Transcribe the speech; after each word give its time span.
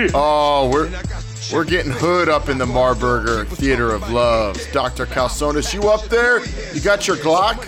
Oh, 0.14 0.70
we're 0.72 0.90
we're 1.52 1.64
getting 1.64 1.92
hood 1.92 2.28
up 2.28 2.48
in 2.48 2.58
the 2.58 2.64
Marburger 2.64 3.46
Theater 3.46 3.92
of 3.92 4.10
Love. 4.10 4.58
Dr. 4.72 5.04
Calzones, 5.04 5.74
you 5.74 5.88
up 5.90 6.04
there? 6.04 6.44
You 6.74 6.80
got 6.80 7.06
your 7.06 7.16
Glock? 7.16 7.66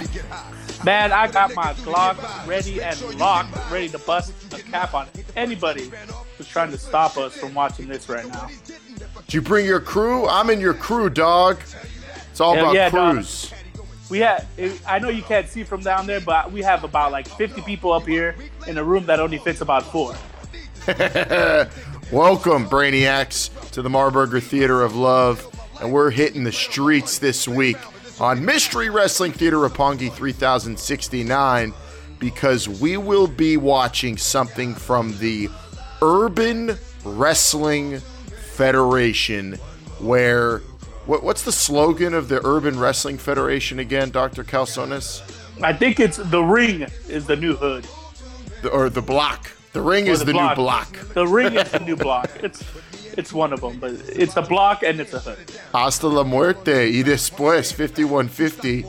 Man, 0.85 1.13
I 1.13 1.29
got 1.31 1.55
my 1.55 1.75
Glock 1.75 2.47
ready 2.47 2.83
and 2.83 2.99
locked, 3.19 3.55
ready 3.71 3.89
to 3.91 3.99
bust 3.99 4.33
a 4.55 4.63
cap 4.63 4.95
on 4.95 5.09
anybody 5.37 5.91
who's 6.39 6.49
trying 6.49 6.71
to 6.71 6.79
stop 6.79 7.17
us 7.19 7.37
from 7.37 7.53
watching 7.55 7.87
this 7.89 8.09
right 8.09 8.27
now. 8.27 8.49
Did 9.27 9.35
you 9.35 9.43
bring 9.43 9.67
your 9.67 9.81
crew? 9.81 10.27
I'm 10.27 10.49
in 10.49 10.59
your 10.61 10.75
crew, 10.75 11.11
dog. 11.11 11.61
It's 12.31 12.41
all 12.41 12.55
Yeah, 12.55 12.61
about 12.63 12.75
yeah, 12.75 12.89
dog. 12.91 13.15
crews. 13.15 13.53
We 14.09 14.21
have, 14.21 14.47
I 14.87 14.99
know 14.99 15.09
you 15.09 15.23
can't 15.23 15.49
see 15.49 15.65
from 15.65 15.81
down 15.81 16.07
there, 16.07 16.21
but 16.21 16.51
we 16.51 16.63
have 16.63 16.83
about 16.85 17.13
like 17.13 17.29
50 17.29 17.61
people 17.63 17.93
up 17.93 18.07
here 18.07 18.37
in 18.67 18.79
a 18.79 18.85
room 18.85 19.05
that 19.07 19.21
only 19.21 19.39
fits 19.39 19.61
about 19.61 19.83
four. 19.85 20.15
Welcome, 22.13 22.69
Brainiacs, 22.69 23.71
to 23.71 23.81
the 23.81 23.89
Marburger 23.89 24.43
Theater 24.43 24.83
of 24.83 24.95
Love. 24.95 25.49
And 25.81 25.91
we're 25.91 26.11
hitting 26.11 26.45
the 26.45 26.53
streets 26.53 27.19
this 27.19 27.49
week 27.49 27.79
on 28.21 28.45
Mystery 28.45 28.91
Wrestling 28.91 29.33
Theater 29.33 29.57
Rapongi 29.57 30.13
3069 30.13 31.73
because 32.19 32.69
we 32.69 32.99
will 32.99 33.27
be 33.27 33.57
watching 33.57 34.19
something 34.19 34.75
from 34.75 35.17
the 35.21 35.49
Urban 36.03 36.77
Wrestling 37.03 38.01
Federation 38.01 39.55
where. 39.99 40.59
What, 41.07 41.23
what's 41.23 41.45
the 41.45 41.51
slogan 41.51 42.13
of 42.13 42.29
the 42.29 42.47
Urban 42.47 42.79
Wrestling 42.79 43.17
Federation 43.17 43.79
again, 43.79 44.11
Dr. 44.11 44.45
Calzones? 44.45 45.23
I 45.63 45.73
think 45.73 45.99
it's 45.99 46.19
the 46.19 46.43
ring 46.43 46.83
is 47.09 47.27
the 47.27 47.37
new 47.37 47.57
hood. 47.57 47.87
The, 48.61 48.69
or 48.69 48.91
the 48.91 49.01
block. 49.01 49.51
The 49.73 49.81
ring 49.81 50.07
is 50.07 50.25
the, 50.25 50.33
new 50.33 50.55
block. 50.55 50.93
The 51.15 51.27
ring 51.27 51.55
is 51.55 51.71
the 51.71 51.79
new 51.81 51.97
block. 51.97 52.31
It's 52.43 52.63
it's 53.17 53.33
one 53.33 53.53
of 53.53 53.61
them, 53.61 53.79
but 53.79 53.93
it's 54.09 54.37
a 54.37 54.43
block 54.43 54.83
and 54.83 55.01
it's 55.01 55.13
a 55.15 55.21
hood. 55.21 55.39
Hasta 55.73 56.09
la 56.09 56.25
muerte 56.25 56.91
y 56.91 57.03
después 57.03 57.73
5150. 57.73 58.85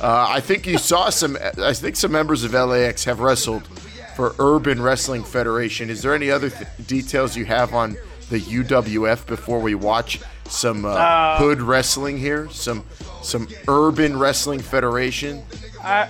Uh, 0.00 0.26
I 0.28 0.40
think 0.40 0.66
you 0.66 0.78
saw 0.78 1.10
some. 1.10 1.36
I 1.62 1.72
think 1.72 1.96
some 1.96 2.12
members 2.12 2.44
of 2.44 2.52
LAX 2.52 3.04
have 3.04 3.20
wrestled 3.20 3.66
for 4.14 4.34
Urban 4.38 4.80
Wrestling 4.82 5.24
Federation. 5.24 5.90
Is 5.90 6.02
there 6.02 6.14
any 6.14 6.30
other 6.30 6.50
th- 6.50 6.66
details 6.86 7.36
you 7.36 7.44
have 7.46 7.74
on 7.74 7.96
the 8.30 8.40
UWF 8.40 9.26
before 9.26 9.60
we 9.60 9.74
watch 9.74 10.20
some 10.48 10.84
uh, 10.84 10.88
Uh, 10.90 11.38
hood 11.38 11.60
wrestling 11.62 12.18
here? 12.18 12.48
Some 12.50 12.84
some 13.22 13.48
Urban 13.68 14.18
Wrestling 14.18 14.60
Federation. 14.60 15.42
I 15.82 16.08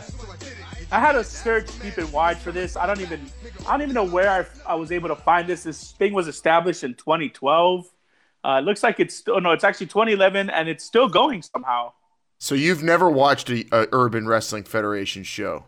I 0.92 1.00
had 1.00 1.12
to 1.12 1.24
search 1.24 1.66
deep 1.80 1.98
and 1.98 2.10
wide 2.12 2.38
for 2.38 2.52
this. 2.52 2.76
I 2.76 2.86
don't 2.86 3.00
even 3.00 3.20
I 3.66 3.72
don't 3.72 3.82
even 3.82 3.94
know 3.94 4.04
where 4.04 4.30
I, 4.30 4.72
I 4.72 4.74
was 4.76 4.92
able 4.92 5.08
to 5.08 5.16
find 5.16 5.48
this. 5.48 5.64
This 5.64 5.92
thing 5.92 6.12
was 6.12 6.28
established 6.28 6.84
in 6.84 6.94
2012. 6.94 7.86
Uh, 8.44 8.58
it 8.60 8.64
looks 8.64 8.82
like 8.82 9.00
it's 9.00 9.14
still 9.14 9.40
no, 9.40 9.50
it's 9.50 9.64
actually 9.64 9.86
2011, 9.86 10.48
and 10.50 10.68
it's 10.68 10.84
still 10.84 11.08
going 11.08 11.42
somehow. 11.42 11.92
So 12.38 12.54
you've 12.54 12.82
never 12.82 13.10
watched 13.10 13.50
a, 13.50 13.64
a 13.72 13.88
Urban 13.92 14.28
Wrestling 14.28 14.64
Federation 14.64 15.24
show? 15.24 15.64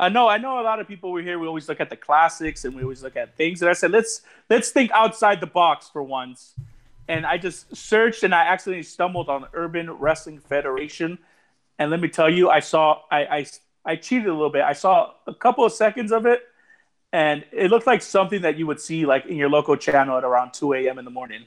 I 0.00 0.08
know, 0.08 0.28
I 0.28 0.38
know. 0.38 0.60
A 0.60 0.62
lot 0.62 0.78
of 0.78 0.86
people 0.86 1.10
were 1.10 1.22
here. 1.22 1.38
We 1.38 1.46
always 1.46 1.68
look 1.68 1.80
at 1.80 1.88
the 1.88 1.96
classics, 1.96 2.64
and 2.64 2.74
we 2.74 2.82
always 2.82 3.02
look 3.02 3.16
at 3.16 3.36
things. 3.36 3.62
And 3.62 3.70
I 3.70 3.72
said, 3.72 3.90
let's 3.90 4.22
let's 4.50 4.70
think 4.70 4.90
outside 4.92 5.40
the 5.40 5.46
box 5.46 5.88
for 5.88 6.02
once. 6.02 6.54
And 7.08 7.24
I 7.24 7.38
just 7.38 7.74
searched, 7.74 8.22
and 8.22 8.34
I 8.34 8.46
accidentally 8.46 8.82
stumbled 8.82 9.30
on 9.30 9.46
Urban 9.54 9.90
Wrestling 9.90 10.38
Federation. 10.40 11.18
And 11.78 11.90
let 11.90 12.00
me 12.00 12.08
tell 12.08 12.28
you, 12.28 12.50
I 12.50 12.60
saw, 12.60 13.00
I, 13.10 13.24
I, 13.24 13.46
I 13.84 13.96
cheated 13.96 14.28
a 14.28 14.32
little 14.32 14.50
bit. 14.50 14.62
I 14.62 14.72
saw 14.72 15.12
a 15.26 15.34
couple 15.34 15.64
of 15.64 15.72
seconds 15.72 16.12
of 16.12 16.26
it, 16.26 16.42
and 17.12 17.44
it 17.52 17.70
looked 17.70 17.86
like 17.86 18.02
something 18.02 18.42
that 18.42 18.58
you 18.58 18.66
would 18.66 18.80
see 18.80 19.06
like 19.06 19.26
in 19.26 19.36
your 19.36 19.48
local 19.48 19.76
channel 19.76 20.18
at 20.18 20.24
around 20.24 20.52
2 20.52 20.74
a.m. 20.74 20.98
in 20.98 21.04
the 21.04 21.10
morning. 21.10 21.44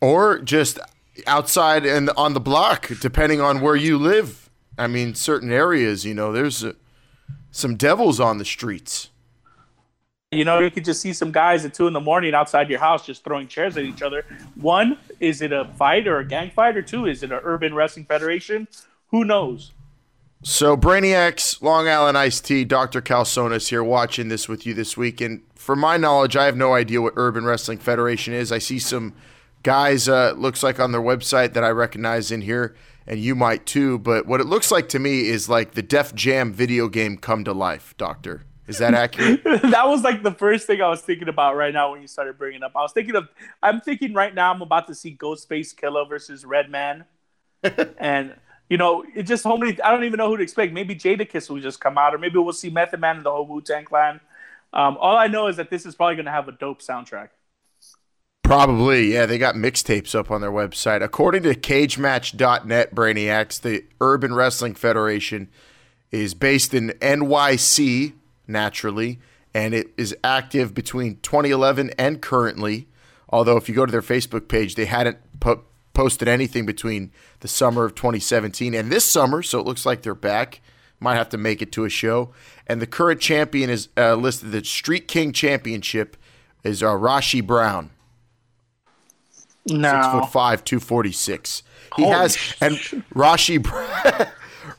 or 0.00 0.38
just 0.38 0.78
outside 1.26 1.84
and 1.84 2.10
on 2.16 2.34
the 2.34 2.40
block, 2.40 2.90
depending 3.00 3.40
on 3.40 3.60
where 3.60 3.76
you 3.76 3.98
live. 3.98 4.48
I 4.76 4.86
mean, 4.86 5.14
certain 5.14 5.50
areas, 5.50 6.04
you 6.04 6.14
know, 6.14 6.30
there's 6.32 6.62
uh, 6.62 6.74
some 7.50 7.74
devils 7.74 8.20
on 8.20 8.38
the 8.38 8.44
streets. 8.44 9.10
You 10.30 10.44
know, 10.44 10.58
you 10.60 10.70
could 10.70 10.84
just 10.84 11.00
see 11.00 11.12
some 11.14 11.32
guys 11.32 11.64
at 11.64 11.72
two 11.72 11.86
in 11.86 11.94
the 11.94 12.00
morning 12.00 12.34
outside 12.34 12.68
your 12.68 12.78
house 12.78 13.04
just 13.04 13.24
throwing 13.24 13.48
chairs 13.48 13.76
at 13.78 13.84
each 13.84 14.02
other. 14.02 14.24
One, 14.56 14.98
is 15.20 15.40
it 15.40 15.52
a 15.52 15.64
fight 15.76 16.06
or 16.06 16.18
a 16.18 16.24
gang 16.24 16.50
fight? 16.50 16.76
Or 16.76 16.82
two, 16.82 17.06
is 17.06 17.22
it 17.22 17.32
an 17.32 17.40
urban 17.42 17.74
wrestling 17.74 18.04
federation? 18.04 18.68
Who 19.08 19.24
knows? 19.24 19.72
So, 20.42 20.76
Brainiacs, 20.76 21.60
Long 21.62 21.88
Island 21.88 22.16
Iced 22.16 22.44
Tea, 22.44 22.64
Dr. 22.64 23.02
Calzones 23.02 23.68
here 23.68 23.82
watching 23.82 24.28
this 24.28 24.48
with 24.48 24.66
you 24.66 24.72
this 24.72 24.96
week. 24.96 25.20
And 25.20 25.42
from 25.56 25.80
my 25.80 25.96
knowledge, 25.96 26.36
I 26.36 26.46
have 26.46 26.56
no 26.56 26.74
idea 26.74 27.02
what 27.02 27.14
Urban 27.16 27.44
Wrestling 27.44 27.78
Federation 27.78 28.34
is. 28.34 28.52
I 28.52 28.58
see 28.58 28.78
some 28.78 29.14
guys, 29.64 30.08
uh, 30.08 30.34
looks 30.36 30.62
like 30.62 30.78
on 30.78 30.92
their 30.92 31.00
website 31.00 31.54
that 31.54 31.64
I 31.64 31.70
recognize 31.70 32.30
in 32.30 32.42
here, 32.42 32.76
and 33.04 33.18
you 33.18 33.34
might 33.34 33.66
too. 33.66 33.98
But 33.98 34.26
what 34.26 34.40
it 34.40 34.46
looks 34.46 34.70
like 34.70 34.88
to 34.90 35.00
me 35.00 35.28
is 35.28 35.48
like 35.48 35.72
the 35.72 35.82
Def 35.82 36.14
Jam 36.14 36.52
video 36.52 36.88
game 36.88 37.16
come 37.16 37.42
to 37.42 37.52
life, 37.52 37.94
Doctor. 37.98 38.44
Is 38.68 38.78
that 38.78 38.94
accurate? 38.94 39.42
that 39.44 39.88
was 39.88 40.02
like 40.02 40.22
the 40.22 40.30
first 40.30 40.68
thing 40.68 40.80
I 40.80 40.88
was 40.88 41.00
thinking 41.00 41.28
about 41.28 41.56
right 41.56 41.74
now 41.74 41.90
when 41.90 42.00
you 42.00 42.06
started 42.06 42.38
bringing 42.38 42.62
up. 42.62 42.72
I 42.76 42.82
was 42.82 42.92
thinking 42.92 43.16
of, 43.16 43.28
I'm 43.60 43.80
thinking 43.80 44.12
right 44.14 44.34
now 44.34 44.52
I'm 44.52 44.62
about 44.62 44.86
to 44.86 44.94
see 44.94 45.16
Ghostface 45.16 45.74
Killah 45.74 46.08
versus 46.08 46.44
Redman, 46.44 47.06
and 47.98 48.36
you 48.68 48.76
know 48.76 49.04
it 49.14 49.24
just 49.24 49.46
only 49.46 49.80
I 49.82 49.90
don't 49.90 50.04
even 50.04 50.18
know 50.18 50.28
who 50.28 50.36
to 50.36 50.42
expect. 50.42 50.72
Maybe 50.72 50.94
Jadakiss 50.94 51.50
will 51.50 51.60
just 51.60 51.80
come 51.80 51.98
out, 51.98 52.14
or 52.14 52.18
maybe 52.18 52.38
we'll 52.38 52.52
see 52.52 52.70
Method 52.70 53.00
Man 53.00 53.16
and 53.16 53.24
the 53.24 53.30
whole 53.30 53.46
Wu 53.46 53.60
Tang 53.60 53.84
Clan. 53.84 54.20
Um, 54.72 54.98
all 55.00 55.16
I 55.16 55.28
know 55.28 55.46
is 55.46 55.56
that 55.56 55.70
this 55.70 55.86
is 55.86 55.94
probably 55.94 56.16
going 56.16 56.26
to 56.26 56.32
have 56.32 56.48
a 56.48 56.52
dope 56.52 56.80
soundtrack. 56.80 57.30
Probably, 58.42 59.12
yeah. 59.12 59.26
They 59.26 59.36
got 59.36 59.56
mixtapes 59.56 60.14
up 60.14 60.30
on 60.30 60.40
their 60.40 60.50
website. 60.50 61.02
According 61.02 61.42
to 61.42 61.54
CageMatch.net, 61.54 62.94
Brainiacs, 62.94 63.60
the 63.60 63.84
Urban 64.00 64.34
Wrestling 64.34 64.74
Federation 64.74 65.50
is 66.10 66.32
based 66.32 66.72
in 66.72 66.90
NYC, 67.00 68.14
naturally, 68.46 69.18
and 69.52 69.74
it 69.74 69.88
is 69.98 70.16
active 70.24 70.72
between 70.72 71.16
2011 71.20 71.90
and 71.98 72.22
currently. 72.22 72.88
Although, 73.28 73.58
if 73.58 73.68
you 73.68 73.74
go 73.74 73.84
to 73.84 73.92
their 73.92 74.00
Facebook 74.00 74.48
page, 74.48 74.76
they 74.76 74.86
hadn't 74.86 75.18
po- 75.40 75.64
posted 75.98 76.28
anything 76.28 76.64
between 76.64 77.10
the 77.40 77.48
summer 77.48 77.84
of 77.84 77.92
2017 77.96 78.72
and 78.72 78.92
this 78.92 79.04
summer, 79.04 79.42
so 79.42 79.58
it 79.58 79.66
looks 79.66 79.84
like 79.84 80.02
they're 80.02 80.14
back. 80.14 80.60
Might 81.00 81.16
have 81.16 81.28
to 81.30 81.36
make 81.36 81.60
it 81.60 81.72
to 81.72 81.84
a 81.84 81.88
show. 81.88 82.32
And 82.68 82.80
the 82.80 82.86
current 82.86 83.20
champion 83.20 83.68
is 83.68 83.88
uh, 83.96 84.14
listed. 84.14 84.52
The 84.52 84.64
Street 84.64 85.08
King 85.08 85.32
Championship 85.32 86.16
is 86.62 86.84
uh, 86.84 86.90
Rasche 86.90 87.44
Brown 87.44 87.90
No, 89.66 89.90
six 89.90 90.06
foot 90.06 90.30
five, 90.30 90.62
two 90.62 90.78
forty 90.78 91.10
six. 91.10 91.64
He 91.96 92.04
Holy 92.04 92.14
has 92.14 92.36
sh- 92.36 92.54
and 92.60 92.76
Rasche 93.12 93.60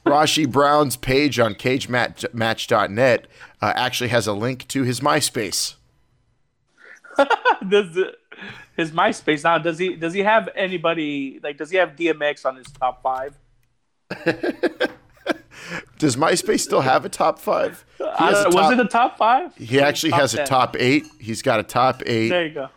Rasche 0.06 0.50
Brown's 0.52 0.96
page 0.96 1.38
on 1.38 1.54
CageMatch.net 1.54 3.28
uh, 3.62 3.74
actually 3.76 4.10
has 4.10 4.26
a 4.26 4.34
link 4.34 4.70
to 4.70 4.84
his 4.84 5.02
MySpace. 5.02 5.76
does 7.68 7.94
the, 7.94 8.14
his 8.80 8.92
MySpace 8.92 9.44
now? 9.44 9.58
Does 9.60 9.78
he 9.78 9.96
does 9.96 10.14
he 10.14 10.22
have 10.22 10.50
anybody 10.56 11.40
like? 11.44 11.58
Does 11.58 11.70
he 11.70 11.78
have 11.78 11.96
DMX 11.96 12.46
on 12.46 12.56
his 12.56 12.68
top 12.68 13.04
five? 13.04 13.38
Does 16.00 16.16
MySpace 16.16 16.62
still 16.62 16.82
have 16.82 17.04
a 17.06 17.10
top 17.10 17.38
five? 17.40 17.84
He, 17.98 18.04
I 18.06 18.30
has 18.30 18.40
a 18.40 18.44
don't- 18.46 18.54
was 18.56 18.64
top- 18.64 18.74
it 18.74 18.80
a 18.80 18.86
top 18.88 19.18
five? 19.18 19.56
he 19.56 19.80
actually 19.82 20.14
has 20.14 20.34
a 20.34 20.46
top 20.46 20.76
eight. 20.80 21.06
He's 21.20 21.42
got 21.42 21.60
a 21.60 21.64
top 21.64 22.02
eight 22.06 22.30
There 22.30 22.48
you 22.48 22.54
go. 22.54 22.70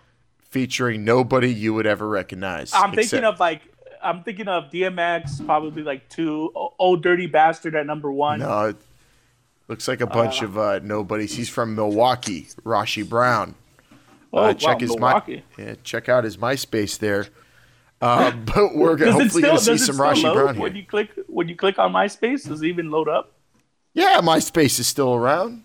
featuring 0.51 1.05
nobody 1.05 1.53
you 1.53 1.73
would 1.75 1.87
ever 1.87 2.07
recognize. 2.09 2.73
I'm 2.75 2.91
thinking 2.91 3.03
except- 3.21 3.25
of 3.25 3.41
like 3.41 3.63
I'm 4.03 4.25
thinking 4.25 4.49
of 4.49 4.65
DMX, 4.71 5.47
probably 5.47 5.85
like 5.85 6.09
two. 6.09 6.51
Old 6.79 7.03
Dirty 7.05 7.27
Bastard 7.29 7.77
at 7.77 7.87
number 7.87 8.11
one. 8.11 8.41
no. 8.41 8.71
It 8.71 8.77
looks 9.69 9.87
like 9.87 10.01
a 10.01 10.07
bunch 10.09 10.43
of 10.43 10.59
uh, 10.59 10.81
nobodies. 10.81 11.35
He's 11.37 11.49
from 11.49 11.77
Milwaukee. 11.77 12.49
Rasche 12.65 13.09
Brown. 13.09 13.55
Oh, 14.33 14.45
uh, 14.45 14.55
check 14.55 14.75
wow, 14.75 14.79
his 14.81 14.91
Milwaukee. 14.91 15.45
my 15.59 15.65
yeah, 15.65 15.75
check 15.83 16.09
out 16.09 16.23
his 16.25 16.37
MySpace 16.37 16.99
there. 16.99 17.27
Uh, 18.01 18.31
but 18.33 18.75
we're 18.75 18.97
Does 18.97 19.15
hopefully 19.15 19.43
gonna 19.43 19.59
see 19.61 19.79
some 19.79 19.97
Rasche 19.97 20.23
load 20.25 20.35
Brown 20.35 20.59
when 20.59 20.73
here. 20.73 20.81
you 20.81 20.87
click 20.87 21.11
when 21.27 21.49
you 21.49 21.57
click 21.57 21.79
on 21.79 21.93
MySpace? 21.93 22.49
Does 22.49 22.63
it 22.63 22.67
even 22.67 22.91
load 22.91 23.09
up? 23.09 23.33
Yeah, 23.95 24.21
MySpace 24.23 24.81
is 24.81 24.87
still 24.87 25.15
around. 25.15 25.65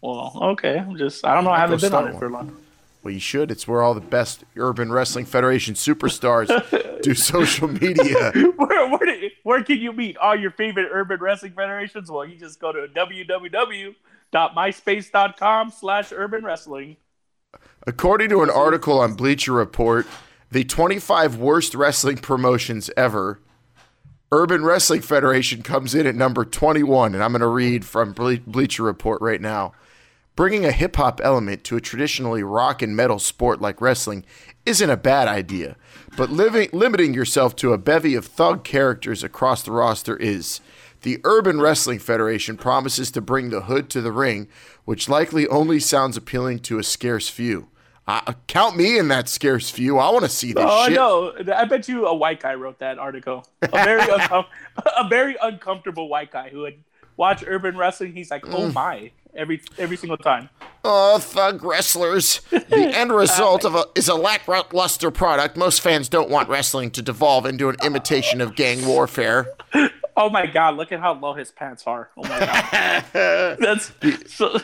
Well, 0.00 0.36
okay. 0.42 0.78
I'm 0.78 0.96
just 0.96 1.24
I 1.24 1.34
don't 1.34 1.44
know. 1.44 1.50
I 1.50 1.60
haven't 1.60 1.80
been 1.80 1.94
on 1.94 2.08
it 2.08 2.18
for 2.18 2.28
long. 2.28 2.56
Well, 3.04 3.14
you 3.14 3.20
should. 3.20 3.50
It's 3.50 3.66
where 3.66 3.82
all 3.82 3.94
the 3.94 4.00
best 4.00 4.44
Urban 4.56 4.92
Wrestling 4.92 5.24
Federation 5.24 5.74
superstars 5.74 7.00
do 7.02 7.14
social 7.14 7.66
media. 7.68 8.30
where, 8.56 8.88
where, 8.90 9.06
do- 9.06 9.30
where 9.42 9.62
can 9.64 9.78
you 9.78 9.92
meet 9.92 10.16
all 10.18 10.36
your 10.36 10.52
favorite 10.52 10.88
urban 10.92 11.18
wrestling 11.20 11.52
federations? 11.52 12.10
Well, 12.12 12.24
you 12.24 12.36
just 12.36 12.60
go 12.60 12.70
to 12.72 12.86
www.myspace.com 12.94 15.70
slash 15.70 16.12
urban 16.12 16.44
wrestling. 16.44 16.96
According 17.84 18.28
to 18.28 18.42
an 18.42 18.50
article 18.50 19.00
on 19.00 19.14
Bleacher 19.14 19.52
Report, 19.52 20.06
the 20.52 20.62
25 20.62 21.36
worst 21.36 21.74
wrestling 21.74 22.18
promotions 22.18 22.90
ever, 22.96 23.40
Urban 24.30 24.64
Wrestling 24.64 25.00
Federation 25.00 25.62
comes 25.62 25.92
in 25.92 26.06
at 26.06 26.14
number 26.14 26.44
21, 26.44 27.12
and 27.12 27.24
I'm 27.24 27.32
going 27.32 27.40
to 27.40 27.48
read 27.48 27.84
from 27.84 28.12
Ble- 28.12 28.38
Bleacher 28.46 28.84
Report 28.84 29.20
right 29.20 29.40
now. 29.40 29.72
Bringing 30.36 30.64
a 30.64 30.70
hip 30.70 30.94
hop 30.94 31.20
element 31.24 31.64
to 31.64 31.76
a 31.76 31.80
traditionally 31.80 32.44
rock 32.44 32.82
and 32.82 32.94
metal 32.94 33.18
sport 33.18 33.60
like 33.60 33.80
wrestling 33.80 34.24
isn't 34.64 34.88
a 34.88 34.96
bad 34.96 35.26
idea, 35.26 35.76
but 36.16 36.30
living, 36.30 36.68
limiting 36.72 37.12
yourself 37.12 37.56
to 37.56 37.72
a 37.72 37.78
bevy 37.78 38.14
of 38.14 38.24
thug 38.24 38.62
characters 38.62 39.24
across 39.24 39.64
the 39.64 39.72
roster 39.72 40.16
is. 40.16 40.60
The 41.02 41.18
Urban 41.24 41.60
Wrestling 41.60 41.98
Federation 41.98 42.56
promises 42.56 43.10
to 43.10 43.20
bring 43.20 43.50
the 43.50 43.62
hood 43.62 43.90
to 43.90 44.00
the 44.00 44.12
ring, 44.12 44.46
which 44.84 45.08
likely 45.08 45.48
only 45.48 45.80
sounds 45.80 46.16
appealing 46.16 46.60
to 46.60 46.78
a 46.78 46.84
scarce 46.84 47.28
few. 47.28 47.68
Uh, 48.06 48.32
count 48.48 48.76
me 48.76 48.98
in 48.98 49.08
that 49.08 49.28
scarce 49.28 49.70
few. 49.70 49.98
I 49.98 50.10
want 50.10 50.24
to 50.24 50.28
see 50.28 50.52
this 50.52 50.62
shit. 50.62 50.98
Oh 50.98 51.32
shit. 51.36 51.46
no! 51.46 51.54
I 51.54 51.64
bet 51.66 51.88
you 51.88 52.06
a 52.06 52.14
white 52.14 52.40
guy 52.40 52.54
wrote 52.54 52.80
that 52.80 52.98
article. 52.98 53.46
A 53.62 53.68
very 53.68 54.00
uncom- 54.02 54.46
a 54.98 55.08
very 55.08 55.36
uncomfortable 55.40 56.08
white 56.08 56.32
guy 56.32 56.48
who 56.48 56.60
would 56.60 56.82
watch 57.16 57.44
urban 57.46 57.76
wrestling. 57.76 58.12
He's 58.12 58.30
like, 58.30 58.44
oh 58.48 58.70
my, 58.72 59.12
every 59.36 59.60
every 59.78 59.96
single 59.96 60.16
time. 60.16 60.48
Oh, 60.84 61.18
thug 61.18 61.62
wrestlers. 61.62 62.40
The 62.50 62.66
end 62.94 63.12
result 63.12 63.64
of 63.64 63.76
a, 63.76 63.84
is 63.94 64.08
a 64.08 64.16
lackluster 64.16 65.12
product. 65.12 65.56
Most 65.56 65.80
fans 65.80 66.08
don't 66.08 66.28
want 66.28 66.48
wrestling 66.48 66.90
to 66.92 67.02
devolve 67.02 67.46
into 67.46 67.68
an 67.68 67.76
imitation 67.84 68.40
of 68.40 68.56
gang 68.56 68.84
warfare. 68.84 69.46
Oh 70.14 70.28
my 70.28 70.44
god! 70.44 70.76
Look 70.76 70.92
at 70.92 71.00
how 71.00 71.14
low 71.14 71.32
his 71.32 71.50
pants 71.50 71.84
are. 71.86 72.10
Oh 72.18 72.22
my 72.28 72.38
god, 72.40 73.56
that's 73.58 73.92
so. 74.26 74.58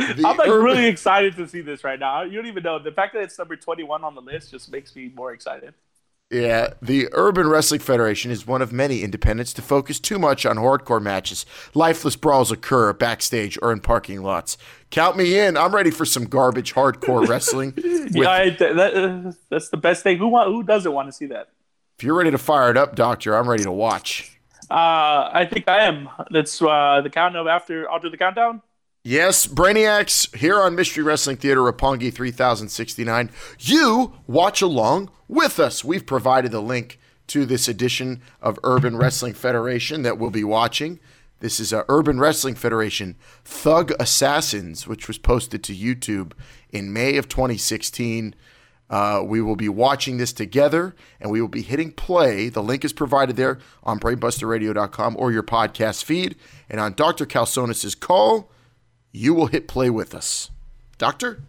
The 0.00 0.24
I'm 0.26 0.36
like 0.36 0.48
urban- 0.48 0.64
really 0.64 0.86
excited 0.86 1.36
to 1.36 1.46
see 1.48 1.60
this 1.60 1.84
right 1.84 1.98
now. 1.98 2.22
You 2.22 2.36
don't 2.36 2.46
even 2.46 2.62
know 2.62 2.78
the 2.78 2.92
fact 2.92 3.14
that 3.14 3.22
it's 3.22 3.38
number 3.38 3.56
21 3.56 4.04
on 4.04 4.14
the 4.14 4.20
list 4.22 4.50
just 4.50 4.70
makes 4.70 4.94
me 4.96 5.10
more 5.14 5.32
excited. 5.32 5.74
Yeah, 6.32 6.74
the 6.80 7.08
Urban 7.12 7.48
Wrestling 7.48 7.80
Federation 7.80 8.30
is 8.30 8.46
one 8.46 8.62
of 8.62 8.72
many 8.72 9.02
independents 9.02 9.52
to 9.54 9.62
focus 9.62 9.98
too 9.98 10.16
much 10.16 10.46
on 10.46 10.58
hardcore 10.58 11.02
matches. 11.02 11.44
Lifeless 11.74 12.14
brawls 12.14 12.52
occur 12.52 12.92
backstage 12.92 13.58
or 13.60 13.72
in 13.72 13.80
parking 13.80 14.22
lots. 14.22 14.56
Count 14.90 15.16
me 15.16 15.36
in. 15.40 15.56
I'm 15.56 15.74
ready 15.74 15.90
for 15.90 16.04
some 16.04 16.24
garbage 16.26 16.72
hardcore 16.72 17.26
wrestling. 17.26 17.72
With- 17.76 18.14
yeah, 18.14 18.48
that- 18.50 19.36
that's 19.50 19.70
the 19.70 19.76
best 19.76 20.04
thing. 20.04 20.18
Who 20.18 20.28
want, 20.28 20.48
Who 20.50 20.62
doesn't 20.62 20.92
want 20.92 21.08
to 21.08 21.12
see 21.12 21.26
that? 21.26 21.48
if 21.98 22.04
you're 22.04 22.14
ready 22.14 22.30
to 22.30 22.38
fire 22.38 22.70
it 22.70 22.76
up, 22.76 22.94
Doctor, 22.94 23.36
I'm 23.36 23.48
ready 23.48 23.64
to 23.64 23.72
watch. 23.72 24.38
Uh, 24.70 25.28
I 25.32 25.48
think 25.52 25.68
I 25.68 25.80
am. 25.84 26.08
That's 26.30 26.62
uh, 26.62 27.00
the 27.02 27.10
countdown 27.10 27.48
after. 27.48 27.90
I'll 27.90 27.98
do 27.98 28.08
the 28.08 28.16
countdown. 28.16 28.62
Yes, 29.02 29.46
Brainiacs 29.46 30.36
here 30.36 30.60
on 30.60 30.74
Mystery 30.74 31.02
Wrestling 31.02 31.38
Theater 31.38 31.62
Rapongi 31.62 32.12
3069. 32.12 33.30
You 33.58 34.12
watch 34.26 34.60
along 34.60 35.10
with 35.26 35.58
us. 35.58 35.82
We've 35.82 36.04
provided 36.04 36.52
the 36.52 36.60
link 36.60 36.98
to 37.28 37.46
this 37.46 37.66
edition 37.66 38.20
of 38.42 38.58
Urban 38.62 38.98
Wrestling 38.98 39.32
Federation 39.32 40.02
that 40.02 40.18
we'll 40.18 40.28
be 40.28 40.44
watching. 40.44 41.00
This 41.38 41.60
is 41.60 41.72
a 41.72 41.86
Urban 41.88 42.20
Wrestling 42.20 42.56
Federation 42.56 43.16
Thug 43.42 43.90
Assassins, 43.98 44.86
which 44.86 45.08
was 45.08 45.16
posted 45.16 45.64
to 45.64 45.74
YouTube 45.74 46.32
in 46.68 46.92
May 46.92 47.16
of 47.16 47.26
2016. 47.26 48.34
Uh, 48.90 49.22
we 49.24 49.40
will 49.40 49.56
be 49.56 49.70
watching 49.70 50.18
this 50.18 50.34
together 50.34 50.94
and 51.22 51.30
we 51.30 51.40
will 51.40 51.48
be 51.48 51.62
hitting 51.62 51.90
play. 51.90 52.50
The 52.50 52.62
link 52.62 52.84
is 52.84 52.92
provided 52.92 53.36
there 53.36 53.60
on 53.82 53.98
brainbusterradio.com 53.98 55.16
or 55.18 55.32
your 55.32 55.42
podcast 55.42 56.04
feed. 56.04 56.36
And 56.68 56.78
on 56.78 56.92
Dr. 56.92 57.24
Calzones' 57.24 57.98
call, 57.98 58.50
you 59.12 59.34
will 59.34 59.46
hit 59.46 59.68
play 59.68 59.90
with 59.90 60.14
us. 60.14 60.50
Doctor? 60.98 61.42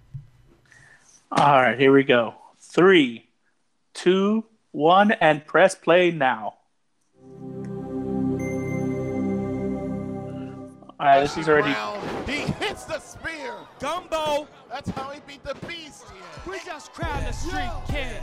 All 1.32 1.62
right, 1.62 1.78
here 1.80 1.94
we 1.94 2.04
go. 2.04 2.36
Three, 2.60 3.30
two, 3.94 4.46
one, 4.72 5.12
and 5.12 5.46
press 5.46 5.76
play 5.76 6.12
now. 6.12 6.56
All 11.00 11.08
right, 11.08 11.22
this 11.22 11.36
is 11.38 11.50
already. 11.50 11.74
He 12.32 12.42
hits 12.64 12.84
the 12.86 13.00
spear. 13.00 13.56
Gumbo, 13.80 14.48
That's 14.70 14.90
how 14.92 15.10
he 15.10 15.20
beat 15.28 15.44
the 15.44 15.56
beast. 15.68 16.06
we 16.48 16.60
just 16.64 16.94
crowned 16.94 17.26
the 17.26 17.32
street 17.32 17.72
king. 17.88 18.22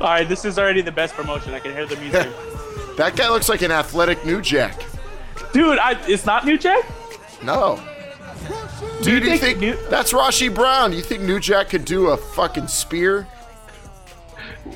All 0.00 0.06
right, 0.06 0.28
this 0.28 0.44
is 0.44 0.58
already 0.58 0.82
the 0.82 0.92
best 0.92 1.14
promotion. 1.14 1.52
I 1.52 1.58
can 1.58 1.72
hear 1.72 1.86
the 1.86 1.96
music. 1.96 2.28
That 2.96 3.16
guy 3.16 3.30
looks 3.30 3.48
like 3.48 3.62
an 3.62 3.70
athletic 3.70 4.26
New 4.26 4.42
Jack. 4.42 4.78
Dude, 5.54 5.78
I, 5.78 5.98
it's 6.06 6.26
not 6.26 6.44
New 6.44 6.58
Jack. 6.58 6.84
No. 7.42 7.80
Dude, 9.02 9.24
you 9.24 9.38
think 9.38 9.58
New- 9.58 9.78
that's 9.88 10.12
Rasche 10.12 10.54
Brown? 10.54 10.92
You 10.92 11.02
think 11.02 11.22
New 11.22 11.40
Jack 11.40 11.70
could 11.70 11.84
do 11.84 12.08
a 12.08 12.16
fucking 12.16 12.68
spear? 12.68 13.26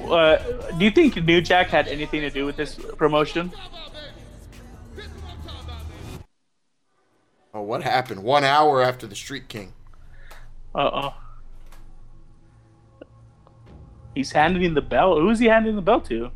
Uh, 0.09 0.37
do 0.79 0.85
you 0.85 0.91
think 0.91 1.17
New 1.25 1.41
Jack 1.41 1.69
had 1.69 1.89
anything 1.89 2.21
to 2.23 2.31
do 2.31 2.47
with 2.47 2.57
this 2.57 2.75
promotion? 2.75 3.53
Oh, 7.53 7.63
what 7.63 7.83
happened? 7.83 8.23
One 8.25 8.45
hour 8.45 8.83
after 8.83 9.07
the 9.07 9.15
Street 9.15 9.49
King. 9.49 9.73
Uh 10.75 10.91
oh. 10.93 11.15
He's 14.15 14.33
handing 14.33 14.75
the 14.75 14.81
belt. 14.83 15.21
Who's 15.21 15.39
he 15.39 15.47
handing 15.47 15.77
the 15.77 15.83
belt 15.83 16.05
to? 16.07 16.31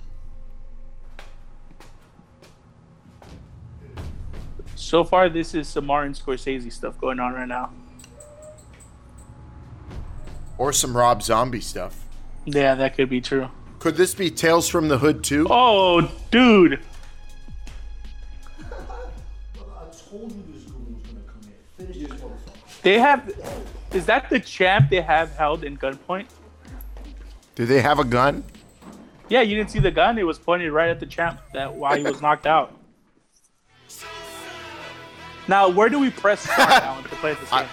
So 4.88 5.04
far, 5.04 5.28
this 5.28 5.54
is 5.54 5.68
some 5.68 5.84
Martin 5.84 6.14
Scorsese 6.14 6.72
stuff 6.72 6.98
going 6.98 7.20
on 7.20 7.34
right 7.34 7.46
now. 7.46 7.70
Or 10.56 10.72
some 10.72 10.96
Rob 10.96 11.22
Zombie 11.22 11.60
stuff. 11.60 12.06
Yeah, 12.46 12.74
that 12.74 12.96
could 12.96 13.10
be 13.10 13.20
true. 13.20 13.50
Could 13.80 13.96
this 13.96 14.14
be 14.14 14.30
Tales 14.30 14.66
from 14.66 14.88
the 14.88 14.96
Hood 14.96 15.22
too? 15.22 15.46
Oh, 15.50 16.10
dude. 16.30 16.80
They 22.80 22.98
have. 22.98 23.30
Is 23.92 24.06
that 24.06 24.30
the 24.30 24.40
champ 24.40 24.88
they 24.88 25.02
have 25.02 25.36
held 25.36 25.64
in 25.64 25.76
gunpoint? 25.76 26.28
Do 27.56 27.66
they 27.66 27.82
have 27.82 27.98
a 27.98 28.04
gun? 28.04 28.42
Yeah, 29.28 29.42
you 29.42 29.54
didn't 29.54 29.70
see 29.70 29.80
the 29.80 29.90
gun. 29.90 30.16
It 30.16 30.22
was 30.22 30.38
pointed 30.38 30.72
right 30.72 30.88
at 30.88 30.98
the 30.98 31.04
champ 31.04 31.42
that 31.52 31.74
while 31.74 31.94
he 31.94 32.02
was 32.02 32.22
knocked 32.22 32.46
out. 32.46 32.77
Now, 35.48 35.68
where 35.68 35.88
do 35.88 35.98
we 35.98 36.10
press 36.10 36.40
start 36.52 36.68
now 36.82 37.00
to 37.00 37.08
play 37.16 37.34
this 37.34 37.50
game? 37.50 37.66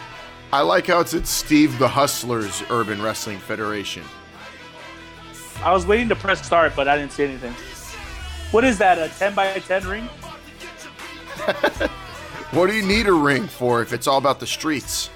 I 0.54 0.62
like 0.62 0.88
how 0.88 1.02
it's 1.02 1.14
at 1.14 1.28
Steve 1.28 1.78
the 1.78 1.88
Hustler's 1.88 2.64
Urban 2.70 3.02
Wrestling 3.02 3.40
Federation. 3.40 4.04
I 5.62 5.74
was 5.74 5.86
waiting 5.86 6.10
to 6.10 6.16
press 6.16 6.46
start, 6.46 6.74
but 6.76 6.88
I 6.88 6.98
didn't 6.98 7.12
see 7.12 7.24
anything. 7.24 7.54
What 8.52 8.64
is 8.64 8.78
that? 8.78 8.98
A 8.98 9.10
10 9.18 9.36
by 9.36 9.52
10 9.54 9.88
ring? 9.88 10.10
What 12.52 12.70
do 12.70 12.74
you 12.76 12.84
need 12.84 13.08
a 13.08 13.12
ring 13.12 13.48
for 13.48 13.82
if 13.82 13.92
it's 13.92 14.08
all 14.08 14.18
about 14.18 14.40
the 14.40 14.48
streets? 14.48 15.10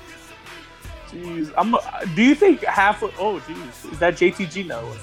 Jeez, 1.08 1.54
I'm. 1.58 1.74
Do 2.14 2.22
you 2.22 2.36
think 2.36 2.66
half? 2.66 3.02
Of, 3.02 3.14
oh, 3.18 3.40
jeez, 3.40 3.94
is 3.94 4.00
that 4.00 4.16
JTG? 4.16 4.68
No. 4.68 4.94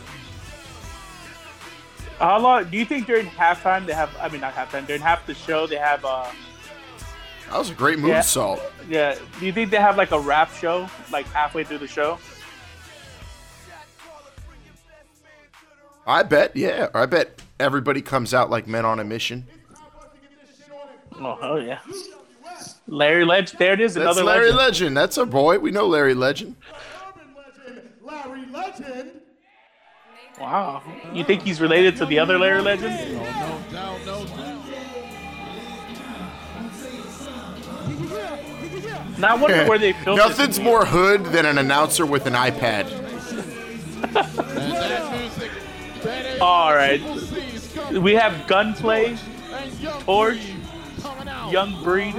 How 2.18 2.38
long? 2.38 2.68
Do 2.68 2.76
you 2.76 2.84
think 2.84 3.06
during 3.06 3.24
halftime 3.26 3.86
they 3.86 3.94
have? 3.94 4.14
I 4.20 4.28
mean, 4.28 4.42
not 4.42 4.54
halftime. 4.54 4.86
During 4.86 5.00
half 5.00 5.24
the 5.26 5.32
show 5.32 5.66
they 5.66 5.76
have. 5.76 6.04
uh 6.04 6.30
That 7.50 7.58
was 7.58 7.70
a 7.70 7.74
great 7.74 7.98
Yeah. 7.98 8.20
Salt. 8.20 8.60
Yeah. 8.88 9.16
Do 9.38 9.46
you 9.46 9.52
think 9.52 9.70
they 9.70 9.76
have 9.78 9.96
like 9.96 10.10
a 10.10 10.18
rap 10.18 10.52
show 10.52 10.88
like 11.12 11.26
halfway 11.26 11.64
through 11.64 11.78
the 11.78 11.88
show? 11.88 12.18
I 16.06 16.22
bet, 16.22 16.54
yeah. 16.56 16.88
I 16.94 17.06
bet 17.06 17.42
everybody 17.58 18.00
comes 18.00 18.32
out 18.32 18.48
like 18.48 18.66
men 18.66 18.84
on 18.84 19.00
a 19.00 19.04
mission. 19.04 19.46
Oh, 21.18 21.38
oh 21.40 21.56
yeah. 21.56 21.78
Larry 22.86 23.24
Legend. 23.24 23.58
There 23.58 23.72
it 23.72 23.80
is. 23.80 23.94
That's 23.94 24.04
Another 24.04 24.22
Larry 24.22 24.52
legend. 24.52 24.58
Legend. 24.58 24.96
That's 24.96 25.18
our 25.18 25.26
boy. 25.26 25.58
We 25.58 25.70
know 25.70 25.86
Larry 25.86 26.14
Legend. 26.14 26.54
Larry 28.02 28.46
Legend. 28.52 29.10
Wow. 30.40 30.82
You 31.12 31.24
think 31.24 31.42
he's 31.42 31.60
related 31.60 31.96
to 31.96 32.06
the 32.06 32.18
other 32.18 32.38
Larry 32.38 32.62
Legend? 32.62 33.14
No 33.14 33.24
doubt, 33.72 34.06
no 34.06 34.24
doubt. 34.26 34.55
Now 39.18 39.36
I 39.36 39.40
wonder 39.40 39.66
where 39.66 39.78
they 39.78 39.92
filmed. 40.04 40.18
Nothing's 40.18 40.60
more 40.60 40.84
hood 40.84 41.24
than 41.26 41.46
an 41.46 41.58
announcer 41.58 42.04
with 42.06 42.26
an 42.26 42.34
iPad. 42.34 42.90
And 42.90 44.14
that 44.14 45.20
music. 45.20 45.50
That 46.02 46.40
All 46.40 46.74
right. 46.74 47.00
We 47.92 48.14
have 48.14 48.46
Gunplay, 48.46 49.16
And 49.52 49.80
Young 49.80 50.00
Torch, 50.02 50.38
Breed. 50.38 51.52
Young 51.52 51.82
Breed. 51.82 52.14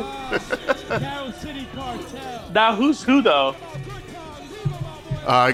Down 0.90 1.34
City 1.34 1.68
Cartel. 1.76 2.52
Now 2.54 2.76
who's 2.76 3.04
who 3.04 3.22
though? 3.22 3.56
Uh, 5.26 5.52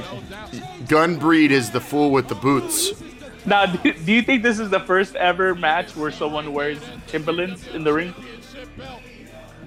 Gun 0.87 1.17
Breed 1.17 1.51
is 1.51 1.71
the 1.71 1.81
fool 1.81 2.11
with 2.11 2.27
the 2.27 2.35
boots. 2.35 2.91
Now, 3.45 3.65
do, 3.65 3.93
do 4.05 4.13
you 4.13 4.21
think 4.21 4.43
this 4.43 4.59
is 4.59 4.69
the 4.69 4.79
first 4.79 5.15
ever 5.15 5.55
match 5.55 5.95
where 5.95 6.11
someone 6.11 6.53
wears 6.53 6.79
Timberlands 7.07 7.67
in 7.67 7.83
the 7.83 7.91
ring? 7.91 8.13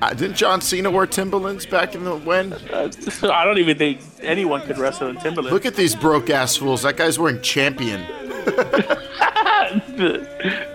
Uh, 0.02 0.12
didn't 0.12 0.36
John 0.36 0.60
Cena 0.60 0.90
wear 0.90 1.06
Timberlands 1.06 1.64
back 1.64 1.94
in 1.94 2.04
the 2.04 2.16
when? 2.16 2.52
Uh, 2.52 2.90
I 3.22 3.44
don't 3.44 3.58
even 3.58 3.78
think 3.78 4.00
anyone 4.20 4.60
could 4.62 4.78
wrestle 4.78 5.08
in 5.08 5.16
Timberlands. 5.16 5.52
Look 5.52 5.64
at 5.66 5.74
these 5.74 5.94
broke 5.94 6.28
ass 6.30 6.56
fools. 6.56 6.82
That 6.82 6.96
guy's 6.96 7.18
wearing 7.18 7.40
Champion. 7.40 8.02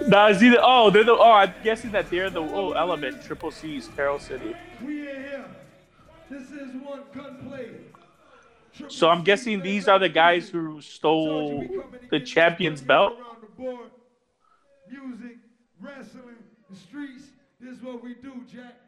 now 0.07 0.27
is 0.27 0.41
he 0.41 0.49
the? 0.49 0.59
Oh, 0.61 0.89
they're 0.89 1.03
the. 1.03 1.13
Oh, 1.13 1.31
I'm 1.31 1.53
guessing 1.63 1.91
that 1.91 2.09
they're 2.09 2.29
the. 2.29 2.41
Oh, 2.41 2.71
Element, 2.71 3.23
Triple 3.23 3.51
C's, 3.51 3.89
Carol 3.95 4.19
City. 4.19 4.55
This 6.29 6.49
is 6.51 6.73
one 6.83 7.01
gunplay. 7.13 7.69
So 8.87 9.09
I'm 9.09 9.23
guessing 9.23 9.61
these 9.61 9.87
are 9.87 9.99
the 9.99 10.09
guys 10.09 10.49
who 10.49 10.81
stole 10.81 11.65
the 12.09 12.19
champion's 12.19 12.81
belt. 12.81 13.19
Around 13.19 13.41
the 13.41 13.47
board. 13.61 13.89
Music, 14.89 15.37
wrestling, 15.79 16.37
the 16.69 16.75
streets. 16.75 17.25
This 17.59 17.77
is 17.77 17.83
what 17.83 18.03
we 18.03 18.15
do, 18.15 18.41
Jack. 18.51 18.80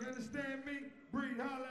You 0.00 0.06
understand 0.06 0.64
me? 0.64 0.72
Breed, 1.12 1.38
holla. 1.38 1.64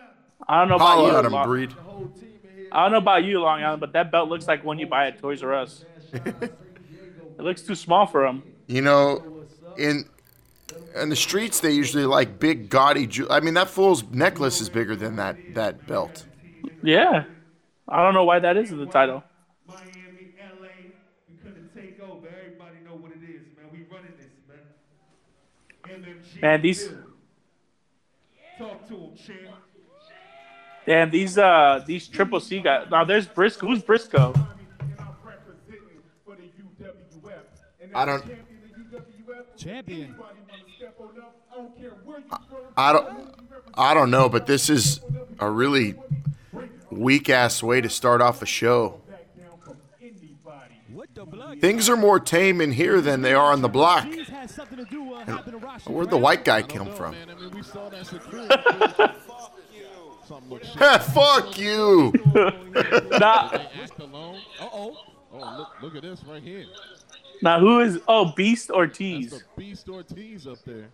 I 0.47 0.59
don't 0.59 0.69
know 0.69 0.75
about 0.75 0.85
Holla 0.95 1.11
you, 1.11 1.17
at 1.17 1.25
him, 1.25 1.31
Long- 1.33 1.47
Breed. 1.47 1.69
The 1.71 1.81
whole 1.81 2.07
team 2.19 2.29
in 2.43 2.57
here. 2.57 2.67
I 2.71 2.83
don't 2.83 2.91
know 2.91 2.97
about 2.97 3.23
you, 3.23 3.39
Long 3.41 3.61
Island, 3.63 3.79
but 3.79 3.93
that 3.93 4.11
belt 4.11 4.29
looks 4.29 4.47
like 4.47 4.63
one 4.63 4.79
you 4.79 4.87
buy 4.87 5.07
at 5.07 5.19
Toys 5.19 5.41
R 5.43 5.53
Us. 5.53 5.85
it 6.13 6.51
looks 7.37 7.61
too 7.61 7.75
small 7.75 8.05
for 8.05 8.25
him. 8.25 8.43
You 8.67 8.81
know, 8.81 9.25
in 9.75 10.05
in 10.95 11.09
the 11.09 11.15
streets 11.15 11.59
they 11.59 11.71
usually 11.71 12.05
like 12.05 12.39
big 12.39 12.69
gaudy. 12.69 13.07
Ju- 13.07 13.27
I 13.29 13.39
mean, 13.39 13.53
that 13.55 13.69
fool's 13.69 14.03
necklace 14.11 14.61
is 14.61 14.69
bigger 14.69 14.95
than 14.95 15.15
that 15.17 15.39
that 15.49 15.85
belt. 15.85 16.25
Yeah, 16.81 17.25
I 17.87 18.03
don't 18.03 18.13
know 18.13 18.23
why 18.23 18.39
that 18.39 18.57
is 18.57 18.71
in 18.71 18.77
the 18.77 18.85
title. 18.87 19.23
Miami, 19.67 20.33
LA, 20.39 20.67
we 21.29 21.35
couldn't 21.43 21.73
take 21.75 21.99
over. 22.01 22.27
Everybody 22.27 22.77
know 22.85 22.95
what 22.95 23.11
it 23.11 23.23
is, 23.23 23.41
man. 23.57 23.65
We 23.71 23.79
running 23.91 24.13
this, 24.17 24.27
man. 24.47 24.57
Man, 26.41 26.61
these 26.61 26.89
Talk 28.57 28.87
to 28.87 28.93
him, 28.95 29.15
champ. 29.15 29.55
damn 30.85 31.09
these 31.09 31.37
uh 31.37 31.83
these 31.85 32.07
Triple 32.07 32.39
C 32.39 32.61
guys. 32.61 32.87
Now 32.89 33.03
there's 33.03 33.25
Briscoe. 33.27 33.67
Who's 33.67 33.81
Briscoe? 33.83 34.33
I'm 34.35 34.47
representing 35.25 36.01
for 36.25 36.35
the 36.35 36.43
UWF. 36.43 37.41
And 37.81 37.91
I 37.95 38.01
as 38.03 38.07
don't- 38.07 38.27
champion 38.27 38.45
of 38.93 39.01
UWF, 39.01 39.57
Champion. 39.57 40.01
anybody 40.03 40.19
wanna 40.19 40.63
step 40.77 40.95
on 40.99 41.19
up, 41.21 41.35
I 41.51 41.55
don't 41.55 41.77
care 41.77 41.89
where 42.05 42.19
you 42.19 42.25
from. 42.29 42.39
I 42.77 42.93
don't 42.93 43.35
I 43.77 43.93
don't 43.93 44.09
know, 44.11 44.29
but 44.29 44.45
this 44.45 44.69
is 44.69 45.01
a 45.39 45.49
really 45.49 45.95
weak 46.91 47.29
ass 47.29 47.61
way 47.61 47.81
to 47.81 47.89
start 47.89 48.21
off 48.21 48.41
a 48.41 48.45
show. 48.45 49.01
Things 51.61 51.89
are 51.89 51.95
more 51.95 52.19
tame 52.19 52.59
in 52.61 52.71
here 52.71 52.99
than 53.01 53.21
they 53.21 53.33
are 53.33 53.51
on 53.51 53.61
the 53.61 53.69
block. 53.69 54.09
These 54.09 54.27
had 54.27 54.49
something 54.49 54.77
to 54.77 54.85
do 54.85 55.03
with 55.03 55.11
what 55.11 55.27
happened 55.27 55.59
to 55.61 55.65
Roshan 55.65 55.93
Where'd 55.93 56.09
the 56.09 56.17
white 56.17 56.43
guy 56.43 56.57
I 56.57 56.61
come 56.61 56.91
from? 56.93 57.11
Man. 57.13 57.29
I 57.29 57.35
mean, 57.35 57.51
we 57.51 57.63
saw 57.63 57.89
that 57.89 58.05
security. 58.05 58.47
Something 60.27 60.49
looks 60.49 60.67
shit. 60.67 61.03
Fuck 61.03 61.57
you! 61.57 62.11
Nah, 62.33 63.49
They 63.49 63.67
act 63.83 63.99
alone. 63.99 64.41
Uh 64.59 64.67
oh. 64.73 64.97
Oh, 65.33 65.57
look, 65.57 65.69
look 65.81 65.95
at 65.95 66.01
this 66.01 66.23
right 66.23 66.41
here. 66.41 66.65
now 67.41 67.59
who 67.59 67.79
is? 67.81 67.99
Oh, 68.07 68.31
Beast 68.35 68.71
Ortiz. 68.71 69.43
Beast 69.57 69.87
Ortiz 69.89 70.47
up 70.47 70.57
there. 70.65 70.89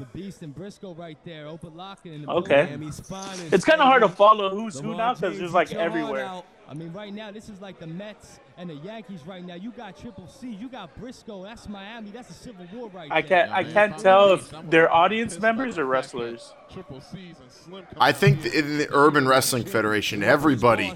The 0.00 0.06
Beast 0.18 0.40
and 0.40 0.54
Briscoe 0.54 0.94
right 0.94 1.18
there. 1.26 1.46
Open 1.46 1.76
locking 1.76 2.14
in 2.14 2.22
the 2.22 2.30
Okay. 2.30 2.64
Miami's 2.64 3.00
finest. 3.00 3.52
It's 3.52 3.66
kind 3.66 3.82
of 3.82 3.86
hard 3.86 4.00
to 4.00 4.08
follow 4.08 4.48
who's 4.48 4.80
who 4.80 4.96
now 4.96 5.12
because 5.12 5.32
James, 5.32 5.38
there's 5.40 5.52
like 5.52 5.68
get 5.68 5.74
your 5.74 5.80
heart 5.82 5.92
everywhere. 5.92 6.42
I 6.70 6.72
mean, 6.74 6.90
right 6.92 7.12
now, 7.12 7.30
this 7.30 7.50
is 7.50 7.60
like 7.60 7.78
the 7.78 7.86
Mets 7.86 8.40
and 8.56 8.70
the 8.70 8.76
Yankees 8.76 9.20
right 9.26 9.44
now. 9.44 9.56
You 9.56 9.72
got 9.72 9.98
Triple 9.98 10.26
C, 10.26 10.48
you 10.54 10.70
got 10.70 10.96
Briscoe. 10.98 11.42
That's 11.42 11.68
Miami. 11.68 12.12
That's 12.12 12.30
a 12.30 12.32
civil 12.32 12.66
war 12.72 12.88
right 12.88 13.10
I 13.12 13.20
there. 13.20 13.46
can't 13.46 13.52
I 13.52 13.64
can't 13.64 13.98
tell 13.98 14.32
if 14.32 14.50
they're 14.70 14.90
audience 14.90 15.38
members 15.38 15.76
or 15.76 15.84
the 15.84 15.92
fact 15.92 16.12
that 16.12 16.18
wrestlers. 16.18 16.54
Triple 16.72 17.00
C's 17.02 17.36
and 17.42 17.50
Slim 17.50 17.84
come 17.84 17.98
I 18.00 18.12
think 18.12 18.46
in 18.46 18.78
the 18.78 18.88
Urban 18.90 19.28
Wrestling 19.28 19.64
Federation, 19.66 20.22
everybody 20.22 20.94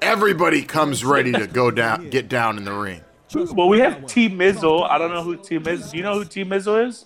everybody 0.00 0.62
comes 0.62 1.04
ready 1.04 1.32
to 1.32 1.46
go 1.46 1.70
down, 1.70 2.08
get 2.10 2.30
down 2.30 2.56
in 2.56 2.64
the 2.64 2.72
ring. 2.72 3.02
Well, 3.34 3.68
we 3.68 3.80
have 3.80 4.06
T 4.06 4.28
Mizzle. 4.30 4.84
I 4.84 4.96
don't 4.96 5.10
know 5.12 5.22
who 5.22 5.36
T 5.36 5.58
Mizzle. 5.58 5.90
Do 5.90 5.96
you 5.98 6.02
know 6.02 6.14
who 6.14 6.24
T 6.24 6.44
Mizzle 6.44 6.86
is? 6.88 7.04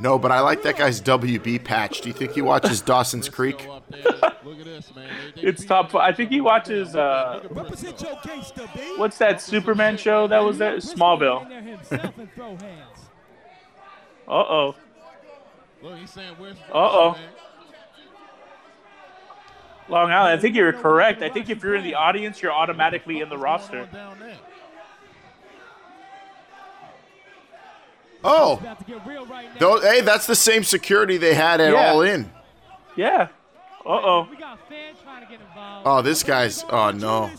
No, 0.00 0.18
but 0.18 0.32
I 0.32 0.40
like 0.40 0.62
that 0.62 0.78
guy's 0.78 1.00
WB 1.02 1.62
patch. 1.62 2.00
Do 2.00 2.08
you 2.08 2.14
think 2.14 2.32
he 2.32 2.40
watches 2.40 2.80
Dawson's 2.80 3.28
Creek? 3.28 3.66
Go 3.66 3.72
up 3.74 3.88
there. 3.90 4.02
Look 4.44 4.58
at 4.58 4.64
this, 4.64 4.94
man. 4.94 5.08
They- 5.36 5.42
they 5.42 5.48
It's 5.48 5.64
top. 5.64 5.92
him. 5.92 6.00
I 6.00 6.10
think 6.12 6.30
he 6.30 6.40
watches. 6.40 6.96
Uh, 6.96 7.40
Look 7.42 7.44
at 7.44 7.50
Briscoe. 7.50 7.62
Represent 7.62 8.00
your 8.00 8.18
gangster, 8.24 8.68
B. 8.74 8.94
what's 8.96 9.18
that 9.18 9.42
Superman 9.42 9.98
show 9.98 10.26
that 10.26 10.38
was 10.42 10.56
there? 10.58 10.76
Smallville. 10.78 11.42
in 11.42 11.48
there 11.50 11.60
himself 11.62 12.16
and 12.18 12.32
throw 12.34 12.56
hands. 12.56 12.98
Uh 14.26 14.32
oh. 14.32 14.74
Look, 15.82 15.98
he's 15.98 16.10
saying, 16.10 16.34
where's 16.38 16.56
Uh-oh. 16.72 17.16
Long 19.88 20.10
Island. 20.12 20.38
I 20.38 20.40
think 20.40 20.54
you're 20.56 20.72
correct. 20.72 21.20
I 21.22 21.28
think 21.28 21.50
if 21.50 21.62
you're 21.62 21.74
in 21.74 21.82
the 21.84 21.94
audience, 21.94 22.40
you're 22.40 22.52
automatically 22.52 23.20
in 23.20 23.28
the 23.28 23.36
roster. 23.38 23.86
going 23.86 23.88
on 23.88 23.92
down 23.92 24.18
there? 24.20 24.36
Oh, 28.22 28.58
About 28.58 28.78
to 28.78 28.84
get 28.84 29.06
real 29.06 29.24
right 29.26 29.48
now. 29.60 29.80
hey, 29.80 30.00
that's 30.02 30.26
the 30.26 30.34
same 30.34 30.62
security 30.64 31.16
they 31.16 31.34
had 31.34 31.60
at 31.60 31.72
Yeah. 31.72 31.90
All 31.92 32.02
In. 32.02 32.30
Yeah. 32.96 33.28
Uh 33.84 33.88
oh. 33.88 34.28
We 34.30 34.36
got 34.36 34.58
fans 34.68 34.98
trying 35.02 35.24
to 35.24 35.30
get 35.30 35.40
involved. 35.40 35.86
Oh, 35.86 36.02
this 36.02 36.22
guy's. 36.22 36.64
Oh 36.68 36.90
no. 36.90 37.30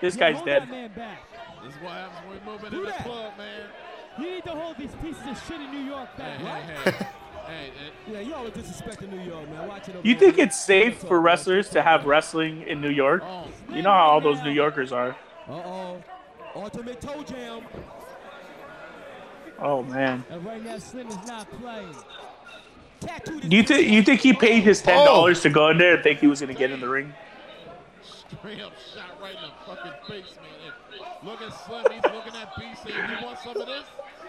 This 0.00 0.16
guy's 0.16 0.36
hold 0.36 0.46
dead. 0.46 0.68
This 0.68 1.74
is 1.74 1.80
what 1.82 1.92
happens 1.92 2.28
when 2.28 2.44
we 2.44 2.50
move 2.50 2.60
Do 2.70 2.78
into 2.84 2.86
the 2.86 3.02
club, 3.04 3.32
man. 3.38 3.60
You 4.18 4.30
need 4.30 4.44
to 4.44 4.50
hold 4.50 4.76
these 4.78 4.90
pieces 5.02 5.22
of 5.28 5.42
shit 5.46 5.60
in 5.60 5.70
New 5.70 5.88
York 5.88 6.16
back. 6.16 6.38
Hey, 6.38 6.44
right? 6.44 6.62
hey, 6.62 6.90
hey. 6.90 6.90
hey, 7.46 7.70
hey, 8.06 8.12
Yeah, 8.12 8.20
you 8.20 8.34
all 8.34 8.46
disrespecting 8.46 9.10
New 9.12 9.20
York, 9.20 9.48
man. 9.50 9.68
Watch 9.68 9.88
it. 9.88 9.94
You 10.02 10.14
think 10.16 10.38
it's 10.38 10.58
safe 10.58 10.96
for 10.98 11.20
wrestlers 11.20 11.68
to 11.70 11.82
have 11.82 12.04
wrestling 12.06 12.62
in 12.62 12.80
New 12.80 12.90
York? 12.90 13.22
oh, 13.24 13.46
You 13.72 13.82
know 13.82 13.90
how 13.92 14.08
all 14.08 14.20
those 14.20 14.42
New 14.42 14.50
Yorkers 14.52 14.90
are. 14.90 15.10
Uh 15.48 15.52
oh. 15.52 16.02
Ultimate 16.56 17.00
toe 17.00 17.22
jam. 17.22 17.62
Oh 19.60 19.82
man. 19.82 20.24
And 20.30 20.44
right 20.44 20.64
now, 20.64 20.78
Slim 20.78 21.08
is 21.08 21.16
not 21.26 21.48
playing. 21.60 21.94
Do 23.48 23.56
you 23.56 23.62
think 23.62 23.88
you 23.88 24.02
think 24.02 24.20
he 24.20 24.32
paid 24.32 24.62
his 24.62 24.82
ten 24.82 25.04
dollars 25.04 25.40
to 25.42 25.50
go 25.50 25.68
in 25.70 25.78
there 25.78 25.94
and 25.94 26.02
think 26.02 26.20
he 26.20 26.26
was 26.26 26.40
gonna 26.40 26.54
get 26.54 26.70
in 26.70 26.80
the 26.80 26.88
ring? 26.88 27.12
straight 28.38 28.60
up 28.60 28.72
shot 28.94 29.20
right 29.20 29.34
in 29.34 29.42
the 29.42 29.50
fucking 29.66 29.92
face, 30.06 30.36
man. 30.36 31.10
Look 31.22 31.42
at 31.42 31.52
Slim, 31.66 31.84
he's 31.92 32.02
looking 32.04 32.40
at 32.40 32.56
B 32.56 32.62
saying, 32.84 33.10
you 33.10 33.26
want 33.26 33.38
some 33.40 33.56
of 33.56 33.66
this? 33.66 33.84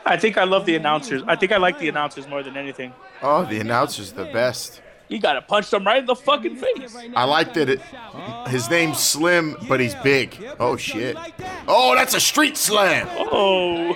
I 0.06 0.18
think 0.18 0.38
I 0.38 0.44
love 0.44 0.66
the 0.66 0.76
announcers. 0.76 1.22
I 1.28 1.36
think 1.36 1.52
I 1.52 1.58
like 1.58 1.80
the 1.80 1.88
announcers 1.88 2.28
more 2.28 2.44
than 2.44 2.58
anything. 2.58 2.94
Oh, 3.22 3.46
the 3.46 3.60
announcer's 3.60 4.12
the 4.12 4.26
best. 4.26 4.82
You 5.08 5.20
gotta 5.20 5.42
punch 5.42 5.70
them 5.70 5.86
right 5.86 6.00
in 6.00 6.06
the 6.06 6.16
fucking 6.16 6.56
face. 6.56 6.96
I 7.16 7.26
like 7.26 7.54
that 7.54 7.70
it. 7.70 7.82
His 8.48 8.70
name's 8.70 9.00
Slim, 9.00 9.58
but 9.68 9.80
he's 9.80 9.96
big. 9.96 10.38
Oh 10.60 10.78
shit. 10.78 11.18
Oh, 11.68 11.94
that's 11.96 12.14
a 12.14 12.20
street 12.20 12.58
slam. 12.58 13.08
Oh 13.12 13.96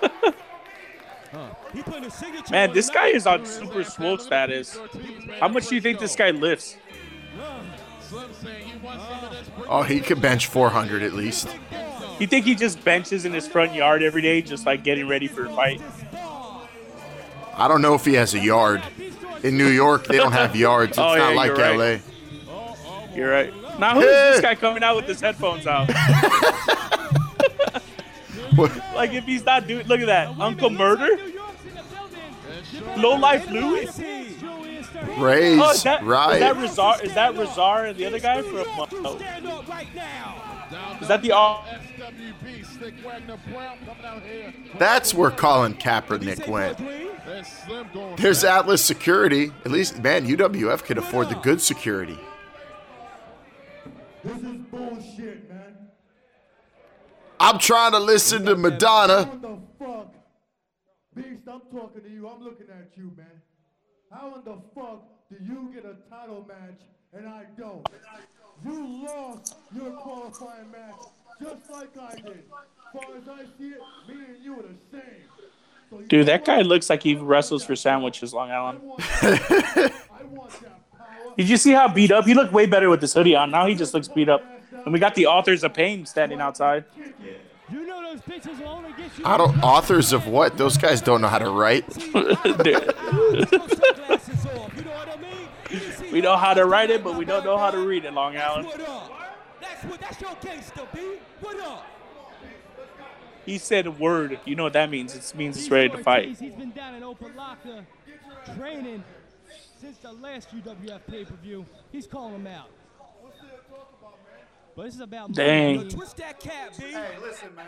man, 2.50 2.72
this 2.72 2.90
guy 2.90 3.08
is 3.08 3.26
on 3.26 3.44
super 3.46 3.84
swole 3.84 4.18
status. 4.18 4.78
How 5.40 5.48
much 5.48 5.68
do 5.68 5.74
you 5.74 5.80
think 5.80 5.98
this 5.98 6.14
guy 6.16 6.30
lifts? 6.30 6.76
Slim 8.00 8.28
saying, 8.42 8.68
you 8.68 8.78
want 8.84 9.00
some 9.00 9.24
of 9.24 9.30
this? 9.30 9.48
Bring 9.48 9.68
Oh, 9.68 9.82
he 9.82 10.00
could 10.00 10.20
bench 10.20 10.46
400 10.46 11.02
at 11.02 11.12
least. 11.14 11.48
You 12.18 12.26
think 12.26 12.44
he 12.44 12.54
just 12.54 12.84
benches 12.84 13.24
in 13.24 13.32
his 13.32 13.48
front 13.48 13.74
yard 13.74 14.02
every 14.02 14.22
day, 14.22 14.42
just 14.42 14.66
like 14.66 14.84
getting 14.84 15.08
ready 15.08 15.26
for 15.26 15.46
a 15.46 15.48
fight? 15.54 15.80
I 17.54 17.68
don't 17.68 17.82
know 17.82 17.94
if 17.94 18.04
he 18.04 18.14
has 18.14 18.34
a 18.34 18.38
yard. 18.38 18.82
In 19.42 19.56
New 19.58 19.68
York, 19.68 20.06
they 20.06 20.18
don't 20.18 20.32
have 20.32 20.54
yards. 20.54 20.90
It's 20.92 20.98
Oh, 20.98 21.14
yeah, 21.14 21.18
not 21.32 21.34
like 21.34 21.56
you're 21.56 21.76
LA. 21.76 21.98
You're 23.14 23.30
right. 23.30 23.52
Now 23.78 23.94
who's 23.94 24.04
this 24.04 24.40
guy 24.40 24.54
coming 24.54 24.82
out 24.82 24.96
with 24.96 25.06
his 25.06 25.20
headphones 25.20 25.66
out? 25.66 25.88
Like 28.94 29.12
if 29.14 29.24
he's 29.24 29.44
not 29.44 29.66
doing, 29.66 29.86
look 29.86 30.00
at 30.00 30.06
that, 30.06 30.38
Uncle 30.38 30.68
Murder, 30.68 31.18
Low 32.96 33.14
Life 33.16 33.48
Louis. 33.50 33.86
Raise, 35.18 35.58
Oh, 35.60 35.70
is 35.70 35.82
that 35.82 36.04
right. 36.04 36.40
Razar? 36.40 37.02
Is 37.02 37.14
that 37.14 37.34
Razar 37.34 37.88
and 37.88 37.98
the 37.98 38.06
other 38.06 38.18
guy 38.20 38.42
from? 38.42 38.64
Oh, 39.04 39.16
Stand 39.16 39.46
up 39.46 39.66
right 39.68 39.92
now. 39.94 40.42
is 41.00 41.08
that 41.08 41.22
the 41.22 41.32
all? 41.32 41.64
SWB, 41.98 42.64
Slick 42.78 42.94
Wagner 43.04 43.38
Brown 43.50 43.78
coming 43.86 44.04
out 44.04 44.22
here. 44.22 44.54
That's 44.78 45.12
where 45.14 45.30
Colin 45.30 45.74
Kaepernick 45.74 46.46
went. 46.48 46.78
There's 46.78 47.46
Slim 47.48 47.88
going 47.92 48.16
There's 48.16 48.42
back. 48.42 48.60
Atlas 48.60 48.84
Security. 48.84 49.50
At 49.64 49.72
least, 49.72 50.02
man, 50.02 50.26
UWF 50.26 50.84
could 50.84 50.98
afford 50.98 51.28
the 51.30 51.34
good 51.36 51.60
security. 51.60 52.18
This 54.24 54.36
is 54.36 54.56
bullshit, 54.70 55.48
man. 55.50 55.74
I'm 57.40 57.58
trying 57.58 57.92
to 57.92 57.98
listen 57.98 58.44
to 58.44 58.54
Madonna. 58.56 59.24
How 59.24 59.32
in 59.32 59.40
the 59.40 59.58
fuck? 59.78 60.14
Beast, 61.14 61.42
I'm 61.46 61.60
talking 61.70 62.02
to 62.02 62.08
you. 62.08 62.26
I'm 62.26 62.42
looking 62.42 62.68
at 62.70 62.90
you, 62.96 63.12
man. 63.16 63.26
How 64.10 64.34
in 64.34 64.44
the 64.44 64.56
fuck 64.74 65.04
do 65.28 65.36
you 65.44 65.70
get 65.74 65.84
a 65.84 65.96
title 66.10 66.46
match 66.48 66.80
and 67.12 67.28
I 67.28 67.44
don't? 67.58 67.86
You 68.64 69.04
lost 69.06 69.56
your 69.74 69.90
qualifying 69.92 70.70
match 70.70 70.94
just 71.40 71.70
like 71.70 71.96
I 71.98 72.14
did. 72.14 72.26
As 72.28 72.92
far 72.92 73.16
as 73.16 73.28
I 73.28 73.44
see 73.58 73.70
it, 73.70 73.80
me 74.08 74.24
and 74.26 74.42
you 74.44 74.54
are 74.54 74.62
the 74.62 74.74
same. 74.90 75.02
So 75.90 75.98
you 76.00 76.06
Dude, 76.06 76.28
that 76.28 76.44
guy 76.46 76.62
looks 76.62 76.88
like 76.88 77.02
he 77.02 77.14
wrestles 77.14 77.64
for 77.64 77.76
sandwiches, 77.76 78.32
Long 78.32 78.50
Island. 78.50 78.80
want 78.82 78.98
that, 78.98 79.92
I 80.12 80.24
want 80.24 80.50
that 80.62 80.90
power. 80.96 81.34
Did 81.36 81.48
you 81.48 81.58
see 81.58 81.72
how 81.72 81.88
beat 81.88 82.10
up? 82.10 82.24
He 82.24 82.32
looked 82.32 82.52
way 82.52 82.64
better 82.64 82.88
with 82.88 83.02
this 83.02 83.12
hoodie 83.12 83.36
on. 83.36 83.50
Now 83.50 83.66
he 83.66 83.74
just 83.74 83.92
looks 83.92 84.08
beat 84.08 84.30
up. 84.30 84.42
And 84.84 84.92
we 84.92 84.98
got 84.98 85.14
the 85.14 85.26
authors 85.26 85.62
of 85.62 85.74
pain 85.74 86.06
standing 86.06 86.40
outside. 86.40 86.84
You 87.72 87.86
know 87.86 88.02
those 88.02 88.20
bitches 88.20 88.58
will 88.60 88.68
only 88.68 88.92
get 88.92 89.18
you. 89.18 89.24
I 89.24 89.38
don't. 89.38 89.58
Authors 89.62 90.12
of 90.12 90.26
what? 90.26 90.58
Those 90.58 90.76
guys 90.76 91.00
don't 91.00 91.22
know 91.22 91.28
how 91.28 91.38
to 91.38 91.48
write. 91.48 91.88
Dude. 91.88 92.12
Those 92.12 93.78
sunglasses 93.78 94.46
off, 94.46 94.76
You 94.76 94.84
know 94.84 94.90
what 94.90 95.08
I 95.08 95.16
mean? 95.16 95.48
You 95.70 95.78
see 95.78 96.12
We 96.12 96.20
know 96.20 96.36
how 96.36 96.52
to 96.52 96.66
write 96.66 96.90
it, 96.90 97.02
but 97.02 97.16
we 97.16 97.24
don't 97.24 97.44
know 97.44 97.56
how 97.56 97.70
to 97.70 97.78
read 97.78 98.04
it, 98.04 98.12
Long 98.12 98.36
Island. 98.36 98.68
Uh, 98.68 99.08
that's 99.58 99.84
what. 99.84 100.00
That's 100.00 100.20
your 100.20 100.36
gangster, 100.42 100.86
B. 100.94 101.00
What 101.40 101.58
up? 101.60 101.86
He 103.46 103.56
said 103.56 103.86
a 103.86 103.90
word. 103.90 104.38
You 104.44 104.54
know 104.54 104.64
what 104.64 104.74
that 104.74 104.90
means? 104.90 105.14
It 105.14 105.34
means 105.34 105.56
it's 105.56 105.64
He's 105.64 105.70
ready 105.70 105.88
to 105.88 105.98
fight. 105.98 106.36
He's 106.38 106.54
been 106.54 106.72
down 106.72 106.94
in 106.94 107.02
open 107.02 107.34
locker 107.34 107.86
training 108.56 109.02
since 109.80 109.96
the 109.98 110.12
last 110.12 110.50
UWF 110.54 111.00
pay-per-view. 111.10 111.64
He's 111.90 112.06
calling 112.06 112.34
him 112.34 112.46
out. 112.46 112.68
But 114.74 114.84
this 114.86 114.94
is 114.94 115.00
about 115.00 115.32
Dang. 115.32 115.76
money. 115.76 115.90
Twist 115.90 116.16
that 116.16 116.40
cap, 116.40 116.72
B. 116.78 116.84
Hey, 116.84 117.16
listen, 117.20 117.54
man. 117.54 117.66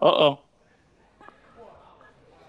Uh 0.00 0.06
oh. 0.06 0.38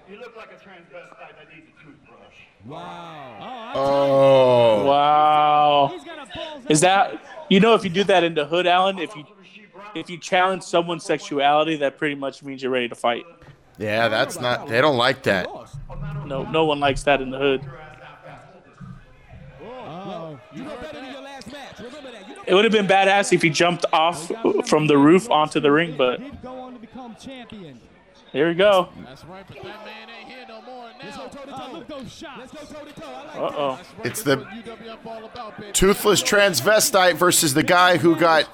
You 0.10 0.20
look 0.20 0.36
like 0.36 0.52
a 0.52 0.56
transvestite 0.56 1.38
that 1.38 1.48
needs 1.54 1.68
a 1.68 1.84
toothbrush. 1.84 2.36
Wow. 2.66 3.72
Oh. 3.76 4.86
Wow. 4.86 5.92
He's 5.94 6.04
got 6.04 6.28
a 6.28 6.36
balls 6.36 6.66
Is 6.68 6.82
that 6.82 7.22
you 7.50 7.60
know 7.60 7.76
if 7.76 7.84
you 7.84 7.90
do 7.90 8.04
that 8.06 8.24
in 8.24 8.34
the 8.34 8.46
hood, 8.46 8.68
Alan? 8.68 9.00
If 9.00 9.16
you 9.16 9.24
if 9.96 10.10
you 10.10 10.18
challenge 10.18 10.64
someone's 10.64 11.06
sexuality, 11.06 11.78
that 11.78 11.98
pretty 11.98 12.16
much 12.16 12.44
means 12.44 12.62
you're 12.62 12.72
ready 12.72 12.90
to 12.90 12.96
fight. 12.96 13.26
Yeah, 13.78 14.10
that's 14.10 14.40
not. 14.40 14.68
They 14.68 14.82
don't 14.82 14.98
like 14.98 15.24
that. 15.24 15.48
No, 16.26 16.44
no 16.44 16.66
one 16.66 16.80
likes 16.80 17.04
that 17.04 17.22
in 17.22 17.30
the 17.30 17.38
hood. 17.38 17.62
Oh. 19.64 20.40
You 20.54 20.64
know 20.64 20.76
better 20.78 21.00
than 21.00 21.14
your 21.14 21.22
last 21.22 21.52
match. 21.52 21.80
Remember 21.80 22.12
that. 22.12 22.28
You 22.28 22.36
know 22.36 22.39
It 22.50 22.54
would 22.56 22.64
have 22.66 22.74
been 22.74 22.88
badass 22.88 23.32
if 23.32 23.42
he 23.44 23.50
jumped 23.50 23.86
off 23.94 24.32
from 24.68 24.88
the 24.88 24.98
roof 24.98 25.30
onto 25.30 25.60
the 25.60 25.72
ring, 25.72 25.96
but 25.98 26.20
He'd 26.20 26.42
go 26.42 26.60
on 26.60 26.74
to 26.74 26.80
become 26.80 27.16
champion. 27.16 27.80
here 28.32 28.48
we 28.50 28.56
go. 28.56 28.90
That's 29.06 29.24
right, 29.26 29.46
but 29.48 29.58
that 29.58 29.86
man 29.86 30.10
ain't 30.20 30.28
here 30.30 30.46
no 30.48 30.62
more 30.64 30.90
Let's 31.04 31.16
go 31.16 31.24
now. 31.24 31.30
toe 31.30 31.46
to 31.46 31.86
toe. 31.88 32.00
those 32.00 32.12
shots. 32.12 32.54
Let's 32.54 32.72
go 32.74 32.80
toe 32.80 32.86
to 32.86 32.94
toe. 33.02 33.08
I 33.08 33.14
like 33.26 33.36
Uh 33.54 33.56
oh. 33.56 33.76
That's 33.76 33.90
right, 33.98 34.06
It's 34.08 34.24
the 34.24 34.38
what 34.38 34.48
UWF 34.50 35.06
all 35.06 35.26
about, 35.26 35.60
baby. 35.60 35.72
Toothless 35.74 36.24
transvestite 36.24 37.14
versus 37.16 37.54
the 37.54 37.64
guy 37.64 37.98
who 37.98 38.16
got 38.16 38.50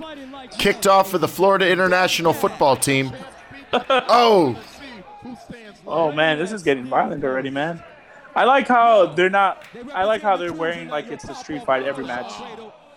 kicked 0.57 0.87
off 0.87 1.13
of 1.13 1.21
the 1.21 1.27
Florida 1.29 1.69
international 1.69 2.33
football 2.33 2.75
team. 2.75 3.11
Oh, 3.73 4.53
See 4.79 4.85
who 5.23 5.35
stands 5.49 5.79
Oh 5.87 6.11
man, 6.11 6.37
this 6.37 6.51
is 6.53 6.63
getting 6.63 6.85
violent 6.85 7.23
already, 7.23 7.49
man. 7.49 7.83
I 8.35 8.43
like 8.45 8.67
how 8.67 9.05
they're 9.07 9.29
not. 9.29 9.63
I 9.93 10.03
like 10.05 10.21
how 10.21 10.35
they're 10.37 10.53
wearing 10.53 10.87
like 10.89 11.07
it's 11.07 11.23
a 11.25 11.35
street 11.35 11.63
fight 11.65 11.83
every 11.83 12.05
match. 12.05 12.31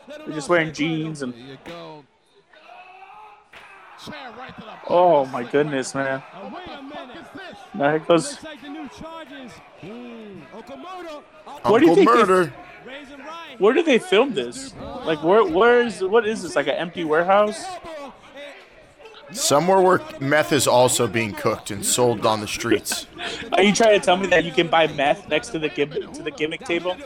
They're 0.08 0.34
just 0.34 0.48
wearing 0.48 0.72
jeans 0.72 1.22
and. 1.22 1.32
There 1.34 1.40
you 1.40 1.58
go. 1.64 2.04
Chair 4.04 4.32
right 4.38 4.54
to 4.54 4.60
the 4.60 4.72
Oh 4.88 5.26
my 5.26 5.42
goodness, 5.42 5.94
man. 5.94 6.22
Wait 6.52 6.62
a 6.68 6.82
minute. 6.82 7.16
What's 7.16 7.30
this? 7.30 7.58
Now 7.74 7.90
here 7.90 7.98
goes. 7.98 8.30
Looks 8.30 8.44
like 8.44 8.62
the 8.62 8.68
new 8.68 8.88
charges. 8.88 9.52
Hmm. 9.80 10.40
Uncle 10.54 10.76
Murder. 10.76 11.22
Where 11.64 11.80
do 11.80 11.86
you 11.86 11.94
think 11.94 12.08
they- 12.08 12.16
Murder. 12.16 12.52
Raising. 12.86 13.18
Where 13.58 13.74
did 13.74 13.86
they 13.86 13.98
film 13.98 14.34
this? 14.34 14.74
Like 15.04 15.22
where? 15.22 15.44
Where 15.44 15.82
is? 15.82 16.02
What 16.02 16.26
is 16.26 16.42
this? 16.42 16.54
Like 16.56 16.68
an 16.68 16.74
empty 16.74 17.04
warehouse? 17.04 17.64
Somewhere 19.32 19.80
where 19.80 20.00
meth 20.20 20.52
is 20.52 20.66
also 20.66 21.06
being 21.06 21.34
cooked 21.34 21.70
and 21.70 21.84
sold 21.84 22.24
on 22.24 22.40
the 22.40 22.48
streets. 22.48 23.06
Are 23.52 23.62
you 23.62 23.74
trying 23.74 23.98
to 23.98 24.04
tell 24.04 24.16
me 24.16 24.26
that 24.28 24.44
you 24.44 24.52
can 24.52 24.68
buy 24.68 24.86
meth 24.86 25.28
next 25.28 25.48
to 25.50 25.58
the 25.58 25.68
gimmick 25.68 26.10
to 26.12 26.22
the 26.22 26.30
gimmick 26.30 26.64
table? 26.64 26.96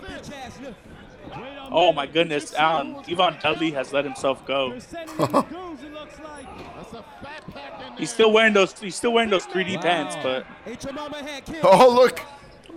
Oh 1.74 1.92
my 1.92 2.06
goodness, 2.06 2.52
Alan. 2.54 2.96
D-Von 3.06 3.38
Dudley 3.42 3.70
has 3.72 3.92
let 3.92 4.04
himself 4.04 4.44
go. 4.46 4.70
They're 4.70 4.80
sending 4.80 5.16
in 5.16 5.32
the 5.32 5.42
goons, 5.50 5.82
it 5.82 5.92
looks 5.92 6.18
like. 6.20 6.46
That's 6.76 6.92
a 6.92 7.02
fat 7.24 7.42
pack 7.52 7.72
in 7.80 7.88
there. 7.88 7.98
He's 7.98 8.12
still 8.12 8.30
wearing 8.30 8.52
those. 8.52 8.78
He's 8.78 8.94
still 8.94 9.12
wearing 9.12 9.30
those 9.30 9.46
3D 9.46 9.80
pants, 9.80 10.16
but 10.22 10.44
Ain't 10.66 10.84
your 10.84 10.92
mama 10.92 11.16
had 11.22 11.44
kids. 11.46 11.58
Oh, 11.62 11.90
look. 11.94 12.20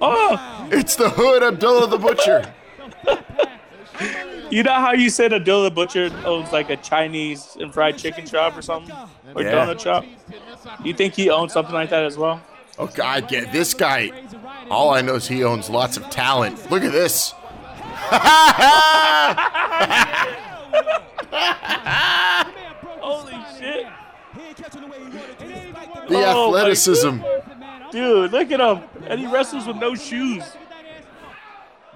oh, 0.02 0.68
It's 0.72 0.96
the 0.96 1.10
hood 1.10 1.44
Abdullah 1.44 1.88
the 1.88 1.98
Butcher. 1.98 2.54
you 4.50 4.64
know 4.64 4.74
how 4.74 4.94
you 4.94 5.10
said 5.10 5.34
Abdullah 5.34 5.66
the 5.70 5.76
Butcher 5.76 6.10
owns 6.26 6.52
like 6.54 6.70
a 6.70 6.78
Chinese 6.78 7.58
and 7.60 7.74
fried 7.74 7.98
chicken 7.98 8.26
shop 8.26 8.58
or 8.58 8.62
something, 8.62 8.96
or 9.36 9.42
Yeah. 9.44 9.52
donut 9.66 9.80
shop? 9.82 10.06
You 10.84 10.94
think 10.94 11.16
he 11.16 11.30
owns 11.30 11.52
something 11.54 11.74
like 11.74 11.90
that 11.90 12.04
as 12.04 12.18
well? 12.18 12.42
Okay, 12.78 13.02
I 13.02 13.22
get 13.22 13.52
this 13.52 13.74
guy. 13.74 14.12
All 14.70 14.90
I 14.94 15.02
know 15.02 15.16
is 15.16 15.28
he 15.28 15.44
owns 15.44 15.70
lots 15.70 15.98
of 15.98 16.10
talent. 16.10 16.70
Look 16.72 16.84
at 16.84 16.92
this. 16.92 17.34
Holy 23.02 23.34
shit, 23.60 23.86
He 24.36 24.42
ain't 24.42 24.58
catching 24.58 24.82
the 24.82 24.88
way 24.88 24.98
he 24.98 25.04
wanted 25.06 25.40
to. 25.40 25.46
despite 25.48 25.94
the- 26.08 26.14
The 26.14 26.26
Oh, 26.26 26.48
athleticism. 26.56 27.18
dude! 27.92 28.32
Look 28.32 28.52
at 28.52 28.60
him, 28.60 28.84
and 29.08 29.20
he 29.20 29.28
wrestles 29.28 29.66
with 29.68 29.78
no 29.78 29.96
shoes. 29.96 30.44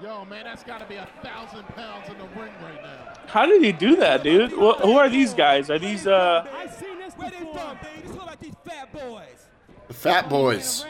Yo, 0.02 0.24
man, 0.24 0.44
that's 0.44 0.62
got 0.62 0.78
to 0.80 0.86
be 0.86 0.94
a 0.96 1.06
thousand 1.22 1.66
pounds 1.76 2.08
in 2.08 2.16
the 2.16 2.24
ring 2.40 2.50
right 2.62 2.82
now. 2.82 3.12
How 3.26 3.44
did 3.44 3.62
he 3.62 3.70
do 3.72 3.96
that, 3.96 4.22
dude? 4.22 4.50
Wh- 4.52 4.80
who 4.80 4.96
are 4.96 5.10
these 5.10 5.34
guys? 5.34 5.70
Are 5.70 5.78
these 5.78 6.06
uh? 6.06 6.46
I've 6.56 6.72
seen 6.72 6.98
this 6.98 7.12
Where 7.14 7.28
they 7.28 7.38
before. 7.40 7.54
from, 7.58 7.76
baby? 7.82 8.00
This 8.06 8.16
look 8.16 8.26
like 8.26 8.40
these 8.40 8.54
fat 8.66 8.92
boys. 8.92 9.46
The 9.88 9.94
Fat 9.94 10.28
Boys. 10.30 10.86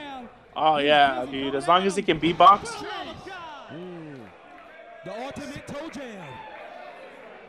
Oh 0.55 0.77
yeah, 0.77 1.25
dude. 1.29 1.55
As 1.57 1.67
long 1.67 1.83
as 1.85 1.97
he 1.97 2.03
can 2.03 2.21
beatbox. 2.21 2.69
The 5.11 5.25
ultimate 5.25 5.67
toe 5.67 5.91
jam. 5.91 6.25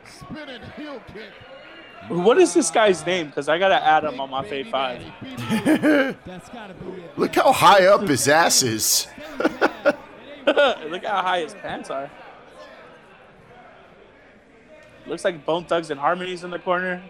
Spinning 0.04 0.62
heel 0.76 1.00
kick. 1.14 1.30
What 2.08 2.36
is 2.38 2.54
this 2.54 2.72
guy's 2.72 3.06
name? 3.06 3.28
Because 3.28 3.48
I 3.48 3.56
gotta 3.56 3.80
add 3.80 4.02
him 4.02 4.18
on 4.18 4.30
my 4.30 4.44
Fave 4.44 4.68
Five. 4.68 5.00
That's 6.26 6.48
gotta 6.48 6.74
be 6.74 7.02
it. 7.02 7.16
Look 7.16 7.36
how 7.36 7.52
high 7.52 7.86
up 7.86 8.00
his 8.00 8.26
ass 8.26 8.64
is. 8.64 9.06
Look 10.44 11.04
how 11.04 11.22
high 11.22 11.42
his 11.42 11.54
pants 11.54 11.88
are. 11.90 12.10
Looks 15.06 15.24
like 15.24 15.46
Bone 15.46 15.64
Thugs 15.64 15.92
and 15.92 16.00
Harmonies 16.00 16.42
in 16.42 16.50
the 16.50 16.58
corner. 16.58 17.00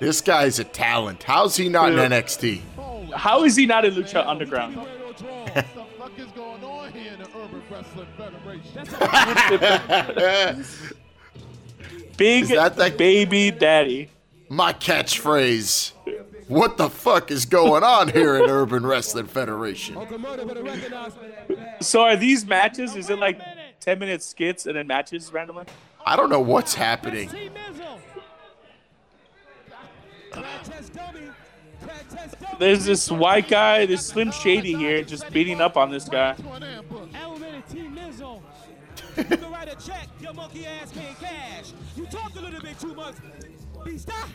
This 0.00 0.20
guy's 0.20 0.58
a 0.58 0.64
talent. 0.64 1.22
How's 1.22 1.56
he 1.56 1.68
not 1.68 1.92
in 1.92 1.98
NXT? 1.98 3.12
How 3.12 3.44
is 3.44 3.54
he 3.54 3.64
not 3.64 3.84
in 3.84 3.94
Lucha 3.94 4.26
Underground? 4.26 4.76
Wrestling 7.74 8.06
Federation? 8.16 8.84
Big 12.16 12.44
Is 12.44 12.48
that 12.50 12.76
that- 12.76 12.96
baby 12.96 13.50
daddy. 13.50 14.08
My 14.48 14.72
catchphrase. 14.72 15.92
What 16.46 16.76
the 16.76 16.90
fuck 16.90 17.30
is 17.30 17.46
going 17.46 17.82
on 17.82 18.08
here 18.08 18.34
at 18.36 18.48
Urban 18.48 18.86
Wrestling 18.86 19.26
Federation? 19.26 19.96
Uncle 19.96 20.18
Murder 20.18 20.44
better 20.44 20.62
recognize. 20.62 21.12
So 21.80 22.02
are 22.02 22.16
these 22.16 22.44
matches? 22.44 22.94
Is 22.94 23.08
it 23.10 23.18
like 23.18 23.40
ten 23.80 23.98
minute 23.98 24.22
skits 24.22 24.66
and 24.66 24.76
then 24.76 24.86
matches 24.86 25.32
randomly? 25.32 25.64
I 26.04 26.16
don't 26.16 26.28
know 26.28 26.40
what's 26.40 26.74
happening. 26.74 27.30
See 27.30 27.48
Mizzle. 27.48 27.98
Crab 30.30 30.44
test 30.64 30.92
dummy. 30.92 31.20
Crab 31.82 32.08
test 32.10 32.38
dummy. 32.40 32.56
There's 32.58 32.84
this 32.84 33.10
white 33.10 33.48
guy, 33.48 33.86
this 33.86 34.06
Slim 34.06 34.30
Shady 34.30 34.74
here, 34.74 35.02
just 35.02 35.30
beating 35.32 35.62
up 35.62 35.78
on 35.78 35.90
this 35.90 36.08
guy. 36.10 36.36
You 39.16 39.24
can 39.24 39.52
write 39.52 39.68
a 39.68 39.76
check. 39.86 40.08
Your 40.20 40.34
monkey 40.34 40.66
ass 40.66 40.90
can't 40.92 41.18
cash. 41.20 41.72
You 41.96 42.06
talk 42.06 42.34
a 42.36 42.40
little 42.40 42.60
bit 42.60 42.78
too 42.78 42.94
much. 42.94 43.14
Beast, 43.84 44.08
ah. 44.12 44.28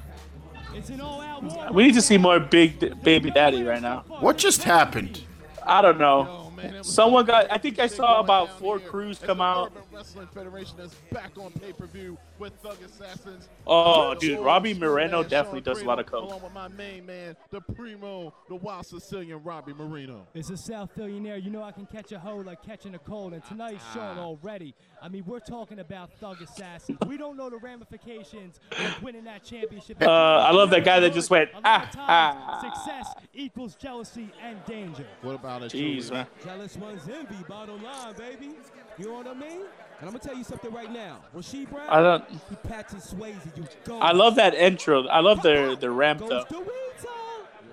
It's 0.76 0.90
an 0.90 1.02
all-out 1.02 1.44
war. 1.44 1.68
We 1.74 1.84
need 1.84 1.96
to 1.96 2.02
see 2.02 2.18
more 2.18 2.40
big 2.40 3.02
baby 3.04 3.32
daddy 3.32 3.64
right 3.64 3.82
now. 3.82 4.04
What 4.20 4.38
just 4.38 4.64
happened? 4.64 5.24
I 5.66 5.82
don't 5.82 5.98
know. 5.98 6.49
Man, 6.62 6.84
Someone 6.84 7.26
got. 7.26 7.52
I 7.52 7.58
think 7.58 7.80
I 7.80 7.88
saw 7.88 8.20
about 8.20 8.60
four 8.60 8.80
crews 8.80 9.20
come 9.20 9.42
out. 9.42 9.72
Wrestling 9.92 10.28
Federation 10.34 10.80
is 10.80 10.94
back 11.12 11.32
on 11.38 11.52
pay-per-view 11.52 12.18
with 12.38 12.54
Thug 12.62 12.78
Assassins. 12.86 13.50
Oh, 13.68 14.16
dude, 14.16 14.40
Robbie 14.40 14.74
Moreno 14.74 15.24
definitely 15.24 15.62
does 15.62 15.82
a 15.82 15.86
lot 15.86 16.00
of 16.00 16.06
coke. 16.06 16.24
Along 16.24 16.42
with 16.42 16.54
my 16.54 16.68
main 16.70 17.06
man, 17.06 17.36
the 17.52 17.62
primo, 17.62 18.34
the 18.48 18.56
wild 18.56 18.86
Sicilian 18.86 19.44
Robbie 19.44 19.74
Marino. 19.74 20.28
It's 20.34 20.50
a 20.50 20.58
South 20.58 20.90
Billionaire. 20.96 21.38
You 21.38 21.50
know 21.50 21.64
I 21.64 21.72
can 21.72 21.86
catch 21.86 22.12
a 22.12 22.20
hoe 22.20 22.38
like 22.38 22.64
catching 22.64 22.96
a 22.96 23.00
cold. 23.00 23.34
And 23.34 23.44
tonight's 23.46 23.84
shown 23.94 24.18
already. 24.18 24.74
I 25.02 25.08
mean, 25.10 25.24
we're 25.26 25.40
talking 25.40 25.80
about 25.80 26.12
Thug 26.20 26.42
Assassins. 26.42 26.98
we 27.08 27.18
don't 27.18 27.38
know 27.38 27.50
the 27.50 27.58
ramifications 27.58 28.60
of 28.72 29.02
winning 29.04 29.24
that 29.26 29.44
championship. 29.44 30.02
Uh, 30.02 30.06
I 30.10 30.52
love 30.52 30.70
that 30.72 30.84
guy 30.84 31.00
that 31.00 31.14
just 31.14 31.30
went, 31.30 31.50
ah, 31.64 31.90
ah. 31.98 32.60
Success 32.62 33.14
equals 33.34 33.76
jealousy 33.76 34.30
and 34.44 34.64
danger. 34.66 35.06
What 35.22 35.36
about 35.36 35.64
it? 35.64 35.72
Jeez, 35.72 36.12
man. 36.12 36.28
Jealous 36.50 36.78
one's 36.78 37.08
envy, 37.08 37.36
bottom 37.48 37.84
line, 37.84 38.16
baby. 38.18 38.56
You 38.98 39.06
know 39.06 39.14
what 39.14 39.28
I 39.28 39.36
mean? 39.36 39.62
And 40.00 40.02
I'm 40.02 40.08
gonna 40.08 40.18
tell 40.18 40.36
you 40.36 40.44
something 40.44 40.72
right 40.74 40.92
now. 40.92 41.20
Rasheed 41.36 41.70
Brown, 41.70 41.88
I 41.88 42.02
don't. 42.02 42.28
he 42.28 42.56
Patrick 42.68 43.04
Swayze, 43.04 43.56
you 43.56 43.66
go. 43.86 44.00
I 44.00 44.14
love 44.14 44.34
that 44.38 44.56
intro. 44.56 45.06
I 45.10 45.20
love 45.20 45.44
their 45.44 45.76
their 45.76 45.92
ramp 45.92 46.22
Goes 46.22 46.30
though. 46.30 46.44
to 46.46 46.58
Rita. 46.58 47.10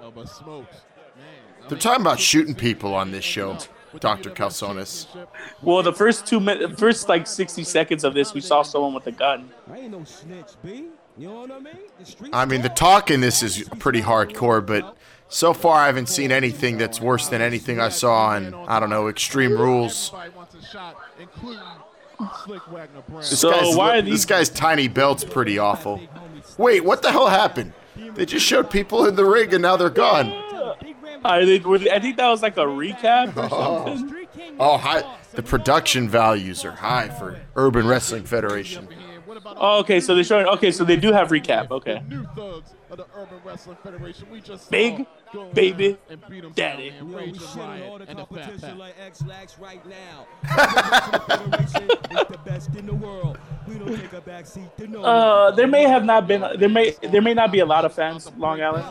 Yo, 0.02 0.10
but 0.10 0.28
smokes. 0.28 0.76
Man, 1.16 1.24
I 1.64 1.68
They're 1.68 1.78
talking 1.78 2.02
about 2.02 2.20
shooting 2.20 2.54
people 2.54 2.94
on 2.94 3.12
this 3.12 3.24
show, 3.24 3.56
Dr. 3.98 4.28
UWF 4.28 4.36
Calzones. 4.36 5.26
Well, 5.62 5.82
the 5.82 5.94
first 5.94 6.26
two 6.26 6.38
minutes, 6.38 6.78
first 6.78 7.08
like 7.08 7.26
sixty 7.26 7.64
seconds 7.64 8.04
of 8.04 8.12
this, 8.12 8.34
we 8.34 8.42
saw 8.42 8.60
someone 8.60 8.92
with 8.92 9.06
a 9.06 9.12
gun. 9.12 9.48
I 9.72 9.78
ain't 9.78 9.92
no 9.92 10.04
snitch, 10.04 10.50
B. 10.62 10.88
You 11.16 11.28
know 11.28 11.40
what 11.40 11.50
I 11.50 11.60
mean? 11.60 11.76
The 11.98 12.28
I 12.34 12.44
mean, 12.44 12.60
the 12.60 12.68
talk. 12.68 13.06
talk 13.06 13.10
in 13.10 13.22
this 13.22 13.42
is 13.42 13.66
pretty 13.78 14.02
hardcore, 14.02 14.64
but 14.64 14.98
so 15.28 15.52
far 15.52 15.80
I 15.80 15.86
haven't 15.86 16.08
seen 16.08 16.32
anything 16.32 16.78
that's 16.78 17.00
worse 17.00 17.28
than 17.28 17.40
anything 17.40 17.80
I 17.80 17.88
saw 17.88 18.26
on, 18.28 18.54
I 18.54 18.80
don't 18.80 18.90
know, 18.90 19.08
Extreme 19.08 19.52
Rules. 19.52 20.12
Everybody 20.12 20.36
wants 20.36 20.54
a 20.54 20.62
shot, 20.62 20.96
including 21.20 21.62
Slick 22.44 22.70
Wagner 22.70 23.02
Brown. 23.08 23.20
This 23.20 23.38
So 23.38 23.50
guy's, 23.50 23.76
why 23.76 23.98
are 23.98 24.02
this 24.02 24.10
these- 24.10 24.26
guy's 24.26 24.48
tiny 24.48 24.88
belt's 24.88 25.24
pretty 25.24 25.58
awful. 25.58 26.00
Wait, 26.58 26.84
what 26.84 27.02
the 27.02 27.10
hell 27.10 27.28
happened? 27.28 27.72
They 28.14 28.26
just 28.26 28.46
showed 28.46 28.70
people 28.70 29.06
in 29.06 29.16
the 29.16 29.24
ring 29.24 29.52
and 29.52 29.62
now 29.62 29.76
they're 29.76 29.90
gone. 29.90 30.32
I 31.24 31.44
think, 31.44 31.66
I 31.66 31.98
think 31.98 32.16
that 32.18 32.28
was 32.28 32.42
like 32.42 32.56
a 32.56 32.64
recap 32.64 33.36
or 33.36 33.48
oh. 33.50 33.96
something. 33.96 34.26
Oh, 34.58 34.76
high, 34.76 35.02
the 35.32 35.42
production 35.42 36.08
values 36.08 36.64
are 36.64 36.72
high 36.72 37.08
for 37.08 37.40
Urban 37.56 37.86
Wrestling 37.86 38.24
Federation. 38.24 38.88
Oh, 39.44 39.80
okay, 39.80 40.00
so 40.00 40.14
they're 40.14 40.24
showing. 40.24 40.46
Okay, 40.46 40.70
so 40.70 40.84
they 40.84 40.96
do 40.96 41.12
have 41.12 41.28
recap. 41.28 41.70
Okay. 41.70 42.02
New 42.96 43.02
of 43.02 43.08
the 43.12 43.18
Urban 43.20 43.38
Wrestling 43.44 43.76
Federation? 43.82 44.28
We 44.30 44.40
just 44.40 44.70
Big 44.70 45.06
baby 45.54 45.98
and 46.08 46.20
beat 46.28 46.44
'em 46.44 46.52
daddy. 46.52 46.90
down, 46.90 47.10
man. 47.10 47.12
Yo, 47.12 47.16
we 47.18 47.24
Rage 47.26 47.36
and 47.36 47.46
all 47.60 47.66
Riot 47.66 47.98
the 47.98 48.08
and 48.08 48.18
the 48.18 48.26
Fat 48.26 48.28
competition 48.28 48.60
Pack. 48.68 48.78
like 48.78 48.94
X-Lax 49.00 49.58
right 49.58 49.82
now. 49.86 50.26
The 52.28 52.38
best 52.44 52.74
in 52.74 52.86
the 52.86 52.94
world. 52.94 53.38
We 53.68 53.74
don't 53.78 53.96
take 53.96 54.12
a 54.12 54.20
backseat 54.20 54.74
to 54.76 54.86
no 54.86 55.02
Uh, 55.04 55.50
there 55.52 55.66
may 55.66 55.82
have 55.84 56.04
not 56.04 56.26
been. 56.26 56.44
There 56.58 56.68
may 56.68 56.90
there 57.02 57.22
may 57.22 57.34
not 57.34 57.52
be 57.52 57.60
a 57.60 57.66
lot 57.66 57.84
of 57.84 57.92
fans. 57.94 58.30
Long 58.36 58.60
Island. 58.62 58.84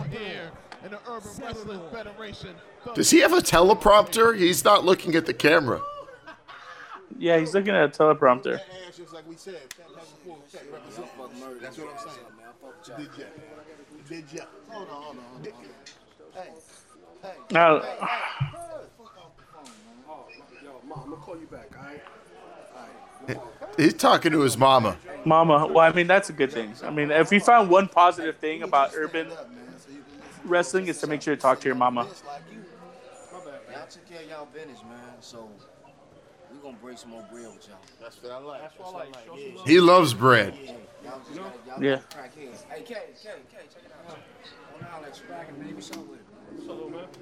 In 0.83 0.91
the 0.91 0.99
Urban 1.09 1.29
Wrestling 1.41 1.81
Federation. 1.91 2.55
Does 2.93 3.09
he 3.09 3.19
have 3.21 3.33
a 3.33 3.37
teleprompter? 3.41 4.37
He's 4.37 4.63
not 4.63 4.85
looking 4.85 5.15
at 5.15 5.25
the 5.25 5.33
camera. 5.33 5.81
Yeah, 7.17 7.39
he's 7.39 7.53
looking 7.55 7.73
at 7.73 7.83
a 7.85 7.89
teleprompter. 7.89 8.59
ass 8.59 8.97
just 8.97 9.13
like 9.13 9.27
we 9.27 9.35
said. 9.35 9.61
That's 11.61 11.77
what 11.77 11.87
I'm 11.89 12.09
saying. 12.09 13.07
Did 14.09 14.25
ya? 14.31 14.43
Hold 14.69 14.89
on, 14.89 14.95
hold 14.95 15.17
on, 15.17 15.23
hold 15.23 15.47
on. 15.47 15.53
Hey, 16.33 16.49
hey. 17.23 17.33
Now, 17.51 17.77
uh, 17.77 18.07
Yo, 20.63 20.81
mom, 20.87 21.13
I'm 21.13 21.19
call 21.21 21.37
you 21.39 21.47
back, 21.47 21.69
alright? 21.77 22.01
He's 23.77 23.93
talking 23.95 24.31
to 24.31 24.41
his 24.41 24.57
mama. 24.57 24.97
Mama. 25.25 25.67
Well, 25.67 25.79
I 25.79 25.91
mean 25.91 26.05
that's 26.07 26.29
a 26.29 26.33
good 26.33 26.51
thing. 26.51 26.73
I 26.83 26.91
mean, 26.91 27.09
if 27.09 27.31
we 27.31 27.39
found 27.39 27.69
one 27.69 27.87
positive 27.87 28.37
thing 28.37 28.61
about 28.61 28.91
urban 28.95 29.27
wrestling, 30.43 30.87
is 30.87 30.99
to 30.99 31.07
make 31.07 31.21
sure 31.21 31.35
to 31.35 31.41
talk 31.41 31.59
to 31.61 31.67
your 31.67 31.75
mama. 31.75 32.07
You. 32.51 32.59
Y'all 33.71 33.87
took 33.89 34.07
care 34.07 34.21
of 34.21 34.29
y'all 34.29 34.47
business, 34.53 34.81
man. 34.83 34.99
So 35.19 35.49
we 36.51 36.59
gonna 36.59 36.77
break 36.81 36.97
some 36.97 37.09
more 37.11 37.25
bread 37.31 37.47
with 37.47 37.67
y'all. 37.67 37.77
That's 37.99 38.21
what 38.21 38.31
I 38.31 38.37
like. 38.37 38.61
That's 38.61 38.79
what 38.79 38.95
I 38.95 39.05
like. 39.05 39.15
Yeah. 39.35 39.63
He 39.65 39.79
loves 39.79 40.13
bread. 40.13 40.53
Y'all 41.05 41.19
just 41.27 41.37
gotta, 41.39 41.51
y'all 41.67 41.83
Yeah. 41.83 41.95
gotta 41.95 42.15
crack 42.17 42.35
heads. 42.35 42.63
Hey, 42.69 42.81
K, 42.81 42.93
K, 42.93 42.93
K, 42.93 43.57
check 43.73 43.83
it 43.85 43.91
out. 44.09 44.17
Wanna 44.73 44.85
holler 44.91 45.07
at 45.07 45.17
you 45.21 45.27
back 45.29 45.47
and 45.49 45.57
maybe 45.65 45.81
something 45.81 46.09
with 46.09 46.19
it. 46.19 46.25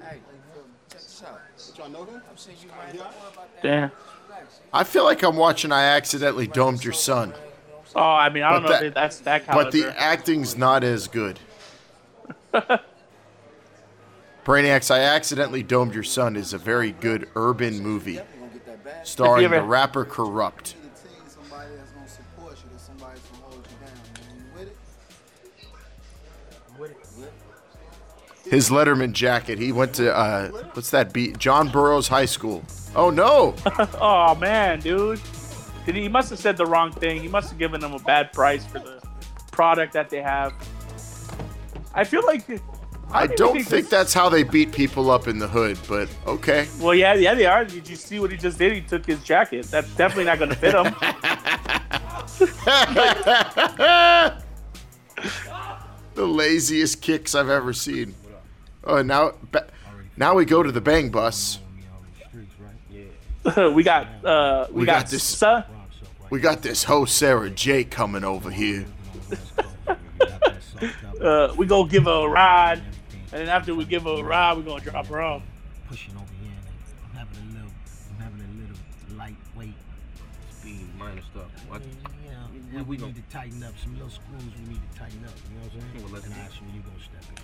Hey, 0.02 0.18
check 0.90 1.00
this 1.00 1.22
out. 1.26 1.40
Y'all 1.78 1.88
know 1.90 2.04
him? 2.04 2.22
I'm 2.30 2.36
saying 2.36 2.56
you 2.62 2.68
might 2.68 2.86
have 3.00 3.14
about 3.32 3.48
that. 3.54 3.62
Damn. 3.62 3.90
I 4.72 4.84
feel 4.84 5.04
like 5.04 5.22
I'm 5.22 5.36
watching 5.36 5.70
I 5.72 5.84
Accidentally 5.84 6.46
Domed 6.46 6.82
Your 6.84 6.92
Son, 6.92 7.32
Oh, 7.96 8.00
I 8.02 8.28
mean, 8.28 8.42
I 8.42 8.50
don't 8.54 8.62
But 8.64 8.68
know 8.70 8.74
that- 8.78 8.84
if 8.86 8.94
that's 8.94 9.18
that 9.20 9.46
caliber. 9.46 9.64
but 9.64 9.72
the 9.72 9.86
acting's 10.00 10.56
not 10.56 10.82
as 10.82 11.06
good. 11.06 11.38
Brainiacs, 14.44 14.90
I 14.90 14.98
Accidentally 15.00 15.62
Domed 15.62 15.94
Your 15.94 16.02
Son 16.02 16.34
is 16.36 16.52
a 16.52 16.58
very 16.58 16.90
good 16.92 17.28
urban 17.36 17.78
movie 17.80 18.12
We 18.12 18.18
gonna 18.18 18.52
get 18.52 18.66
that 18.66 18.84
bag. 18.84 19.06
starring 19.06 19.44
ever- 19.44 19.56
the 19.56 19.62
rapper 19.62 20.04
Kurupt. 20.04 20.74
His 28.44 28.70
Letterman 28.70 29.12
jacket, 29.12 29.58
he 29.58 29.72
went 29.72 29.94
to, 29.94 30.14
uh, 30.14 30.48
what's 30.74 30.90
that 30.90 31.12
beat? 31.12 31.38
John 31.38 31.68
Burroughs 31.68 32.08
High 32.08 32.26
School. 32.26 32.62
Oh 32.94 33.10
no! 33.10 33.54
Oh 34.00 34.34
man, 34.36 34.80
dude. 34.80 35.20
Did 35.86 35.96
he, 35.96 36.02
he 36.02 36.08
must 36.08 36.30
have 36.30 36.38
said 36.38 36.56
the 36.56 36.66
wrong 36.66 36.92
thing. 36.92 37.20
He 37.20 37.28
must 37.28 37.50
have 37.50 37.58
given 37.58 37.80
them 37.80 37.92
a 37.92 37.98
bad 37.98 38.32
price 38.32 38.64
for 38.64 38.78
the 38.78 39.02
product 39.50 39.92
that 39.94 40.10
they 40.10 40.22
have. 40.22 40.52
I 41.94 42.04
feel 42.04 42.24
like 42.26 42.44
I 43.10 43.26
do 43.26 43.36
don't 43.36 43.54
think 43.54 43.66
think 43.66 43.88
that's 43.88 44.12
how 44.12 44.28
they 44.28 44.42
beat 44.42 44.72
people 44.72 45.10
up 45.10 45.28
in 45.28 45.38
the 45.38 45.48
hood, 45.48 45.78
but 45.88 46.08
okay. 46.26 46.68
Well, 46.80 46.94
yeah, 46.94 47.14
yeah, 47.14 47.34
they 47.34 47.46
are. 47.46 47.64
Did 47.64 47.88
you 47.88 47.96
see 47.96 48.18
what 48.18 48.30
he 48.30 48.36
just 48.36 48.58
did? 48.58 48.72
He 48.72 48.80
took 48.80 49.06
his 49.06 49.22
jacket. 49.22 49.66
That's 49.66 49.94
definitely 49.94 50.24
not 50.24 50.38
going 50.38 50.50
to 50.50 50.56
fit 50.56 50.74
him. 50.74 50.84
the 56.14 56.26
laziest 56.26 57.00
kicks 57.00 57.34
I've 57.34 57.50
ever 57.50 57.72
seen. 57.72 58.14
Oh, 58.84 59.02
now, 59.02 59.32
ba- 59.50 59.66
now 60.16 60.34
we 60.34 60.44
go 60.44 60.62
to 60.62 60.70
the 60.70 60.80
bang 60.80 61.10
bus. 61.10 61.58
we 63.74 63.82
got, 63.82 64.06
uh, 64.24 64.66
we, 64.70 64.80
We 64.80 64.86
got, 64.86 65.02
got 65.02 65.10
this- 65.10 65.22
Sa- 65.22 65.64
We 66.30 66.40
got 66.40 66.62
this 66.62 66.84
hoe 66.84 67.04
Sarah 67.04 67.50
J 67.50 67.84
coming 67.84 68.24
over 68.24 68.50
here. 68.50 68.86
uh, 71.20 71.54
we 71.56 71.66
gonna 71.66 71.88
give 71.88 72.04
her 72.04 72.26
a 72.26 72.28
ride, 72.28 72.78
and 73.32 73.40
then 73.42 73.48
after 73.48 73.74
we 73.74 73.84
give 73.84 74.04
her 74.04 74.20
a 74.20 74.22
ride, 74.22 74.56
we 74.56 74.62
gonna 74.62 74.82
drop 74.82 75.06
her 75.06 75.20
off. 75.20 75.42
pushing 75.88 76.14
over 76.16 76.24
here 76.42 76.50
I'm 77.04 77.18
having 77.18 77.36
a 77.38 77.52
little, 77.54 77.70
I'm 78.10 78.22
having 78.24 78.40
a 78.40 78.48
little 78.60 78.76
lightweight 79.18 79.74
Speed, 80.50 80.86
minor 80.98 81.20
stuff. 81.30 81.50
What? 81.68 81.82
You 82.72 82.78
know, 82.78 82.84
we 82.84 82.96
need 82.96 83.14
to 83.14 83.22
tighten 83.30 83.62
up 83.62 83.74
some 83.82 83.92
little 83.94 84.08
screws. 84.10 84.40
We 84.66 84.72
need 84.74 84.80
to 84.92 84.98
tighten 84.98 85.22
up. 85.24 85.32
You 85.50 85.56
know 85.58 85.64
what 85.66 85.74
I'm 85.74 85.80
saying? 86.00 86.12
Well, 86.12 86.22
and 86.24 86.34
I 86.34 86.36
assume 86.48 86.72
you 86.74 86.80
gonna 86.80 87.04
step 87.04 87.22
in 87.28 87.34
there. 87.36 87.43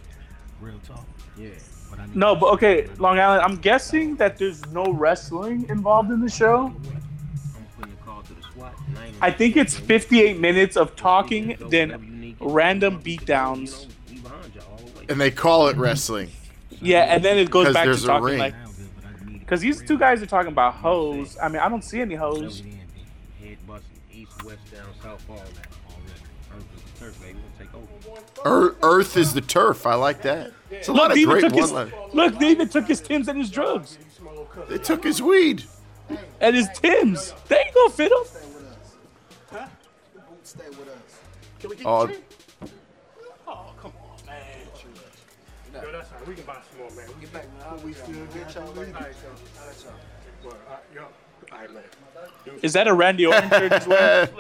Real 0.61 0.79
talk. 0.87 1.07
Yeah. 1.37 1.49
But 1.91 2.01
I 2.01 2.07
need 2.07 2.17
No, 2.17 2.37
but 2.37 2.53
okay, 2.55 2.89
Long 2.99 3.19
Island. 3.19 3.43
I'm 3.43 3.57
guessing 3.57 4.17
that 4.17 4.37
there's 4.39 4.65
no 4.67 4.93
wrestling 4.93 5.67
involved 5.69 6.11
in 6.11 6.21
the 6.21 6.31
show. 6.31 6.67
I'm 6.67 7.67
putting 7.79 7.93
a 7.93 7.97
call 8.05 8.23
to 8.23 8.35
the 8.35 8.43
SWAT. 8.55 8.75
and 8.89 8.99
ain't 8.99 9.17
I 9.21 9.31
think 9.31 9.57
it's 9.57 9.77
58 9.77 10.39
minutes 10.39 10.77
of 10.77 10.95
talking, 10.97 11.57
then 11.69 12.37
random 12.41 12.95
You 13.05 13.19
beatdowns. 13.19 13.87
know, 13.89 13.95
we 14.11 14.19
behind 14.21 14.55
y'all 14.55 14.65
all 14.71 14.79
the 14.79 14.99
way. 15.01 15.07
And 15.09 15.21
they 15.21 15.31
call 15.31 15.69
it 15.69 15.77
wrestling. 15.77 16.31
Yeah, 16.81 17.01
and 17.15 17.25
then 17.25 17.37
it 17.39 17.51
goes 17.51 17.75
back 17.75 17.85
to 17.87 17.97
talking 17.97 18.25
ring. 18.25 18.39
like, 18.39 18.55
Sound 18.55 18.77
good, 18.77 18.89
but 18.97 19.05
I 19.05 19.25
need 19.27 19.37
it 19.37 19.39
because 19.41 19.61
these 19.61 19.83
two 19.83 19.99
guys 19.99 20.23
are 20.23 20.27
talking 20.27 20.53
about 20.53 20.75
hoes. 20.75 21.37
I 21.43 21.49
mean, 21.49 21.61
I 21.61 21.69
don't 21.69 21.83
see 21.85 22.01
any 22.01 22.15
hoes. 22.15 22.61
it 22.61 22.67
in, 22.67 22.71
then. 22.71 23.49
Head 23.49 23.59
busting, 23.67 23.91
east, 24.15 24.45
west, 24.45 24.73
down, 24.73 24.87
south, 25.03 25.25
all 25.29 25.37
that. 25.37 25.67
Earth 26.57 26.65
is 26.77 26.83
the 26.93 27.05
turf, 27.05 27.21
baby. 27.21 27.39
We'll 28.45 28.53
take 28.53 28.53
over. 28.53 28.67
Ear- 28.67 28.77
Earth 28.83 29.17
is 29.17 29.35
the 29.35 29.41
turf. 29.41 29.87
I 29.87 29.95
like 29.95 30.23
that. 30.23 30.53
It's 30.71 30.89
a 30.89 30.93
lot 30.93 31.11
of 31.11 31.19
great 31.25 31.41
took 31.43 31.53
his, 31.55 31.73
look, 31.73 32.39
they 32.39 32.51
even 32.51 32.69
took 32.69 32.87
his 32.87 33.01
Tims 33.01 33.27
and 33.29 33.39
his 33.39 33.51
drugs 33.51 33.99
They 34.69 34.79
took 34.79 35.03
his 35.05 35.21
weed. 35.21 35.65
and 36.41 36.55
his 36.57 36.69
Tims. 36.75 37.35
They 37.49 37.57
ain't 37.59 37.75
gonna 37.75 37.91
fit 37.91 38.13
him. 38.13 38.19
Stay 38.25 38.47
with 38.49 38.67
us. 38.67 38.97
Huh? 39.53 39.67
The 40.15 40.21
boots 40.21 40.51
stay 40.51 40.69
with 40.69 40.89
us. 40.89 41.85
Oh, 41.85 42.09
Yo, 45.73 45.93
that's 45.93 46.11
all 46.13 46.19
right. 46.19 46.27
We 46.29 46.35
can 46.35 46.45
buy 46.45 46.57
some 46.69 46.79
more, 46.81 46.91
man. 46.91 47.07
Get 47.21 47.33
back, 47.33 47.47
man. 47.59 47.85
We 47.85 47.93
still 47.93 48.27
get 48.35 48.55
y'all 48.55 48.73
later. 48.75 48.93
Well, 50.45 50.57
uh, 50.69 50.77
yo. 50.95 51.03
All 51.53 51.59
right, 51.59 51.73
man. 51.73 51.83
Is 52.63 52.73
that 52.73 52.89
a 52.89 52.93
Randy 52.95 53.27
Orton 53.27 53.49
shirt 53.51 53.73
as 53.73 53.87
well? 53.87 54.29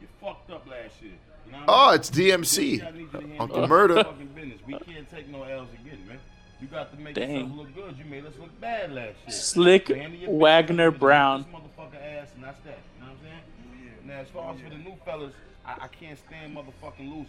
You 0.00 0.06
fucked 0.20 0.50
up 0.50 0.66
last 0.68 1.02
year. 1.02 1.12
You 1.52 1.58
know 1.58 1.64
what 1.66 1.90
oh, 1.90 1.94
it's 1.94 2.10
DMC. 2.10 2.86
I 2.86 2.90
need 2.90 3.00
you 3.00 3.06
to 3.08 3.18
handle 3.18 3.36
Uncle 3.40 3.58
your 3.58 3.68
Murder. 3.68 4.04
fucking. 4.04 4.28
We 4.66 4.72
can't 4.78 5.10
take 5.10 5.28
no 5.28 5.42
L's 5.42 5.68
again, 5.84 5.98
man. 6.08 6.18
You 6.60 6.66
got 6.68 6.90
to 6.94 6.98
make 6.98 7.14
Dang. 7.14 7.30
yourself 7.30 7.56
look 7.56 7.74
good. 7.74 7.98
You 7.98 8.04
made 8.06 8.24
us 8.24 8.32
look 8.40 8.58
bad 8.60 8.92
last 8.92 9.16
year. 9.26 9.30
Slick 9.30 9.92
Wagner. 10.28 10.90
Brown. 10.90 11.42
This 11.42 11.52
motherfucker 11.52 12.02
ass, 12.02 12.28
and 12.34 12.44
that's 12.44 12.58
that. 12.60 12.78
You 12.96 13.04
know 13.04 13.12
what 13.12 13.16
I'm 13.16 13.18
saying? 13.22 14.06
Now, 14.06 14.20
as 14.20 14.28
far 14.28 14.54
as 14.54 14.60
for 14.60 14.70
the 14.70 14.76
new 14.76 14.96
fellas, 15.04 15.34
I, 15.66 15.72
I 15.82 15.88
can't 15.88 16.18
stand 16.18 16.56
motherfucking 16.56 17.10
losers. 17.10 17.26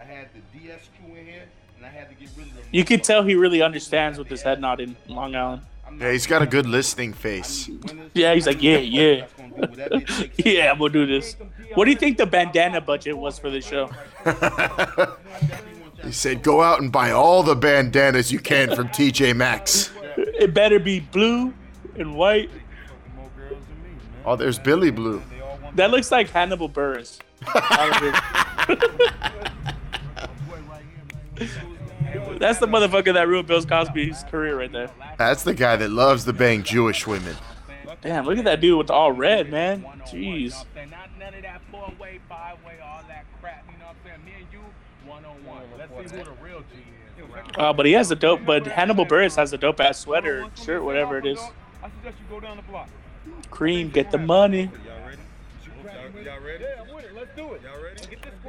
I 0.00 0.04
had 0.04 0.28
the 0.34 0.58
DSQ 0.58 1.16
in 1.16 1.26
here, 1.26 1.44
and 1.76 1.86
I 1.86 1.88
had 1.88 2.08
to 2.08 2.14
get 2.16 2.30
rid 2.36 2.48
of 2.48 2.54
them. 2.54 2.64
You 2.72 2.84
can 2.84 3.00
tell 3.00 3.22
he 3.22 3.36
really 3.36 3.62
understands 3.62 4.18
with 4.18 4.28
his 4.28 4.42
head 4.42 4.60
nodding 4.60 4.96
Long 5.06 5.36
Island. 5.36 5.62
Yeah, 5.98 6.12
he's 6.12 6.26
got 6.26 6.42
a 6.42 6.46
good 6.46 6.66
listening 6.66 7.12
face. 7.12 7.70
Yeah, 8.12 8.34
he's 8.34 8.46
like, 8.46 8.62
yeah, 8.62 8.78
yeah. 8.78 9.20
That's 9.20 9.32
gonna 9.32 9.48
do 9.48 9.60
whatever 9.60 9.94
it 9.94 10.06
takes. 10.06 10.46
Yeah, 10.46 10.72
I'm 10.72 10.78
gonna 10.78 10.92
do 10.92 11.06
this. 11.06 11.36
What 11.74 11.86
do 11.86 11.90
you 11.90 11.96
think 11.96 12.18
the 12.18 12.26
bandana 12.26 12.80
budget 12.80 13.16
was 13.16 13.38
for 13.38 13.50
the 13.50 13.60
show? 13.60 13.90
He 16.04 16.12
said, 16.12 16.42
"Go 16.42 16.62
out 16.62 16.80
and 16.80 16.92
buy 16.92 17.10
all 17.10 17.42
the 17.42 17.56
bandanas 17.56 18.30
you 18.30 18.38
can 18.38 18.76
from 18.76 18.88
TJ 18.88 19.34
Maxx." 19.34 19.90
It 20.16 20.54
better 20.54 20.78
be 20.78 21.00
blue 21.00 21.52
and 21.96 22.14
white. 22.14 22.48
Oh, 24.24 24.36
there's 24.36 24.58
Billy 24.58 24.92
Blue. 24.92 25.20
That 25.74 25.90
looks 25.90 26.12
like 26.12 26.30
Hannibal 26.30 26.68
Buress. 26.68 27.18
That's 32.38 32.58
the 32.58 32.66
motherfucker 32.66 33.14
that 33.14 33.28
ruined 33.28 33.48
Bill 33.48 33.64
Cosby's 33.64 34.24
career 34.30 34.58
right 34.58 34.72
there. 34.72 34.90
That's 35.18 35.42
the 35.42 35.54
guy 35.54 35.76
that 35.76 35.90
loves 35.90 36.24
to 36.24 36.32
bang 36.32 36.62
Jewish 36.62 37.06
women. 37.06 37.36
Damn, 38.02 38.26
look 38.26 38.38
at 38.38 38.44
that 38.44 38.60
dude 38.60 38.78
with 38.78 38.90
all 38.90 39.12
red, 39.12 39.50
man. 39.50 39.84
Jeez. 40.06 40.64
Not 40.90 41.10
none 41.18 41.34
of 41.34 41.42
that 41.42 41.60
four 41.70 41.92
way, 41.98 42.20
five 42.28 42.56
way, 42.64 42.74
all 42.84 43.00
that 43.08 43.24
crap. 43.40 43.64
You 43.70 43.78
know 43.78 43.86
what 43.86 43.96
I'm 44.04 44.22
saying? 44.22 44.24
Me 44.24 44.32
and 44.38 44.46
you, 44.52 44.60
one 45.10 45.24
on 45.24 45.44
one. 45.44 45.62
Let's 45.78 46.12
see 46.12 46.18
real 46.42 46.60
G 46.60 46.76
is. 47.18 47.56
Uh, 47.58 47.72
but 47.72 47.86
he 47.86 47.92
has 47.92 48.10
a 48.10 48.16
dope. 48.16 48.44
But 48.44 48.66
Hannibal 48.66 49.06
Buress 49.06 49.36
has 49.36 49.52
a 49.52 49.58
dope 49.58 49.80
ass 49.80 49.98
sweater, 49.98 50.46
shirt, 50.54 50.84
whatever 50.84 51.18
it 51.18 51.26
is. 51.26 51.38
I 51.82 51.90
suggest 51.90 52.16
you 52.20 52.26
go 52.28 52.40
down 52.40 52.56
the 52.58 52.62
block. 52.64 52.88
Cream, 53.50 53.90
get 53.90 54.10
the 54.10 54.18
money. 54.18 54.70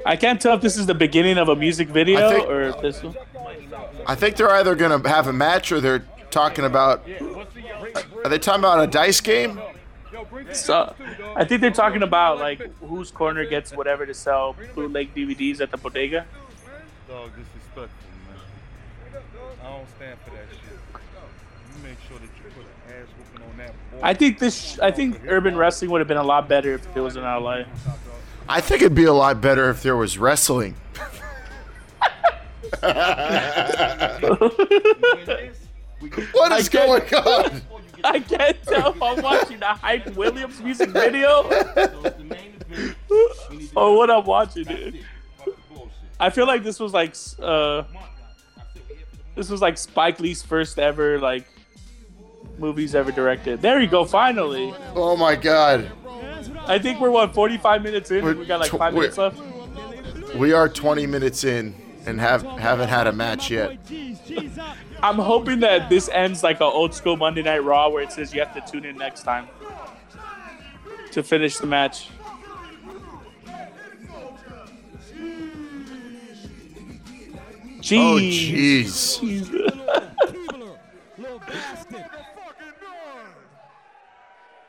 I 0.05 0.15
can't 0.15 0.39
tell 0.39 0.55
if 0.55 0.61
this 0.61 0.77
is 0.77 0.85
the 0.85 0.93
beginning 0.93 1.37
of 1.37 1.49
a 1.49 1.55
music 1.55 1.89
video 1.89 2.29
think- 2.31 2.47
or 2.47 2.61
if 2.63 2.81
this. 2.81 3.01
I 4.07 4.15
think 4.15 4.37
they're 4.37 4.49
either 4.49 4.73
gonna 4.73 5.07
have 5.07 5.27
a 5.27 5.33
match 5.33 5.71
or 5.71 5.81
they're 5.81 6.05
talking 6.31 6.63
about. 6.65 7.07
Are 8.23 8.29
they 8.29 8.39
talking 8.39 8.59
about 8.61 8.81
a 8.83 8.87
dice 8.87 9.19
game? 9.19 9.59
So, 10.53 10.95
I 11.35 11.43
think 11.43 11.61
they're 11.61 11.71
talking 11.71 12.01
about 12.01 12.39
like 12.39 12.59
whose 12.79 13.11
corner 13.11 13.45
gets 13.45 13.73
whatever 13.73 14.05
to 14.05 14.13
sell 14.13 14.55
bootleg 14.73 15.13
DVDs 15.13 15.59
at 15.59 15.71
the 15.71 15.77
bodega. 15.77 16.25
Dog, 17.07 17.31
disrespectful, 17.31 17.89
man. 18.27 19.21
I 19.61 19.69
don't 19.69 19.87
stand 19.95 20.17
for 20.23 20.31
that 20.31 20.45
shit. 20.49 20.79
You 21.75 21.83
make 21.83 21.97
sure 22.07 22.17
that 22.17 22.23
you 22.23 22.51
put 22.55 22.63
an 22.63 23.01
ass 23.01 23.07
whooping 23.17 23.49
on 23.49 23.57
that 23.57 23.73
boy. 23.91 23.99
I 24.01 24.13
think 24.13 24.39
this. 24.39 24.79
I 24.79 24.91
think 24.91 25.21
urban 25.27 25.57
wrestling 25.57 25.91
would 25.91 25.99
have 25.99 26.07
been 26.07 26.17
a 26.17 26.23
lot 26.23 26.47
better 26.47 26.75
if 26.75 26.95
it 26.95 27.01
was 27.01 27.17
in 27.17 27.23
LA. 27.23 27.63
I 28.47 28.61
think 28.61 28.81
it'd 28.81 28.95
be 28.95 29.03
a 29.03 29.13
lot 29.13 29.41
better 29.41 29.69
if 29.69 29.83
there 29.83 29.97
was 29.97 30.17
wrestling. 30.17 30.75
what 36.31 36.51
is 36.53 36.69
going 36.69 37.13
on? 37.13 37.61
I 38.03 38.19
can't 38.19 38.61
tell 38.63 38.91
if 38.91 39.01
I'm 39.01 39.21
watching 39.21 39.61
a 39.61 39.73
Hype 39.75 40.15
Williams 40.15 40.61
music 40.61 40.89
video 40.89 41.43
or 43.75 43.97
what 43.97 44.09
I'm 44.11 44.25
watching, 44.25 44.65
dude. 44.65 44.99
I 46.19 46.29
feel 46.29 46.47
like 46.47 46.63
this 46.63 46.79
was 46.79 46.93
like 46.93 47.15
uh, 47.39 47.83
this 49.35 49.49
was 49.49 49.61
like 49.61 49.77
Spike 49.77 50.19
Lee's 50.19 50.41
first 50.43 50.79
ever 50.79 51.19
like 51.19 51.47
movies 52.57 52.95
ever 52.95 53.11
directed. 53.11 53.61
There 53.61 53.79
you 53.79 53.87
go, 53.87 54.05
finally. 54.05 54.73
Oh 54.95 55.15
my 55.15 55.35
god. 55.35 55.91
I 56.65 56.79
think 56.79 56.99
we're 56.99 57.11
what 57.11 57.33
45 57.33 57.81
minutes 57.83 58.11
in. 58.11 58.27
and 58.27 58.39
we 58.39 58.45
got 58.45 58.59
like 58.59 58.71
five 58.71 58.93
minutes 58.93 59.17
left. 59.17 59.39
We 60.35 60.53
are 60.53 60.67
20 60.69 61.07
minutes 61.07 61.43
in 61.43 61.73
and 62.07 62.19
have 62.21 62.41
haven't 62.43 62.87
had 62.87 63.05
a 63.05 63.11
match 63.11 63.51
yet. 63.51 63.77
I'm 65.03 65.17
hoping 65.17 65.59
that 65.59 65.89
this 65.89 66.09
ends 66.09 66.41
like 66.41 66.61
a 66.61 66.63
old 66.63 66.93
school 66.93 67.17
Monday 67.17 67.43
Night 67.43 67.63
Raw 67.63 67.89
where 67.89 68.01
it 68.01 68.11
says 68.13 68.33
you 68.33 68.39
have 68.39 68.53
to 68.53 68.71
tune 68.71 68.85
in 68.85 68.97
next 68.97 69.23
time 69.23 69.47
to 71.11 71.21
finish 71.21 71.57
the 71.57 71.67
match. 71.67 72.09
Oh 77.89 78.17
Jeez. 78.19 79.19
jeez. 79.21 79.51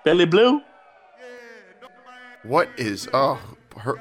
Billy 0.05 0.25
Blue? 0.25 0.61
What 2.45 2.69
is 2.77 3.09
oh 3.13 3.41
her 3.77 3.97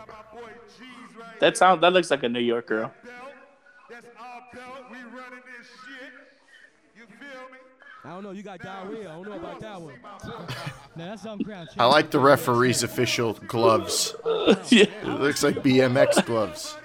That 1.40 1.58
sound 1.58 1.82
that 1.84 1.94
looks 1.94 2.12
like 2.12 2.24
a 2.24 2.30
New 2.30 2.40
York 2.40 2.68
girl. 2.68 2.94
I 8.08 8.12
don't 8.12 8.24
know. 8.24 8.32
You 8.32 8.42
got 8.42 8.62
diarrhea. 8.62 9.10
I 9.12 9.16
don't 9.16 9.28
know 9.28 9.36
about 9.36 9.60
that 9.60 9.82
one. 9.82 9.96
now 10.96 11.10
that's 11.10 11.24
some 11.24 11.44
crown 11.44 11.68
I 11.78 11.86
like 11.88 12.10
the 12.10 12.20
referee's 12.20 12.82
official 12.82 13.34
gloves. 13.34 14.16
yeah. 14.70 14.86
It 14.86 15.20
looks 15.20 15.44
like 15.44 15.56
BMX 15.56 16.26
gloves. 16.26 16.78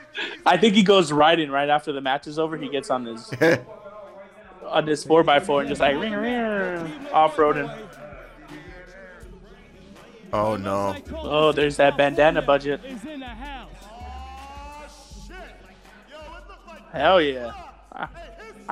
I 0.45 0.57
think 0.57 0.75
he 0.75 0.83
goes 0.83 1.13
riding 1.13 1.49
right 1.49 1.69
after 1.69 1.93
the 1.93 2.01
match 2.01 2.27
is 2.27 2.41
over. 2.41 2.57
He 2.57 2.69
gets 2.69 2.91
on 2.91 3.07
his 3.07 3.33
on 4.67 4.85
this 4.85 5.05
four 5.05 5.29
x 5.31 5.47
four 5.47 5.61
and 5.61 5.69
just 5.69 5.81
like 5.81 5.97
ring 5.97 6.13
ring 6.13 7.07
off 7.13 7.37
roading. 7.37 7.73
Oh 10.33 10.57
no. 10.57 10.97
Oh, 11.15 11.53
there's 11.53 11.77
that 11.77 11.97
bandana 11.97 12.43
budget. 12.43 12.81
Hell 16.93 17.23
yeah. 17.23 17.53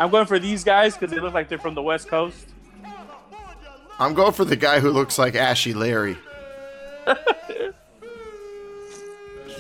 I'm 0.01 0.09
going 0.11 0.25
for 0.27 0.39
these 0.39 0.65
guys 0.65 0.95
because 0.97 1.15
they 1.15 1.21
look 1.21 1.35
like 1.35 1.49
they're 1.51 1.59
from 1.59 1.75
the 1.75 1.83
West 1.83 2.09
Coast. 2.09 2.49
I'm 3.99 4.15
going 4.15 4.33
for 4.33 4.47
the 4.47 4.57
guy 4.57 4.81
who 4.81 4.91
looks 4.91 5.19
like 5.19 5.35
Ashy 5.35 5.75
Larry. 5.75 6.17
I 7.07 7.17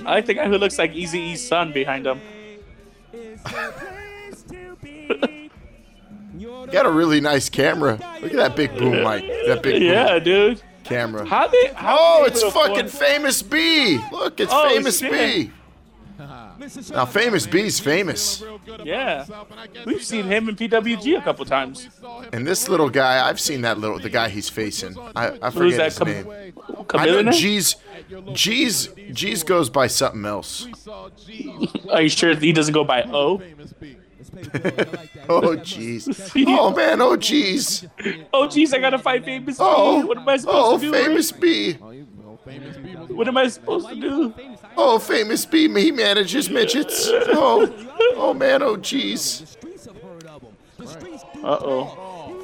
like 0.05 0.24
the 0.24 0.33
guy 0.35 0.48
who 0.48 0.57
looks 0.57 0.79
like 0.79 0.94
Eazy-E's 0.94 1.46
son 1.46 1.72
behind 1.72 2.07
him. 2.07 2.20
Got 6.72 6.87
a 6.87 6.90
really 6.90 7.20
nice 7.20 7.48
camera. 7.50 7.98
Look 8.22 8.31
at 8.33 8.37
that 8.38 8.57
big 8.57 8.74
boom 8.79 8.92
mic. 9.03 9.22
That 9.46 9.61
big 9.62 9.74
boom 9.74 9.83
Yeah, 9.83 10.18
dude. 10.20 10.62
camera. 10.85 11.26
How 11.26 11.48
they? 11.48 11.66
How 11.74 11.96
Oh, 12.00 12.22
they 12.24 12.31
it's 12.31 12.42
fucking 12.42 12.87
afford- 12.87 12.90
famous 12.90 13.42
B. 13.42 14.00
Look, 14.12 14.40
it's 14.40 14.53
Oh, 14.55 14.68
famous 14.70 15.00
shit. 15.00 15.12
B. 15.12 15.50
Now, 16.90 17.06
famous 17.06 17.46
B's 17.46 17.80
famous. 17.80 18.42
Yeah, 18.85 19.24
we've 19.87 20.04
seen 20.04 20.26
him 20.26 20.48
in 20.48 20.56
PWG 20.56 21.18
a 21.18 21.22
couple 21.22 21.44
times. 21.44 21.88
And 22.33 22.46
this 22.46 22.68
little 22.68 22.90
guy, 22.90 23.26
I've 23.28 23.40
seen 23.40 23.62
that 23.62 23.78
little 23.78 23.98
the 23.98 24.11
guy 24.11 24.28
he's 24.28 24.48
facing. 24.48 24.96
I, 25.16 25.38
I 25.40 25.50
forget 25.50 25.78
that? 25.78 25.85
his 25.87 25.98
Cam- 25.98 26.09
name. 26.09 26.52
I 26.94 27.06
know 27.06 27.30
G's 27.30 27.76
G's 28.35 28.88
G's 29.12 29.42
goes 29.44 29.70
by 29.70 29.87
something 29.87 30.24
else. 30.24 30.66
Are 31.90 32.02
you 32.02 32.09
sure 32.09 32.35
he 32.35 32.52
doesn't 32.52 32.74
go 32.74 32.85
by 32.85 33.02
O? 33.04 33.40
Oh 35.28 35.56
jeez. 35.56 36.33
Oh 36.46 36.74
man. 36.74 37.00
Oh 37.00 37.16
jeez. 37.16 37.88
Oh, 38.33 38.46
jeez, 38.46 38.72
I 38.74 38.78
gotta 38.78 38.98
fight 38.98 39.24
famous 39.24 39.56
B. 39.59 39.64
Oh. 39.64 40.06
What 40.06 40.18
am 40.18 40.28
I 40.28 40.37
supposed 40.37 40.56
Oh 40.59 40.78
to 40.78 40.85
do? 40.85 40.92
famous 40.92 41.33
B. 41.33 41.76
What 43.09 43.29
am 43.29 43.37
I 43.37 43.49
supposed 43.49 43.89
to 43.89 43.95
do? 43.95 44.35
Oh 44.77 44.99
famous 44.99 45.45
B. 45.45 45.69
He 45.69 45.91
manages 45.93 46.51
midgets. 46.51 47.09
Oh. 47.09 47.73
Oh 48.17 48.35
man. 48.35 48.63
Oh 48.63 48.77
jeez. 48.77 49.57
Uh 51.43 51.59
oh. 51.61 52.37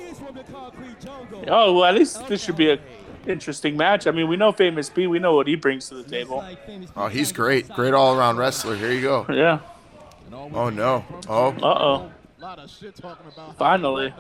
Oh 1.49 1.75
well, 1.75 1.85
at 1.85 1.95
least 1.95 2.27
this 2.29 2.43
should 2.43 2.57
be 2.57 2.71
a 2.71 2.79
interesting 3.27 3.77
match. 3.77 4.07
I 4.07 4.11
mean, 4.11 4.29
we 4.29 4.37
know 4.37 4.53
famous 4.53 4.89
B. 4.89 5.07
We 5.07 5.19
know 5.19 5.35
what 5.35 5.47
he 5.47 5.57
brings 5.57 5.89
to 5.89 6.03
the 6.03 6.09
table. 6.09 6.45
Oh, 6.97 7.09
he's 7.09 7.33
great. 7.33 7.69
Great 7.71 7.95
all 7.95 8.17
around 8.17 8.37
wrestler. 8.37 8.77
Here 8.77 8.93
you 8.93 9.03
go. 9.03 9.27
Yeah. 9.29 9.61
Oh 10.33 10.71
no. 10.71 11.05
Oh. 11.29 11.49
Uh 11.49 11.63
oh. 11.63 12.13
Finally. 13.59 14.15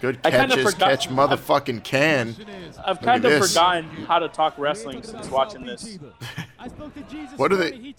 Good 0.00 0.18
I 0.24 0.30
kinda 0.30 0.48
catches. 0.56 0.72
forgot- 0.72 0.90
Catch 0.90 1.08
motherfucking 1.08 1.82
can. 1.84 2.36
I've 2.84 2.96
Look 2.96 3.02
kind 3.04 3.24
of 3.24 3.30
this. 3.32 3.52
forgotten 3.52 3.84
how 4.06 4.18
to 4.18 4.28
talk 4.28 4.54
wrestling 4.58 5.02
since 5.02 5.28
watching 5.30 5.64
this. 5.66 5.98
What 7.36 7.52
are 7.52 7.56
they? 7.56 7.92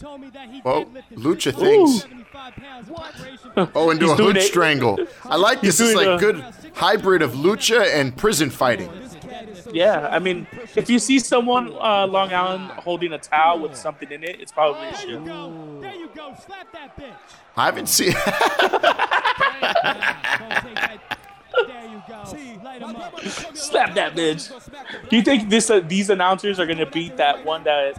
Well, 0.64 0.86
lucha 1.16 1.54
things. 1.54 2.06
Oh, 3.76 3.90
and 3.92 4.00
do 4.00 4.10
He's 4.10 4.20
a 4.20 4.24
hood 4.24 4.42
strangle. 4.42 4.98
I 5.26 5.36
like 5.36 5.60
He's 5.60 5.78
this. 5.78 5.90
Is 5.90 5.94
doing 5.94 6.08
like 6.08 6.18
a- 6.18 6.20
good 6.34 6.46
hybrid 6.74 7.22
of 7.22 7.34
lucha 7.34 7.86
and 7.94 8.16
prison 8.16 8.50
fighting. 8.50 8.90
Yeah, 9.72 10.08
I 10.12 10.20
mean, 10.20 10.48
if 10.76 10.90
you 10.90 11.00
see 11.00 11.20
someone 11.20 11.74
uh, 11.74 12.08
Long 12.08 12.34
Island 12.34 12.72
holding 12.72 13.14
a 13.14 13.18
towel 13.18 13.60
with 13.60 13.76
something 13.76 14.12
in 14.12 14.24
it, 14.24 14.40
it's 14.42 14.52
probably 14.52 14.88
a 14.88 14.96
shit. 14.96 15.26
There 15.26 15.96
you 15.96 16.10
go. 16.16 16.36
Slap 16.46 16.72
that 16.74 16.98
bitch. 16.98 17.14
I 17.56 17.66
haven't 17.66 17.88
seen. 17.88 18.14
There 21.54 21.88
you 21.88 22.02
go. 22.08 22.24
Light 22.64 22.82
'em 22.82 22.96
up. 22.96 23.20
Slap 23.22 23.94
that 23.96 24.16
bitch. 24.16 24.52
Do 25.10 25.16
you 25.16 25.22
think 25.22 25.50
this 25.50 25.70
uh, 25.70 25.82
these 25.82 26.10
announcers 26.10 26.60
are 26.60 26.66
gonna 26.66 26.90
beat 26.90 27.18
that 27.18 27.46
one 27.46 27.64
that 27.64 27.96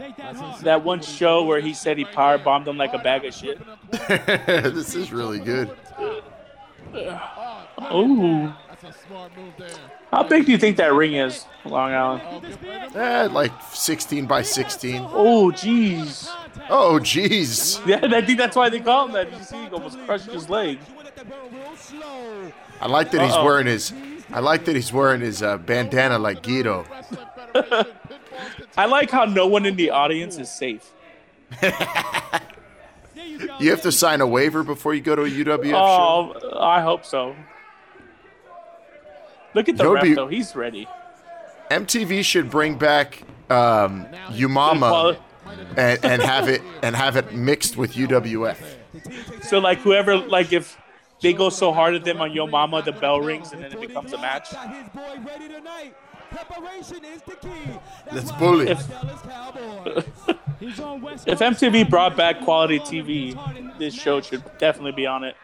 that 0.63 0.85
one 0.85 1.01
show 1.01 1.45
where 1.45 1.61
he 1.61 1.73
said 1.73 1.97
he 1.99 2.05
power 2.05 2.37
bombed 2.39 2.67
them 2.67 2.77
like 2.77 2.93
a 2.95 2.99
bag 2.99 3.25
of 3.25 3.35
shit? 3.35 3.61
this 4.09 4.95
is 4.95 5.13
really 5.13 5.39
good. 5.39 5.71
Oh, 7.79 8.57
how 10.11 10.23
big 10.23 10.47
do 10.47 10.53
you 10.53 10.59
think 10.59 10.77
that 10.77 10.93
ring 10.93 11.15
is, 11.15 11.45
Long 11.65 11.93
Island? 11.93 12.59
Eh, 12.95 13.29
like 13.31 13.53
16 13.73 14.27
by 14.27 14.43
16. 14.43 15.03
Oh, 15.11 15.51
jeez. 15.55 16.29
Oh, 16.69 16.99
jeez. 17.01 17.85
Yeah, 17.87 18.01
I 18.03 18.23
think 18.25 18.39
that's 18.39 18.57
why 18.57 18.69
they 18.69 18.81
call 18.81 19.07
him 19.07 19.13
that. 19.13 19.33
You 19.33 19.45
see, 19.45 19.57
he 19.57 19.69
almost 19.69 19.99
crushed 20.07 20.31
his 20.31 20.49
leg. 20.49 20.79
I 22.81 22.87
like 22.89 23.11
that 23.13 23.23
he's 23.23 23.35
Uh-oh. 23.35 23.45
wearing 23.45 23.67
his. 23.67 23.93
I 24.31 24.41
like 24.41 24.65
that 24.65 24.75
he's 24.75 24.93
wearing 24.93 25.21
his 25.21 25.43
uh, 25.43 25.59
bandana 25.59 26.19
like 26.19 26.43
Guido. 26.43 26.85
I 28.77 28.87
like 28.87 29.11
how 29.11 29.25
no 29.25 29.47
one 29.47 29.67
in 29.67 29.77
the 29.77 29.91
audience 29.91 30.39
is 30.39 30.51
safe. 30.51 30.93
You 33.59 33.71
have 33.71 33.83
to 33.83 33.93
sign 33.93 34.21
a 34.21 34.27
waiver 34.27 34.63
before 34.63 34.95
you 34.95 35.01
go 35.01 35.17
to 35.17 35.23
a 35.23 35.31
UWF 35.31 35.65
show. 35.71 36.37
Oh, 36.53 36.59
I 36.59 36.81
hope 36.81 37.05
so. 37.05 37.35
Look 39.55 39.69
at 39.69 39.77
the 39.77 39.85
That 39.85 39.89
would 39.89 39.95
ref 39.97 40.03
be- 40.03 40.15
though; 40.15 40.29
he's 40.29 40.55
ready. 40.57 40.89
MTV 41.71 42.25
should 42.25 42.51
bring 42.51 42.77
back 42.77 43.23
um, 43.51 44.07
Umama 44.31 45.19
and, 45.77 46.05
and 46.05 46.23
have 46.23 46.49
it 46.49 46.63
and 46.83 46.95
have 46.95 47.17
it 47.17 47.33
mixed 47.33 47.77
with 47.77 47.95
UWF. 47.95 48.59
So 49.43 49.59
like 49.59 49.79
whoever 49.79 50.17
like 50.17 50.53
if 50.53 50.77
they 51.21 51.33
go 51.33 51.49
so 51.49 51.73
hard 51.73 51.95
at 51.95 52.05
them 52.05 52.21
on 52.21 52.33
Yo 52.33 52.47
Mama, 52.47 52.83
the 52.83 52.93
bell 52.93 53.21
rings 53.21 53.53
and 53.53 53.63
then 53.63 53.73
it 53.73 53.81
becomes 53.81 54.13
a 54.13 54.19
match. 54.19 54.51
Preparation 56.31 57.05
is 57.05 57.23
the 57.23 57.37
key. 57.37 57.49
That's 58.11 58.33
bully. 58.33 58.69
If, 58.69 58.89
Dallas 58.89 59.21
Cowboys. 59.23 60.05
He's 60.59 60.81
on 60.81 61.01
West 61.01 61.29
if 61.29 61.39
MTV 61.39 61.89
brought 61.89 62.17
back 62.17 62.41
quality 62.43 62.81
TV, 62.81 63.79
this 63.79 63.95
show 63.95 64.21
should 64.21 64.43
definitely 64.59 64.93
be 64.93 65.07
on 65.07 65.23
it. 65.25 65.37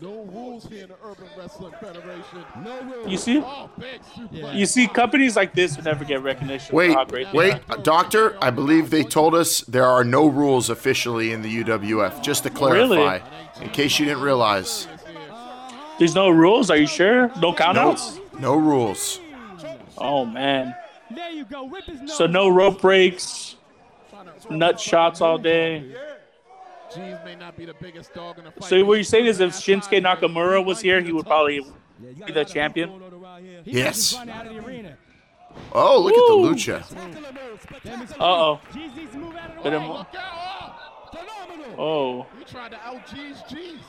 No 0.00 0.22
rules 0.24 0.64
here 0.66 0.84
in 0.84 0.88
the 0.90 0.94
Urban 1.04 1.26
Wrestling 1.36 1.72
Federation. 1.80 2.44
No 2.64 2.80
rules. 2.82 3.10
You 3.10 3.16
see, 3.16 3.40
big 3.78 4.00
suplex. 4.02 4.54
you 4.54 4.66
see, 4.66 4.86
companies 4.86 5.34
like 5.36 5.54
this 5.54 5.76
would 5.76 5.84
never 5.84 6.04
get 6.04 6.22
recognition. 6.22 6.70
for 6.70 6.76
Wait, 6.76 6.92
how 6.92 7.04
great 7.04 7.30
they 7.32 7.38
wait, 7.38 7.54
are. 7.54 7.60
uh, 7.70 7.76
doctor. 7.76 8.36
I 8.42 8.50
believe 8.50 8.90
they 8.90 9.02
told 9.02 9.34
us 9.34 9.60
there 9.62 9.84
are 9.86 10.04
no 10.04 10.26
rules 10.28 10.70
officially 10.70 11.32
in 11.32 11.42
the 11.42 11.64
UWF. 11.64 12.22
Just 12.22 12.44
to 12.44 12.50
clarify, 12.50 13.18
in 13.60 13.70
case 13.70 13.98
you 13.98 14.04
didn't 14.06 14.22
realize, 14.22 14.86
There's 15.98 16.14
no 16.14 16.28
rules. 16.30 16.70
Are 16.70 16.76
you 16.76 16.86
sure? 16.86 17.28
No 17.36 17.50
no, 17.50 17.52
countouts. 17.54 18.20
no 18.38 18.54
rules. 18.56 19.20
Oh 19.96 20.24
man. 20.24 20.74
There 21.10 21.30
you 21.30 21.44
go. 21.44 21.66
Rip 21.66 21.84
his 21.84 22.00
nose. 22.02 22.16
So 22.16 22.26
no 22.26 22.48
rope 22.48 22.80
breaks, 22.82 23.56
nut 24.50 24.78
shots 24.78 25.20
all 25.20 25.38
day. 25.38 25.92
Jeeves 26.94 27.18
may 27.24 27.34
not 27.34 27.56
be 27.56 27.64
the 27.64 27.74
biggest 27.74 28.14
dog 28.14 28.38
in 28.38 28.44
the 28.44 28.50
fight. 28.50 28.64
So 28.68 28.84
what 28.84 28.94
you're 28.94 29.04
saying 29.04 29.26
is, 29.26 29.40
if 29.40 29.52
Shinsuke 29.52 30.00
Nakamura 30.02 30.64
was 30.64 30.80
here, 30.80 31.00
he 31.00 31.12
would 31.12 31.26
probably 31.26 31.60
be 32.26 32.32
the 32.32 32.44
champion. 32.44 33.00
Yes. 33.64 33.96
just 33.96 34.16
run 34.18 34.28
out 34.28 34.48
the 34.48 34.58
arena. 34.58 34.96
Oh, 35.72 36.00
look 36.00 36.14
Woo. 36.14 36.48
at 36.48 36.56
the 36.56 36.72
lucha. 36.72 36.84
Spectacular 36.84 37.32
move, 37.32 37.60
spectacular 37.62 38.04
Uh 38.20 38.24
oh. 38.24 38.60
move. 38.74 38.82
Jeez 38.82 38.96
needs 38.96 39.12
to 39.12 39.38
out 39.38 39.56
of 39.56 39.64
the 39.64 39.70
him- 39.70 39.88
Look 39.90 40.06
out! 40.16 41.10
Phenomenal. 41.10 41.74
Oh. 41.80 42.26
He 42.38 42.44
tried 42.44 42.70
to 42.72 42.76
out 42.80 43.06
G's 43.08 43.42
G's. 43.50 43.80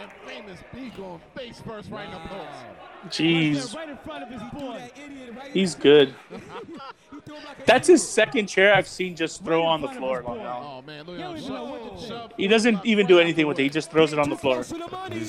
And 0.00 0.10
famous 0.26 0.60
B 0.72 0.92
going 0.96 1.20
face 1.34 1.60
first 1.66 1.90
right 1.90 2.06
in 2.06 2.12
the 2.12 2.18
post. 2.20 2.48
Jeez. 3.08 3.74
Right 3.74 3.88
in 3.88 3.96
front 3.98 4.24
of 4.24 4.30
his 4.30 4.42
boy. 4.52 4.90
He's 5.52 5.74
good. 5.74 6.14
That's 7.66 7.88
his 7.88 8.06
second 8.06 8.46
chair 8.46 8.74
I've 8.74 8.88
seen 8.88 9.16
just 9.16 9.44
throw 9.44 9.62
on 9.62 9.80
the 9.80 9.88
floor. 9.88 10.22
Oh 10.26 10.82
man, 10.82 11.04
look 11.04 11.18
at 11.18 11.36
him. 11.36 11.46
Shove, 11.46 12.06
shove. 12.06 12.32
He 12.36 12.48
doesn't 12.48 12.84
even 12.84 13.06
do 13.06 13.18
anything 13.18 13.46
with 13.46 13.58
it. 13.58 13.64
He 13.64 13.68
just 13.68 13.90
throws 13.90 14.12
it 14.12 14.18
on 14.18 14.30
the 14.30 14.36
floor. 14.36 14.64
He 15.10 15.26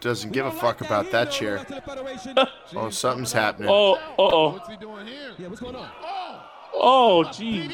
doesn't 0.00 0.32
give 0.32 0.46
a 0.46 0.50
fuck 0.50 0.80
about 0.80 1.10
that 1.10 1.30
chair. 1.30 1.64
Oh, 2.74 2.90
something's 2.90 3.32
happening. 3.32 3.70
Oh, 3.70 3.94
uh 3.94 3.98
oh. 4.18 4.50
What's 4.50 4.68
he 4.68 4.76
doing 4.76 5.06
here? 5.06 5.32
Yeah, 5.38 5.48
what's 5.48 5.60
going 5.60 5.76
on? 5.76 5.88
Oh, 6.02 6.41
Oh, 6.74 7.24
jeez. 7.26 7.72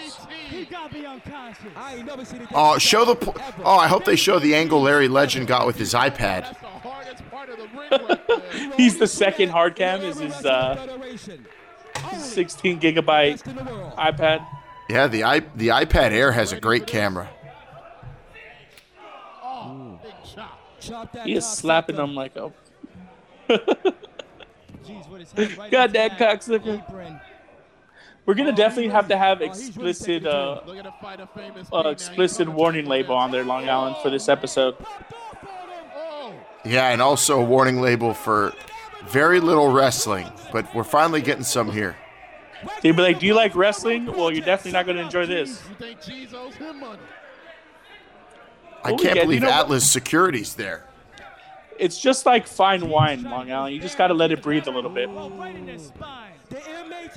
He 0.50 0.64
got 0.64 0.92
me 0.92 1.04
unconscious. 1.06 1.64
I 1.76 1.96
ain't 1.96 2.06
never 2.06 2.24
seen 2.24 2.42
it. 2.42 2.48
Oh, 2.54 2.78
show 2.78 3.04
the. 3.04 3.14
Pl- 3.14 3.36
oh, 3.64 3.76
I 3.76 3.86
hope 3.86 4.04
they 4.04 4.16
show 4.16 4.38
the 4.38 4.54
angle 4.54 4.80
Larry 4.82 5.08
Legend 5.08 5.46
got 5.46 5.66
with 5.66 5.76
his 5.76 5.94
iPad. 5.94 6.16
that's 6.16 6.60
the 6.60 6.66
hardest 6.66 7.30
part 7.30 7.48
of 7.48 7.58
the 7.58 7.68
ring 7.78 7.90
right 7.90 8.26
there. 8.52 8.72
He's 8.76 8.98
the 8.98 9.06
second 9.06 9.50
hard 9.50 9.76
cam. 9.76 10.00
Is 10.02 10.18
his 10.18 10.44
uh, 10.44 10.98
16 12.18 12.80
gigabyte 12.80 13.42
iPad. 13.96 14.46
Yeah, 14.88 15.06
the 15.06 15.22
i 15.24 15.40
the 15.40 15.68
iPad 15.68 16.12
Air 16.12 16.32
has 16.32 16.52
a 16.52 16.60
great 16.60 16.86
camera. 16.86 17.28
Oh, 19.42 20.00
big 20.02 20.12
chop. 20.24 20.58
Chop 20.80 21.12
that 21.12 21.26
He 21.26 21.34
is 21.34 21.46
slapping 21.46 21.96
them 21.96 22.14
like 22.14 22.36
a. 22.36 22.50
Jeez, 23.48 25.10
with 25.10 25.30
his 25.32 25.54
God, 25.70 25.92
that 25.92 26.18
cocksucker. 26.18 26.82
Apron. 28.28 28.36
We're 28.36 28.44
gonna 28.44 28.56
definitely 28.56 28.90
have 28.90 29.08
to 29.08 29.16
have 29.16 29.40
explicit, 29.42 30.26
uh, 30.26 30.60
Look 30.66 30.76
at 30.76 30.84
the 30.84 30.92
fight 31.00 31.20
of 31.20 31.30
famous 31.30 31.68
B 31.70 31.76
uh, 31.76 31.88
explicit 31.88 32.48
warning 32.48 32.86
label 32.86 33.14
on 33.14 33.30
there, 33.30 33.44
Long 33.44 33.68
Island, 33.68 33.96
for 34.02 34.10
this 34.10 34.28
episode. 34.28 34.76
Oh, 35.94 36.32
Yeah, 36.64 36.90
and 36.90 37.00
also 37.00 37.40
a 37.40 37.44
warning 37.44 37.80
label 37.80 38.14
for 38.14 38.52
very 39.06 39.40
little 39.40 39.72
wrestling, 39.72 40.30
but 40.52 40.72
we're 40.74 40.84
finally 40.84 41.22
getting 41.22 41.44
some 41.44 41.70
here. 41.72 41.96
They'd 42.82 42.96
be 42.96 43.02
like, 43.02 43.20
"Do 43.20 43.26
you 43.26 43.34
like 43.34 43.54
wrestling? 43.54 44.06
Well, 44.06 44.30
you're 44.32 44.44
definitely 44.44 44.72
not 44.72 44.86
gonna 44.86 45.02
enjoy 45.02 45.26
this." 45.26 45.62
you 45.68 45.74
think 45.76 46.02
G's 46.02 46.34
owes 46.34 46.54
him 46.56 46.80
money? 46.80 46.98
I 48.84 48.92
Oh, 48.92 48.96
can't 48.96 49.16
yeah, 49.16 49.22
believe 49.22 49.40
you 49.40 49.46
know? 49.46 49.52
Atlas 49.52 49.88
Security's 49.88 50.54
there. 50.54 50.84
It's 51.78 51.98
just 51.98 52.26
like 52.26 52.46
fine 52.48 52.88
wine, 52.88 53.22
Long 53.22 53.50
Island. 53.50 53.74
You 53.74 53.80
just 53.80 53.96
gotta 53.96 54.14
let 54.14 54.32
it 54.32 54.42
breathe 54.42 54.66
a 54.66 54.70
little 54.72 54.90
bit. 54.90 55.08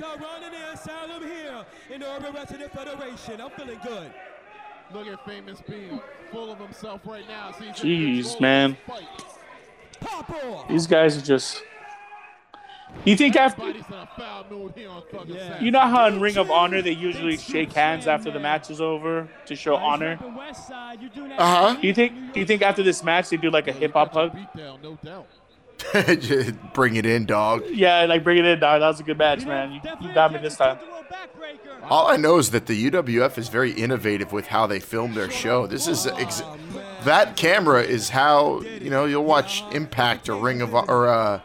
inmates 0.00 0.02
are 0.02 0.16
running 0.18 0.50
the 0.50 0.72
asylum 0.72 1.22
here 1.22 1.64
in 1.94 2.00
the 2.00 2.10
Urban 2.16 2.34
Wrestling 2.34 2.68
Federation. 2.68 3.40
I'm 3.40 3.50
feeling 3.50 3.78
good. 3.84 4.12
Look 4.92 5.06
at 5.06 5.24
famous 5.24 5.60
B, 5.66 5.74
full 6.30 6.52
of 6.52 6.58
himself 6.58 7.00
right 7.06 7.26
now. 7.26 7.50
as 7.50 7.56
he's 7.56 8.24
Jeez, 8.26 8.40
man. 8.40 8.72
this 8.72 8.80
fight. 8.86 9.24
Pop 10.00 10.30
off. 10.30 10.68
These 10.68 10.86
guys 10.86 11.16
are 11.16 11.22
just. 11.22 11.62
You 13.06 13.16
think 13.16 13.36
after 13.36 13.62
Everybody's 13.62 13.86
in 13.88 13.94
a 13.94 14.08
foul 14.18 14.44
mood 14.50 14.72
here 14.76 14.90
on 14.90 15.02
Thug 15.10 15.26
you 15.62 15.70
know 15.70 15.80
how 15.80 16.08
in 16.08 16.20
Ring 16.20 16.36
of 16.36 16.50
Honor 16.50 16.82
they 16.82 16.90
usually 16.92 17.38
shake 17.38 17.72
hands 17.72 18.06
after 18.06 18.30
the 18.30 18.38
match 18.38 18.70
is 18.70 18.82
over 18.82 19.26
to 19.46 19.56
show 19.56 19.76
honor? 19.76 20.18
Repping 20.18 20.36
West 20.36 20.68
Side, 20.68 21.00
you're 21.00 21.08
doing 21.08 21.30
that 21.30 21.40
Uh 21.40 21.68
huh. 21.72 21.80
Do 21.80 21.86
you 21.86 21.94
think? 21.94 22.34
Do 22.34 22.40
you 22.40 22.44
think 22.44 22.60
after 22.60 22.82
this 22.82 23.02
match 23.02 23.30
they 23.30 23.38
do 23.38 23.50
like 23.50 23.66
a 23.66 23.72
hip 23.72 23.94
hop 23.94 24.12
hug? 24.12 24.36
Beatdown. 25.92 26.72
Bring 26.74 26.96
it 26.96 27.06
in, 27.06 27.26
dog. 27.26 27.64
Yeah, 27.70 28.04
like 28.04 28.24
bring 28.24 28.38
it 28.38 28.44
in, 28.44 28.58
dog. 28.60 28.80
That 28.80 28.88
was 28.88 29.00
a 29.00 29.02
good 29.02 29.18
match, 29.18 29.44
man. 29.44 29.72
You, 29.72 29.80
you 30.00 30.14
got 30.14 30.32
me 30.32 30.38
this 30.38 30.56
time. 30.56 30.78
All 31.84 32.08
I 32.08 32.16
know 32.16 32.38
is 32.38 32.50
that 32.50 32.66
the 32.66 32.90
UWF 32.90 33.36
is 33.38 33.48
very 33.48 33.72
innovative 33.72 34.32
with 34.32 34.46
how 34.46 34.66
they 34.66 34.80
film 34.80 35.14
their 35.14 35.30
show. 35.30 35.66
This 35.66 35.88
is 35.88 36.06
ex- 36.06 36.42
that 37.04 37.36
camera 37.36 37.82
is 37.82 38.08
how 38.08 38.60
you 38.60 38.88
know 38.90 39.04
you'll 39.04 39.24
watch 39.24 39.62
Impact 39.72 40.28
or 40.28 40.36
Ring 40.36 40.62
of 40.62 40.74
or 40.74 41.08
uh, 41.08 41.40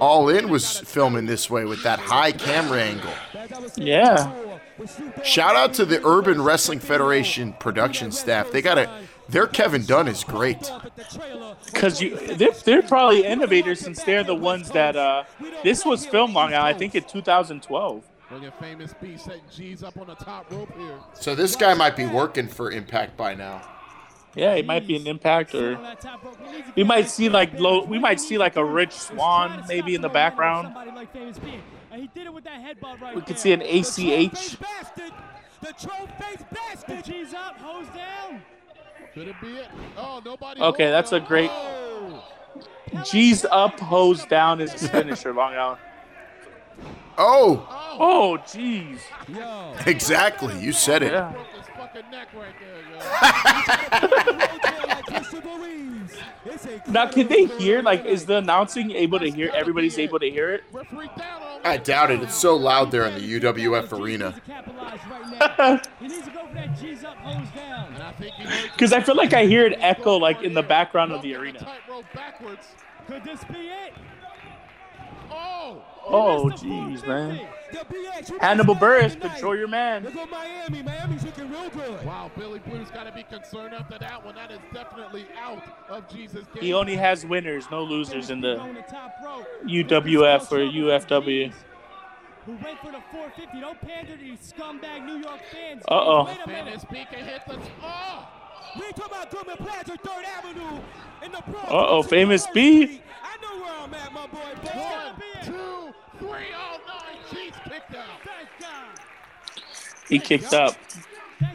All 0.00 0.28
In 0.28 0.48
was 0.48 0.80
filming 0.80 1.26
this 1.26 1.48
way 1.48 1.64
with 1.64 1.82
that 1.84 2.00
high 2.00 2.32
camera 2.32 2.82
angle. 2.82 3.12
Yeah. 3.76 4.32
Shout 5.22 5.54
out 5.54 5.72
to 5.74 5.84
the 5.84 6.04
Urban 6.04 6.42
Wrestling 6.42 6.80
Federation 6.80 7.52
production 7.54 8.10
staff. 8.10 8.50
They 8.50 8.60
got 8.60 8.78
a 8.78 8.90
their 9.28 9.46
Kevin 9.46 9.84
Dunn 9.84 10.08
is 10.08 10.24
great. 10.24 10.70
Because 11.72 12.00
you, 12.00 12.16
they're, 12.34 12.52
they're 12.64 12.82
probably 12.82 13.24
innovators 13.24 13.80
since 13.80 14.02
they're 14.04 14.24
the 14.24 14.34
ones 14.34 14.70
that. 14.70 14.96
Uh, 14.96 15.24
this 15.62 15.84
was 15.84 16.04
filmed 16.06 16.34
Long 16.34 16.52
Island, 16.54 16.74
I 16.76 16.78
think, 16.78 16.94
in 16.94 17.04
2012. 17.04 18.04
Look 18.30 18.42
at 18.42 18.58
famous 18.60 18.94
B 19.00 19.16
setting 19.16 19.42
G's 19.54 19.82
up 19.82 19.96
on 19.98 20.06
the 20.06 20.14
top 20.14 20.50
rope 20.50 20.74
here. 20.76 20.98
So 21.14 21.34
this 21.34 21.56
guy 21.56 21.74
might 21.74 21.96
be 21.96 22.06
working 22.06 22.48
for 22.48 22.70
Impact 22.70 23.16
by 23.16 23.34
now. 23.34 23.62
Yeah, 24.34 24.54
it 24.54 24.66
might 24.66 24.86
be 24.86 24.96
an 24.96 25.06
impact, 25.06 25.54
or 25.54 25.78
we 26.74 26.82
might 26.82 27.08
see 27.08 27.28
like 27.28 27.54
low. 27.54 27.84
We 27.84 28.00
might 28.00 28.18
see 28.20 28.36
like 28.36 28.56
a 28.56 28.64
Rich 28.64 28.92
Swann 28.92 29.62
maybe 29.68 29.94
in 29.94 30.00
the 30.00 30.08
background. 30.08 30.66
Somebody 30.66 30.90
like 30.90 31.12
Famous 31.12 31.38
B. 31.38 31.60
And 31.92 32.02
he 32.02 32.08
did 32.12 32.26
it 32.26 32.34
with 32.34 32.42
that 32.42 32.60
headbutt 32.60 33.00
right 33.00 33.14
We 33.14 33.22
could 33.22 33.38
see 33.38 33.52
an 33.52 33.60
The 33.60 33.78
ACH. 33.78 33.86
troll-faced 33.96 34.60
bastard. 34.60 35.12
The 35.60 35.72
troll-faced 35.86 36.50
bastard. 36.50 37.04
G's 37.04 37.32
up, 37.32 37.56
hose 37.58 37.86
down. 37.94 38.42
Oh, 39.96 40.20
nobody. 40.24 40.60
Okay, 40.60 40.90
that's 40.90 41.12
a 41.12 41.20
great. 41.20 41.50
Oh. 41.52 42.24
G's 43.04 43.44
up, 43.44 43.78
hose 43.80 44.24
down 44.26 44.60
is 44.60 44.72
his 44.72 44.88
finisher, 44.88 45.32
Long 45.32 45.54
Island. 45.54 45.80
Oh, 47.16 47.66
Oh, 47.96 48.36
oh 48.36 48.38
jeez. 48.38 48.98
Exactly. 49.86 50.58
You 50.58 50.72
said 50.72 51.02
it. 51.02 51.12
Yeah. 51.12 51.32
Broke 51.32 51.46
his 51.56 51.66
fucking 51.76 52.10
neck 52.10 52.28
right 52.34 52.54
there, 52.60 52.80
yo. 52.90 54.86
like 54.88 55.04
Christopher 55.06 55.58
Reeves. 55.60 56.14
It's 56.46 56.66
a 56.66 56.82
Now, 56.90 57.06
can 57.06 57.28
they 57.28 57.46
hear? 57.46 57.80
Like, 57.82 58.04
is 58.04 58.26
the 58.26 58.36
announcing 58.38 58.90
able 58.90 59.18
to 59.20 59.30
hear? 59.30 59.50
Everybody's 59.54 59.98
able 59.98 60.18
to 60.18 60.28
hear 60.30 60.52
it. 60.52 60.64
Referee 61.64 61.76
down 61.76 61.76
on 61.76 61.80
I 61.80 61.84
doubt 61.84 62.10
it. 62.10 62.22
It's 62.22 62.34
so 62.34 62.56
loud 62.56 62.90
there 62.90 63.06
in 63.06 63.14
the 63.14 63.40
UWF 63.40 63.92
arena. 63.98 64.40
capitalize 64.46 65.00
right 65.10 65.58
now. 65.58 65.80
he 66.00 66.08
needs 66.08 66.24
to 66.24 66.30
go 66.30 66.46
for 66.46 66.54
that 66.54 66.78
G's 66.78 67.04
up, 67.04 67.16
hose 67.18 67.48
down. 67.54 67.94
And 67.94 68.02
I 68.02 68.12
think 68.12 68.34
he 68.34 68.44
heard 68.44 68.72
Because 68.72 68.92
I 68.92 69.00
feel 69.02 69.16
like 69.16 69.32
I 69.32 69.46
hear 69.46 69.66
it 69.66 69.76
echo 69.80 70.16
like 70.16 70.42
in 70.42 70.54
the 70.54 70.62
background 70.62 71.12
of 71.12 71.22
the 71.22 71.34
arena. 71.34 71.66
Could 73.06 73.24
this 73.24 73.44
be 73.44 73.68
it? 73.68 73.92
Oh, 76.06 76.44
Oh, 76.44 76.50
jeez, 76.50 77.06
man. 77.06 77.40
The 77.72 77.78
BX, 77.78 78.28
who 78.30 78.38
Hannibal 78.38 78.74
Buress, 78.76 79.20
control 79.20 79.56
your 79.56 79.68
man. 79.68 80.04
Look 80.04 80.14
at 80.16 80.30
Miami. 80.30 80.82
Miami's 80.82 81.24
looking 81.24 81.50
real 81.50 81.68
good. 81.70 82.04
wow. 82.04 82.30
Billy 82.36 82.60
Blue's 82.60 82.90
got 82.90 83.04
to 83.04 83.12
be 83.12 83.22
concerned 83.24 83.74
after 83.74 83.98
that 83.98 84.24
one. 84.24 84.34
That 84.36 84.50
is 84.52 84.60
definitely 84.72 85.26
out 85.40 85.62
of 85.88 86.08
Jesus' 86.08 86.46
game. 86.54 86.62
He 86.62 86.72
only 86.72 86.96
has 86.96 87.24
winners, 87.26 87.64
no 87.70 87.82
losers 87.82 88.30
in 88.30 88.40
the 88.40 88.58
On 88.58 88.74
the 88.74 88.82
top 88.82 89.14
rope. 89.24 89.46
UWF 89.66 90.52
or 90.52 90.58
UFW. 90.58 91.52
Who 92.46 92.52
went 92.52 92.78
for 92.80 92.92
the 92.92 93.00
450? 93.10 93.60
Don't 93.60 93.80
pander 93.80 94.16
to 94.16 94.22
these 94.22 94.52
scumbag 94.52 95.06
New 95.06 95.16
York 95.16 95.40
fans. 95.50 95.82
Uh-oh. 95.88 96.24
Wait 96.26 96.38
a 96.44 96.46
minute. 96.46 96.64
Famous 96.66 96.84
B 97.10 97.16
hit 97.16 97.42
the. 97.48 97.58
Oh, 97.82 98.28
We 98.76 98.82
talking 98.92 99.04
about 99.06 99.30
Goodman 99.30 99.56
Plaza, 99.58 99.96
Third 100.02 100.24
Avenue, 100.24 100.80
in 101.24 101.32
the 101.32 101.42
Bronx. 101.48 101.68
Uh-oh, 101.70 102.02
Famous 102.02 102.46
B. 102.48 103.00
I 103.22 103.36
know 103.42 103.62
where 103.62 103.72
I'm 103.80 103.94
at, 103.94 104.12
my 104.12 104.26
boy. 104.26 104.38
But 104.62 104.64
it's 104.64 104.74
one, 104.74 104.92
gonna 104.92 105.16
be 105.18 105.46
two, 105.46 105.94
three. 106.18 106.46
Oh, 106.56 106.80
nine. 106.86 107.16
G's 107.30 107.52
kicked 107.64 107.94
out. 107.94 108.04
Thank 108.24 108.48
God. 108.60 109.00
He 110.08 110.18
kicked 110.18 110.52
up. 110.52 110.74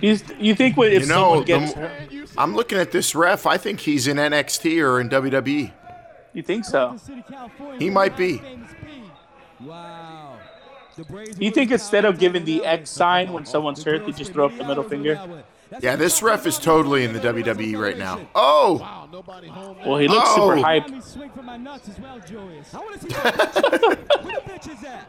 He's, 0.01 0.23
you 0.39 0.55
think 0.55 0.77
what 0.77 0.91
if 0.93 1.03
You 1.03 1.07
know, 1.09 1.15
someone 1.15 1.43
gets 1.45 1.73
the- 1.73 1.79
hurt? 1.79 1.91
And 2.01 2.11
you 2.11 2.27
see 2.27 2.33
I'm 2.37 2.55
looking 2.55 2.77
at 2.77 2.91
this 2.91 3.15
ref. 3.15 3.45
I 3.45 3.57
think 3.57 3.79
he's 3.79 4.07
in 4.07 4.17
NXT 4.17 4.81
or 4.83 4.99
in. 5.01 5.09
WWE. 5.09 5.71
You 6.33 6.43
think 6.43 6.63
so? 6.63 6.95
He 7.79 7.89
might 7.89 8.15
be. 8.15 8.41
Wow. 9.59 10.37
Do 10.95 11.33
you 11.39 11.51
think 11.51 11.71
instead 11.71 12.05
of 12.05 12.19
giving 12.19 12.45
the 12.45 12.63
X 12.65 12.89
sign 12.89 13.33
when 13.33 13.45
someone's 13.45 13.83
hurt, 13.83 14.05
they 14.05 14.11
just 14.11 14.31
throw 14.33 14.45
up 14.45 14.57
the 14.57 14.63
middle 14.63 14.83
finger? 14.83 15.43
Yeah, 15.81 15.95
this 15.95 16.21
ref 16.23 16.45
is 16.47 16.57
totally 16.57 17.03
in 17.03 17.13
the 17.13 17.19
WWE 17.19 17.77
right 17.79 17.97
now. 17.97 18.27
Oh, 18.33 18.77
Well, 19.85 19.97
he 19.97 20.07
looks 20.07 20.29
super 20.31 20.57
Oh. 20.57 20.61
hype. 20.61 20.83
Let 20.83 20.91
me 20.93 21.01
swing 21.01 21.29
for 21.29 21.43
my 21.43 21.57
nuts 21.57 21.89
as 21.89 21.99
well, 21.99 22.19
Julius. 22.19 22.73
I 22.73 22.77
want 22.79 22.99
to 23.01 23.07
see 23.07 23.13
where 23.15 23.31
the 23.31 24.41
bitch 24.47 24.71
is 24.77 24.83
at. 24.83 25.07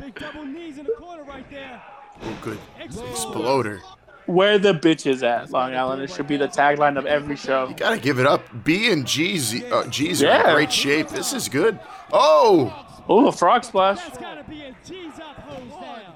Big 0.00 0.14
double 0.14 0.44
knees 0.44 0.78
in 0.78 0.84
the 0.86 0.92
corner 0.92 1.24
right 1.24 1.48
there. 1.50 1.82
oh 2.22 2.38
good 2.42 2.58
exploder. 2.80 3.80
Where 4.26 4.58
the 4.58 4.74
bitches 4.74 5.22
at, 5.22 5.50
Long 5.50 5.74
Island? 5.74 6.02
It 6.02 6.10
should 6.10 6.26
be 6.26 6.36
the 6.36 6.48
tagline 6.48 6.98
of 6.98 7.06
every 7.06 7.36
show. 7.36 7.68
You 7.68 7.74
gotta 7.74 7.98
give 7.98 8.18
it 8.18 8.26
up. 8.26 8.42
B 8.64 8.90
and 8.92 9.06
G's, 9.06 9.62
uh, 9.72 9.86
G's 9.88 10.22
are 10.22 10.26
Yeah. 10.26 10.48
in 10.50 10.54
great 10.54 10.72
shape. 10.72 11.08
This 11.08 11.32
is 11.32 11.48
good. 11.48 11.78
Oh, 12.12 12.84
Oh, 13.10 13.26
a 13.28 13.32
frog 13.32 13.64
splash. 13.64 13.96
That's 14.02 14.18
gotta 14.18 14.44
be 14.44 14.62
a 14.62 14.74
G's 14.86 15.18
up, 15.18 15.36
hose 15.48 15.70
down. 15.80 16.14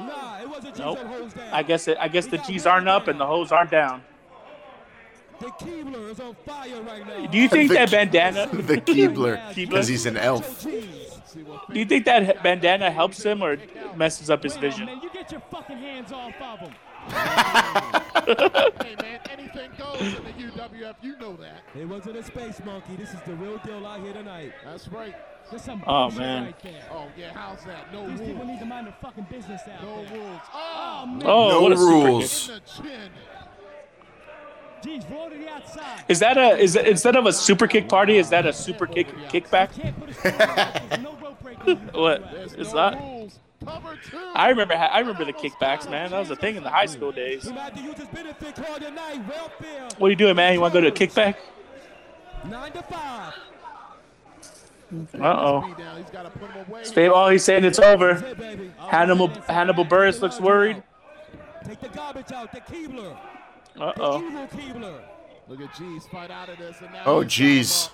Nah, 0.00 0.38
it 0.40 0.48
wasn't 0.48 0.48
G's 0.48 0.49
Nope. 0.78 0.98
up, 0.98 1.06
hose 1.06 1.32
down. 1.34 1.48
I 1.52 1.62
guess 1.62 1.88
it. 1.88 1.96
I 2.00 2.08
guess 2.08 2.26
the 2.26 2.38
G's 2.38 2.66
aren't 2.66 2.88
up 2.88 3.08
and 3.08 3.18
the 3.20 3.26
hoes 3.26 3.52
aren't 3.52 3.70
down. 3.70 4.02
The 5.40 5.46
Keebler 5.46 6.10
is 6.10 6.20
on 6.20 6.34
fire 6.46 6.82
right 6.82 7.06
now. 7.06 7.26
Do 7.26 7.38
you 7.38 7.48
think 7.48 7.70
The- 7.70 7.76
that 7.76 7.90
bandana? 7.90 8.46
the 8.52 8.76
Keebler, 8.76 9.38
Keebler? 9.52 9.54
because 9.54 9.88
he's 9.88 10.04
an 10.06 10.16
elf. 10.18 10.62
Do 10.64 11.78
you 11.78 11.84
think 11.86 12.04
that 12.06 12.42
bandana 12.42 12.90
helps 12.90 13.22
him 13.24 13.42
or 13.42 13.56
messes 13.96 14.28
up 14.30 14.42
his 14.42 14.56
vision? 14.56 14.86
Man, 14.86 15.00
you 15.02 15.08
get 15.10 15.30
your 15.32 15.40
fucking 15.50 15.78
hands 15.78 16.12
off 16.12 16.34
of 16.42 16.58
him. 16.60 16.72
hey 17.08 18.96
man, 19.00 19.20
anything 19.30 19.70
goes 19.78 20.00
in 20.02 20.24
the 20.24 20.32
UWF. 20.52 20.94
You 21.02 21.16
know 21.18 21.36
that. 21.36 21.62
It 21.74 21.88
wasn't 21.88 22.16
a 22.16 22.22
space 22.22 22.60
monkey. 22.64 22.96
This 22.96 23.14
is 23.14 23.20
the 23.26 23.34
real 23.36 23.58
deal 23.64 23.86
out 23.86 24.00
here 24.00 24.12
tonight. 24.12 24.52
That's 24.64 24.88
right. 24.88 25.14
There's 25.50 25.62
some 25.62 25.82
Oh, 25.86 26.10
man. 26.12 26.54
right. 26.64 26.74
Oh 26.92 27.06
yeah, 27.16 27.32
how's 27.34 27.64
that? 27.64 27.92
No 27.92 28.08
These 28.08 28.20
people 28.20 28.34
rules. 28.36 28.46
need 28.48 28.58
to 28.60 28.66
mind 28.66 28.86
their 28.86 28.94
fucking 29.02 29.26
business 29.30 29.60
out 29.72 29.82
No 29.82 30.04
there. 30.04 30.18
rules. 30.18 30.40
Oh, 30.54 31.00
Oh, 31.02 31.06
man. 31.06 31.22
Oh, 31.26 31.48
No 31.48 31.60
what 31.62 31.72
a 31.72 31.76
rules. 31.76 32.50
kick. 32.76 32.84
in 32.84 33.10
the 35.00 35.06
roll 35.14 35.28
to 35.28 35.36
the 35.36 35.48
outside. 35.50 36.04
Is 36.08 36.20
that 36.20 36.38
a 36.38 36.56
is 36.56 36.76
it, 36.76 36.86
instead 36.86 37.16
of 37.16 37.26
a 37.26 37.32
super 37.32 37.66
kick 37.66 37.88
party? 37.88 38.16
Is 38.16 38.30
that 38.30 38.46
a 38.46 38.52
super 38.52 38.86
kick 38.86 39.08
kickback? 39.28 39.74
Can't 39.78 39.98
put 40.00 40.10
a 40.10 40.14
string 40.14 40.34
on 40.40 40.58
it. 40.58 40.82
There's 40.88 41.02
no 41.02 41.12
rope 41.22 41.42
break 41.42 41.58
in 41.66 41.86
the 41.92 41.92
What 42.00 42.32
There's 42.32 42.54
is 42.54 42.72
no 42.72 42.90
that? 42.90 42.98
rules. 43.00 43.38
Cover 43.64 43.98
two. 44.10 44.16
I 44.34 44.48
remember 44.48 44.74
I 44.74 45.00
remember 45.00 45.24
the 45.26 45.34
kickbacks, 45.34 45.90
man. 45.90 46.10
That 46.12 46.18
was 46.20 46.30
a 46.30 46.36
thing 46.36 46.56
in 46.56 46.62
the 46.62 46.70
high 46.70 46.86
school 46.86 47.12
days. 47.12 47.44
He 47.44 47.50
might 47.50 47.58
have 47.60 47.74
to 47.74 47.82
use 47.82 47.98
his 47.98 48.08
benefit 48.08 48.54
card 48.56 48.80
tonight. 48.80 49.20
Welfare. 49.28 49.88
What 49.98 50.06
are 50.06 50.10
you 50.10 50.16
doing, 50.16 50.36
man? 50.36 50.54
You 50.54 50.60
want 50.62 50.72
to 50.72 50.80
go 50.80 50.88
to 50.88 50.94
a 50.94 51.08
kickback? 51.08 51.34
Nine 52.48 52.72
to 52.72 52.82
five. 52.84 53.34
Uh 53.34 53.36
oh. 53.36 53.36
Speed 53.36 53.40
down. 53.40 53.40
He's 54.40 54.40
got 54.40 54.46
to 54.46 54.72
put 54.72 54.79
him 54.90 55.08
away. 56.68 56.84
Stay. 56.84 57.08
Oh, 57.08 57.28
he's 57.28 57.44
saying 57.44 57.64
it's 57.64 57.78
over. 57.78 58.14
Hannibal 58.88 59.28
Hannibal 59.48 59.84
Buress 59.84 60.20
looks 60.20 60.40
worried. 60.40 60.82
Take 61.64 61.80
the 61.80 61.88
garbage 61.88 62.32
out. 62.32 62.52
The 62.52 62.60
Keebler. 62.60 63.16
Uh 63.78 63.92
oh. 63.98 64.48
Look 65.48 65.60
at 65.60 65.74
G's 65.76 66.06
fight 66.06 66.30
out 66.30 66.48
of 66.48 66.58
this. 66.58 66.76
Oh, 67.04 67.20
he's 67.20 67.38
got 67.38 67.44
him 67.44 67.56
jeez. 67.56 67.90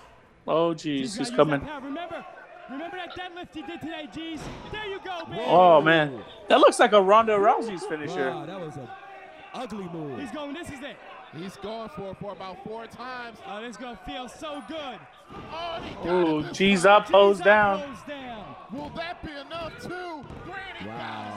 Oh 0.49 0.72
He's 0.72 0.82
jeez, 0.82 1.18
he's 1.18 1.30
coming. 1.30 1.61
Remember, 1.82 2.24
remember 2.70 2.97
that 2.97 3.16
deadlift 3.16 3.55
he 3.55 3.62
did 3.62 3.80
today, 3.80 4.09
G's? 4.14 4.40
There 4.70 4.86
you 4.86 5.01
go, 5.05 5.24
baby. 5.26 5.42
Oh 5.47 5.80
man, 5.80 6.22
that 6.49 6.61
looks 6.61 6.78
like 6.78 6.92
a 6.92 7.01
Ronda 7.01 7.32
Rousey's 7.32 7.84
finisher. 7.86 8.30
Wow, 8.30 8.47
that 8.47 8.61
was 8.61 8.76
a 8.76 8.88
ugly 9.55 9.88
move. 9.92 10.20
He's 10.20 10.30
going. 10.30 10.55
This 10.55 10.68
is 10.68 10.80
it. 10.80 10.97
He's 11.36 11.57
going 11.57 11.88
for 11.90 12.11
it 12.11 12.16
for 12.18 12.32
about 12.32 12.62
four 12.64 12.86
times. 12.86 13.38
Oh, 13.47 13.61
this 13.61 13.70
is 13.70 13.76
gonna 13.76 13.99
feel 14.07 14.28
so 14.28 14.62
good. 14.68 14.99
Oh, 15.33 16.39
Ooh, 16.41 16.53
G's 16.53 16.85
up, 16.87 17.09
hose 17.09 17.41
down. 17.41 17.97
Will 18.72 18.91
that 18.91 19.24
be 19.24 19.33
enough 19.33 19.72
too? 19.83 20.24
Wow. 20.87 21.33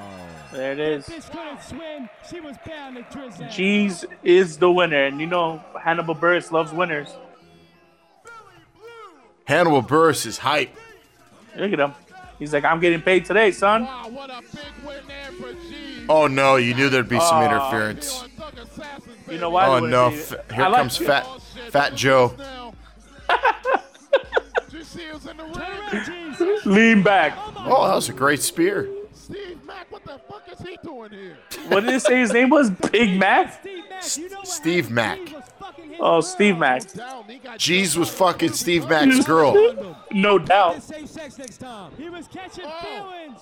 There 0.51 0.71
it 0.73 0.79
is. 0.79 1.05
Bitch 1.05 1.29
couldn't 1.31 1.61
swim. 1.61 2.09
She 2.29 2.39
was 2.39 2.55
bound 2.65 2.95
to 2.97 3.03
drizzle. 3.15 3.47
G's 3.49 4.05
is 4.23 4.57
the 4.57 4.71
winner, 4.71 5.05
and 5.05 5.19
you 5.21 5.27
know 5.27 5.63
Hannibal 5.81 6.15
Buress 6.15 6.51
loves 6.51 6.71
winners. 6.71 7.09
Hannibal 9.45 9.81
Buress 9.83 10.25
is 10.25 10.37
hype. 10.37 10.75
Look 11.55 11.73
at 11.73 11.79
him. 11.79 11.93
He's 12.37 12.53
like, 12.53 12.63
I'm 12.63 12.79
getting 12.79 13.01
paid 13.01 13.25
today, 13.25 13.51
son. 13.51 13.83
Wow, 13.85 14.09
what 14.09 14.29
a 14.29 14.41
big 14.41 14.85
win 14.85 15.03
there 15.07 15.31
for 15.33 15.53
G's. 15.53 16.05
Oh 16.07 16.27
no, 16.27 16.55
you 16.55 16.73
knew 16.73 16.89
there'd 16.89 17.09
be 17.09 17.19
some 17.19 17.37
Aw. 17.37 17.45
interference. 17.45 18.13
Feeling 18.21 18.31
Thug 18.37 18.57
Assassins, 18.59 19.15
You 19.29 19.37
know 19.39 19.49
why? 19.49 19.67
Oh 19.67 19.79
no, 19.79 20.09
be- 20.11 20.15
here 20.55 20.63
like- 20.69 20.75
comes 20.75 20.97
Fat 20.97 21.25
Oh, 21.27 21.39
Fat 21.69 21.95
Joe. 21.95 22.33
this 25.07 25.25
now. 25.25 25.89
Did 25.91 26.07
you 26.07 26.07
see 26.07 26.15
who's 26.35 26.41
in 26.41 26.47
the 26.47 26.53
ring? 26.65 26.75
Lean 26.95 27.03
back. 27.03 27.33
Oh, 27.57 27.87
that 27.87 27.95
was 27.95 28.09
a 28.09 28.13
great 28.13 28.41
spear. 28.41 28.89
Steve 29.13 29.63
Mack, 29.65 29.91
what 29.91 30.03
the 30.03 30.19
fuck 30.29 30.43
is 30.51 30.59
he 30.67 30.77
doing 30.83 31.11
here? 31.11 31.37
What 31.67 31.81
did 31.81 31.93
it 31.93 32.01
say 32.01 32.19
his 32.19 32.33
name 32.33 32.49
was? 32.49 32.69
Big 32.91 33.19
Mac? 33.19 33.61
Steve 33.61 33.83
Mack, 33.89 34.17
you 34.17 34.45
Steve 34.45 34.89
happened? 34.89 34.95
Mack. 34.95 35.17
Steve 35.27 35.33
was 35.35 35.43
fucking 35.59 35.89
his 35.89 35.99
Oh. 36.01 36.21
Steve 36.21 36.57
Mack. 36.57 36.93
Down, 36.93 37.23
Jeez 37.57 37.95
was 37.97 38.09
fucking 38.09 38.53
Steve 38.53 38.83
Rose. 38.89 38.89
Mack's 39.07 39.25
girl. 39.25 39.95
No 40.11 40.39
doubt. 40.39 40.81
Safe 40.81 41.07
sex 41.07 41.37
next 41.37 41.57
time. 41.57 41.91
He 41.97 42.09
was 42.09 42.27
catching 42.27 42.65
Oh. 42.67 43.11
feelings. 43.11 43.39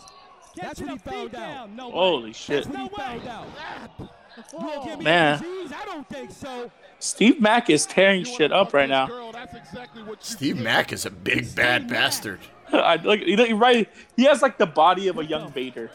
That's 0.56 0.82
what 0.82 0.90
he 0.90 0.98
found 0.98 1.36
out. 1.36 1.70
No. 1.70 1.92
Holy 1.92 2.34
shit. 2.34 2.66
That's 2.66 2.76
what 2.76 2.78
he 2.78 2.84
No 2.84 3.14
way. 3.14 3.20
found 3.20 3.28
out. 3.30 4.12
You 4.52 4.58
won't 4.60 4.84
give 4.86 4.98
me 5.00 5.06
Man. 5.06 5.40
disease? 5.40 5.72
I 5.80 5.86
don't 5.86 6.08
think 6.10 6.32
so. 6.32 6.72
Steve 7.00 7.40
Mack 7.40 7.70
is 7.70 7.86
tearing 7.86 8.24
shit 8.24 8.52
up 8.52 8.74
right 8.74 8.90
now. 8.90 9.08
Girl, 9.08 9.32
that's 9.32 9.54
exactly 9.56 10.04
what 10.04 10.20
you 10.20 10.36
Steve 10.36 10.58
Mack 10.58 10.92
is 10.92 11.06
a 11.06 11.12
big 11.12 11.54
bad 11.56 11.88
bastard. 11.88 12.40
I 12.74 12.96
look, 12.98 13.22
you 13.22 13.36
know, 13.36 13.58
right. 13.58 13.90
He 14.16 14.24
has 14.26 14.42
like 14.42 14.58
the 14.58 14.66
body 14.66 15.08
of 15.08 15.18
a 15.20 15.26
young 15.26 15.52
Vader. 15.52 15.92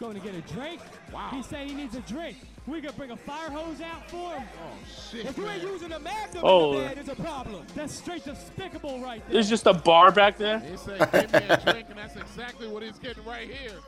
Going 0.00 0.14
to 0.14 0.20
get 0.20 0.34
a 0.34 0.40
drink. 0.52 0.80
Wow. 1.12 1.30
He's 1.32 1.46
saying 1.46 1.68
he 1.68 1.74
needs 1.74 1.96
a 1.96 2.00
drink. 2.00 2.36
We 2.66 2.80
could 2.80 2.96
bring 2.96 3.10
a 3.10 3.16
fire 3.16 3.50
hose 3.50 3.80
out 3.80 4.08
for 4.10 4.34
him. 4.34 4.46
Oh 4.62 5.10
shit. 5.10 5.26
If 5.26 5.38
you 5.38 5.48
ain't 5.48 5.62
using 5.62 5.92
a 5.92 5.98
magnum 5.98 6.44
Oh. 6.44 6.72
in 6.72 6.76
the 6.76 6.84
oh. 6.84 6.88
bed, 6.88 6.96
there's 6.96 7.18
a 7.18 7.22
problem. 7.22 7.66
That's 7.74 7.94
straight 7.94 8.24
despicable 8.24 9.00
right 9.00 9.22
there. 9.24 9.34
There's 9.34 9.48
just 9.48 9.66
a 9.66 9.72
bar 9.72 10.12
back 10.12 10.36
there. 10.36 10.60
He 10.60 10.76
said, 10.76 10.98
give 11.10 11.32
me 11.32 11.48
a 11.48 11.56
drink, 11.56 11.86
and 11.88 11.98
that's 11.98 12.16
exactly 12.16 12.68
what 12.68 12.82
he's 12.82 12.98
getting 12.98 13.24
right 13.24 13.50
here. 13.50 13.78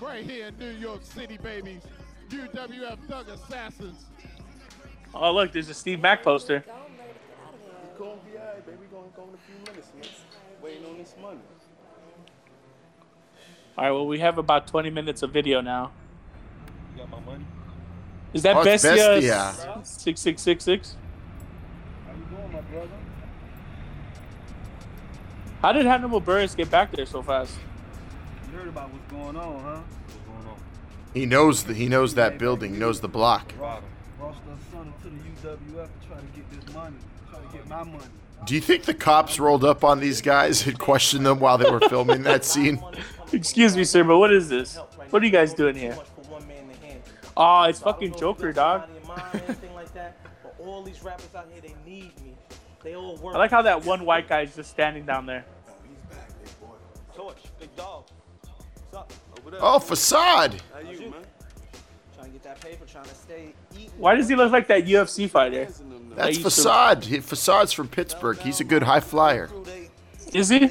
Right 0.00 0.24
here 0.24 0.48
in 0.48 0.58
New 0.58 0.72
York 0.72 1.00
City, 1.04 1.38
baby. 1.38 1.80
UWF 2.30 2.98
Thug 3.08 3.28
Assassins. 3.28 4.06
Oh 5.14 5.32
look, 5.32 5.52
there's 5.52 5.68
a 5.68 5.74
Steve 5.74 6.00
Mack 6.00 6.22
poster. 6.22 6.64
Gonna 7.98 8.10
be 8.30 8.38
alright, 8.38 8.64
baby. 8.64 8.78
Gonna 8.92 9.06
go 9.14 9.22
in 9.24 9.34
a 9.34 9.38
few 9.38 9.72
minutes, 9.72 9.88
man. 9.94 10.08
Waiting 10.62 10.84
on 10.86 10.98
this 10.98 11.14
money. 11.20 11.38
All 13.76 13.84
right, 13.84 13.90
well 13.90 14.06
we 14.06 14.18
have 14.20 14.38
about 14.38 14.66
20 14.66 14.90
minutes 14.90 15.22
of 15.22 15.32
video 15.32 15.60
now. 15.60 15.90
You 16.94 17.00
got 17.02 17.10
my 17.10 17.20
money? 17.20 17.44
Is 18.32 18.42
that 18.42 18.56
Oh, 18.56 18.60
it's 18.60 18.82
Bestia 18.84 19.20
Bestia. 19.20 19.80
six 19.84 20.20
six 20.20 20.42
six 20.42 20.64
six? 20.64 20.96
How 22.06 22.12
you 22.12 22.36
doing, 22.36 22.52
my 22.52 22.60
brother? 22.60 22.88
How 25.62 25.72
did 25.72 25.84
Hannibal 25.86 26.20
Buress 26.22 26.56
get 26.56 26.70
back 26.70 26.92
there 26.92 27.04
so 27.06 27.22
fast? 27.22 27.54
You 28.50 28.58
heard 28.58 28.68
about 28.68 28.90
what's 28.92 29.10
going 29.12 29.36
on, 29.36 29.60
huh? 29.62 29.80
What's 30.06 30.16
going 30.26 30.46
on? 30.48 30.60
He 31.12 31.26
knows 31.26 31.64
the, 31.64 31.74
he 31.74 31.88
knows 31.88 32.14
that 32.14 32.38
building, 32.38 32.78
knows 32.78 33.00
the 33.00 33.08
block. 33.08 33.52
Ross, 33.58 33.82
Ross 34.20 34.36
done 34.46 34.58
sent 34.70 34.84
him 34.84 34.94
to 35.02 35.48
the 35.48 35.48
UWF 35.48 35.88
to 36.00 36.06
try 36.08 36.16
to 36.18 36.26
get 36.36 36.50
this 36.50 36.74
money, 36.74 36.96
try 37.30 37.40
to 37.40 37.56
get 37.56 37.66
my 37.68 37.82
money. 37.84 38.04
Do 38.46 38.54
you 38.54 38.60
think 38.60 38.84
the 38.84 38.94
cops 38.94 39.38
rolled 39.38 39.64
up 39.64 39.82
on 39.84 40.00
these 40.00 40.20
guys 40.20 40.66
and 40.66 40.78
questioned 40.78 41.24
them 41.24 41.40
while 41.40 41.56
they 41.56 41.70
were 41.70 41.80
filming 41.80 42.22
that 42.24 42.44
scene? 42.44 42.82
Excuse 43.32 43.76
me, 43.76 43.84
sir, 43.84 44.04
but 44.04 44.18
what 44.18 44.32
is 44.32 44.48
this? 44.48 44.76
What 45.10 45.22
are 45.22 45.24
you 45.24 45.32
guys 45.32 45.54
doing 45.54 45.74
here? 45.74 45.96
Oh, 47.36 47.62
it's 47.64 47.80
fucking 47.80 48.16
Joker, 48.16 48.52
dog. 48.52 48.88
all 50.58 50.82
these 50.82 51.02
rappers 51.02 51.28
out 51.34 51.48
here, 51.52 51.62
they 51.62 51.90
need 51.90 52.12
me. 52.22 52.34
They 52.82 52.96
all 52.96 53.16
work. 53.16 53.34
I 53.34 53.38
like 53.38 53.50
how 53.50 53.62
that 53.62 53.84
one 53.84 54.04
white 54.04 54.28
guy 54.28 54.42
is 54.42 54.54
just 54.54 54.70
standing 54.70 55.04
down 55.04 55.26
there. 55.26 55.44
Torch, 57.14 57.36
big 57.58 57.74
dog. 57.76 58.04
What's 58.90 58.94
up? 58.94 59.12
Over 59.38 59.50
there. 59.52 59.60
Oh, 59.62 59.78
facade. 59.78 60.60
How 60.72 60.80
you, 60.80 61.10
man? 61.10 61.24
Trying 62.50 62.60
to 62.60 62.62
get 62.62 62.62
that 62.62 62.70
paper, 62.70 62.84
trying 62.86 63.04
to 63.04 63.14
stay 63.14 63.54
eating. 63.76 63.90
Why 63.98 64.14
does 64.14 64.28
he 64.28 64.34
look 64.34 64.52
like 64.52 64.66
that 64.68 64.86
UFC 64.86 65.28
fighter? 65.28 65.68
That's 66.16 66.28
used 66.28 66.40
to- 66.40 66.44
facade. 66.44 67.04
He- 67.04 67.18
Facade's 67.18 67.72
from 67.72 67.88
Pittsburgh. 67.88 68.38
He's 68.38 68.60
a 68.60 68.64
good 68.64 68.82
high 68.82 69.00
flyer. 69.00 69.48
Is 70.32 70.48
he? 70.48 70.70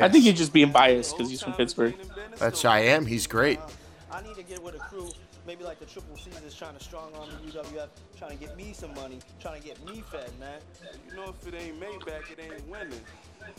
I 0.00 0.08
think 0.08 0.24
he's 0.24 0.36
just 0.36 0.52
being 0.52 0.72
biased 0.72 1.16
because 1.16 1.30
he's 1.30 1.42
from 1.42 1.54
Pittsburgh. 1.54 1.94
That's 2.38 2.64
I 2.64 2.80
am. 2.80 3.06
He's 3.06 3.26
great. 3.26 3.58
Uh, 3.58 3.68
I 4.12 4.22
need 4.22 4.34
to 4.36 4.42
get 4.42 4.62
with 4.62 4.74
a 4.74 4.78
crew, 4.78 5.08
maybe 5.46 5.64
like 5.64 5.78
the 5.78 5.86
Triple 5.86 6.16
Caesars 6.16 6.54
trying 6.54 6.76
to 6.76 6.82
strong 6.84 7.12
arm 7.18 7.28
the 7.30 7.52
UWF, 7.52 7.88
trying 8.18 8.32
to 8.32 8.36
get 8.36 8.56
me 8.56 8.72
some 8.72 8.92
money, 8.94 9.20
trying 9.40 9.60
to 9.60 9.66
get 9.66 9.82
me 9.86 10.02
fed, 10.10 10.30
man. 10.38 10.60
You 11.08 11.16
know, 11.16 11.34
if 11.40 11.46
it 11.46 11.54
ain't 11.60 11.80
Maybach, 11.80 12.30
it 12.30 12.38
ain't 12.42 12.68
winning. 12.68 13.00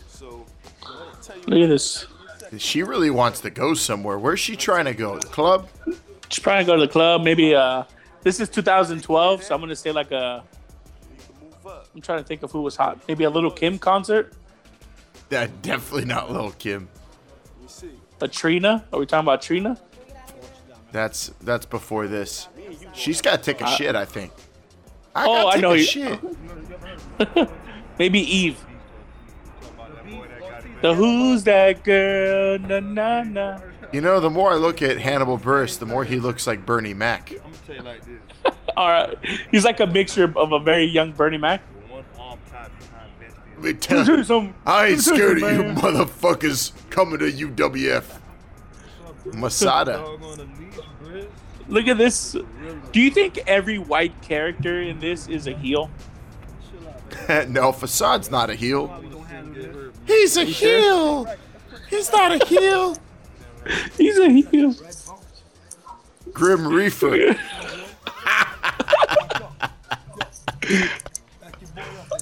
So, 0.07 0.45
tell 1.23 1.37
you 1.37 1.43
Look 1.47 1.63
at 1.63 1.69
this. 1.69 2.05
She 2.57 2.83
really 2.83 3.09
wants 3.09 3.39
to 3.41 3.49
go 3.49 3.73
somewhere. 3.73 4.19
Where's 4.19 4.39
she 4.39 4.55
trying 4.55 4.85
to 4.85 4.93
go? 4.93 5.17
The 5.17 5.27
club? 5.27 5.69
She's 6.29 6.43
probably 6.43 6.65
go 6.65 6.75
to 6.75 6.81
the 6.81 6.87
club. 6.91 7.23
Maybe 7.23 7.55
uh, 7.55 7.83
this 8.21 8.39
is 8.39 8.49
2012, 8.49 9.43
so 9.43 9.55
I'm 9.55 9.61
gonna 9.61 9.75
say 9.75 9.91
like 9.91 10.11
a. 10.11 10.43
I'm 11.93 12.01
trying 12.01 12.19
to 12.19 12.23
think 12.23 12.43
of 12.43 12.51
who 12.51 12.61
was 12.61 12.75
hot. 12.75 12.99
Maybe 13.07 13.23
a 13.23 13.29
Little 13.29 13.51
Kim 13.51 13.77
concert. 13.79 14.33
Yeah, 15.29 15.47
definitely 15.61 16.05
not 16.05 16.31
Little 16.31 16.51
Kim. 16.51 16.89
A 18.21 18.27
Trina? 18.27 18.85
Are 18.93 18.99
we 18.99 19.05
talking 19.05 19.25
about 19.25 19.41
Trina? 19.41 19.79
That's 20.91 21.31
that's 21.41 21.65
before 21.65 22.07
this. 22.07 22.47
She's 22.93 23.21
got 23.21 23.43
to 23.43 23.51
take 23.53 23.61
a 23.61 23.65
Uh, 23.65 23.75
shit, 23.75 23.95
I 23.95 24.05
think. 24.05 24.31
I 25.15 25.25
oh, 25.27 25.49
I 25.49 25.57
know 25.57 25.71
a 25.73 25.77
you. 25.77 25.83
shit. 25.83 26.19
Maybe 27.99 28.19
Eve. 28.19 28.63
The 30.81 30.93
who's 30.93 31.43
that 31.43 31.83
girl? 31.83 32.59
Na 32.59 32.79
na 32.79 33.23
na. 33.23 33.59
You 33.91 34.01
know, 34.01 34.19
the 34.19 34.29
more 34.29 34.51
I 34.51 34.55
look 34.55 34.81
at 34.81 34.97
Hannibal 34.97 35.37
Buress, 35.37 35.79
the 35.79 35.85
more 35.85 36.03
he 36.03 36.19
looks 36.19 36.45
like 36.45 36.65
Bernie 36.65 36.93
Mac. 36.93 37.33
All 38.77 38.89
right, 38.89 39.17
he's 39.49 39.63
like 39.63 39.79
a 39.79 39.87
mixture 39.87 40.31
of 40.35 40.51
a 40.51 40.59
very 40.59 40.85
young 40.85 41.13
Bernie 41.13 41.37
Mac. 41.37 41.61
Let 41.89 43.63
me 43.63 43.73
tell 43.73 43.97
Let 43.99 44.07
me 44.07 44.23
tell 44.23 44.41
you 44.41 44.47
you. 44.47 44.53
I 44.65 44.87
ain't 44.87 45.07
Let 45.07 45.15
me 45.15 45.19
tell 45.19 45.29
you 45.29 45.39
scared 45.39 45.43
of 45.43 45.51
you 45.51 45.81
motherfuckers 45.81 46.73
coming 46.89 47.19
to 47.19 47.31
UWF. 47.31 48.19
Masada. 49.33 50.05
Look 51.67 51.87
at 51.87 51.97
this. 51.97 52.35
Do 52.91 53.01
you 53.01 53.11
think 53.11 53.39
every 53.47 53.77
white 53.77 54.21
character 54.21 54.81
in 54.81 54.99
this 54.99 55.27
is 55.27 55.47
a 55.47 55.53
heel? 55.53 55.89
no, 57.47 57.71
Facade's 57.71 58.29
not 58.29 58.49
a 58.49 58.55
heel. 58.55 59.03
He's 60.05 60.37
a 60.37 60.45
heel. 60.45 61.27
He's 61.89 62.11
not 62.11 62.41
a 62.41 62.45
heel. 62.45 62.97
He's 63.97 64.17
a 64.19 64.29
heel. 64.29 64.75
Grim 66.33 66.67
Reaper. 66.67 67.33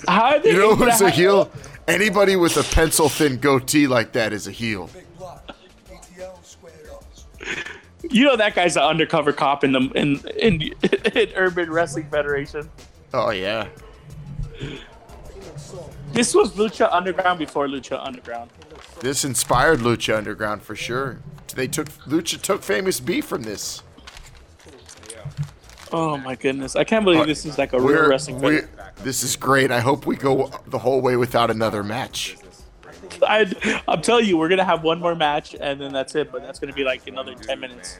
How 0.07 0.35
You 0.35 0.53
know 0.53 0.75
who's 0.75 1.01
a 1.01 1.09
heel? 1.09 1.51
Anybody 1.87 2.35
with 2.35 2.57
a 2.57 2.63
pencil 2.63 3.09
thin 3.09 3.37
goatee 3.37 3.87
like 3.87 4.11
that 4.13 4.33
is 4.33 4.47
a 4.47 4.51
heel. 4.51 4.89
You 8.09 8.25
know 8.25 8.35
that 8.35 8.53
guy's 8.55 8.75
an 8.77 8.83
undercover 8.83 9.33
cop 9.33 9.63
in 9.63 9.71
the 9.71 9.79
in 9.95 10.19
in, 10.37 10.61
in 11.15 11.29
Urban 11.35 11.71
Wrestling 11.71 12.07
Federation. 12.09 12.69
Oh 13.13 13.31
yeah. 13.31 13.67
This 16.13 16.33
was 16.33 16.53
Lucha 16.53 16.87
Underground 16.93 17.39
before 17.39 17.67
Lucha 17.67 17.99
Underground. 18.05 18.49
This 18.99 19.25
inspired 19.25 19.79
Lucha 19.79 20.17
Underground 20.17 20.61
for 20.61 20.75
sure. 20.75 21.19
They 21.55 21.67
took 21.67 21.87
Lucha 22.05 22.39
took 22.41 22.61
famous 22.61 22.99
B 22.99 23.21
from 23.21 23.43
this. 23.43 23.81
Oh 25.91 26.17
my 26.17 26.35
goodness! 26.35 26.75
I 26.75 26.83
can't 26.83 27.05
believe 27.05 27.21
uh, 27.21 27.25
this 27.25 27.45
is 27.45 27.57
like 27.57 27.73
a 27.73 27.79
real 27.79 28.09
wrestling. 28.09 28.39
we- 28.41 28.61
this 29.03 29.23
is 29.23 29.35
great. 29.35 29.71
I 29.71 29.79
hope 29.79 30.05
we 30.05 30.15
go 30.15 30.49
the 30.67 30.79
whole 30.79 31.01
way 31.01 31.15
without 31.15 31.49
another 31.49 31.83
match. 31.83 32.37
I, 33.21 33.81
I'm 33.87 34.01
telling 34.01 34.25
you, 34.25 34.37
we're 34.37 34.49
gonna 34.49 34.65
have 34.65 34.83
one 34.83 34.99
more 34.99 35.15
match 35.15 35.55
and 35.59 35.79
then 35.79 35.93
that's 35.93 36.15
it. 36.15 36.31
But 36.31 36.41
that's 36.41 36.59
gonna 36.59 36.73
be 36.73 36.83
like 36.83 37.07
another 37.07 37.35
ten 37.35 37.59
minutes. 37.59 37.99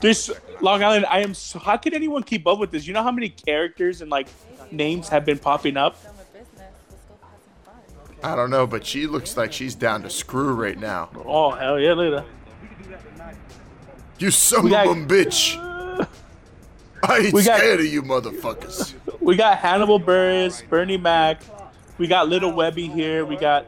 This 0.00 0.30
Long 0.60 0.82
Island, 0.82 1.06
I 1.08 1.20
am. 1.20 1.34
So, 1.34 1.58
how 1.58 1.76
can 1.76 1.94
anyone 1.94 2.22
keep 2.22 2.46
up 2.46 2.58
with 2.58 2.70
this? 2.70 2.86
You 2.86 2.94
know 2.94 3.02
how 3.02 3.12
many 3.12 3.28
characters 3.28 4.00
and 4.00 4.10
like 4.10 4.26
names 4.70 5.08
have 5.08 5.24
been 5.24 5.38
popping 5.38 5.76
up? 5.76 5.96
I 8.24 8.34
don't 8.34 8.48
know, 8.48 8.66
but 8.66 8.86
she 8.86 9.06
looks 9.06 9.36
like 9.36 9.52
she's 9.52 9.74
down 9.74 10.02
to 10.02 10.08
screw 10.10 10.54
right 10.54 10.78
now. 10.78 11.10
Oh 11.26 11.50
hell 11.50 11.78
yeah! 11.78 11.92
Look 11.92 12.24
at. 12.24 12.26
You 14.18 14.30
son 14.30 14.68
got- 14.70 14.86
of 14.86 14.96
a 14.96 15.00
bitch. 15.00 15.56
I 17.06 17.18
ain't 17.18 17.34
got- 17.34 17.58
scared 17.58 17.80
of 17.80 17.86
you 17.86 18.02
motherfuckers. 18.02 18.94
We 19.20 19.36
got 19.36 19.58
Hannibal 19.58 20.00
Buress, 20.00 20.66
Bernie 20.70 20.96
Mac. 20.96 21.42
We 21.98 22.06
got 22.06 22.28
Little 22.30 22.50
Webby 22.52 22.88
here. 22.88 23.26
We 23.26 23.36
got 23.36 23.66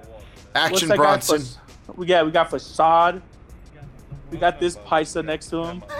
Action 0.54 0.72
what's 0.72 0.80
that 0.88 0.88
guy? 0.88 0.96
Bronson. 0.96 1.40
Fa- 1.42 1.92
We 1.94 2.06
got 2.06 2.24
we 2.24 2.32
got 2.32 2.48
Facade. 2.48 3.20
We 4.30 4.38
got 4.38 4.58
this 4.58 4.76
Paisa 4.76 5.22
next 5.22 5.48
to 5.50 5.64
him. 5.64 5.84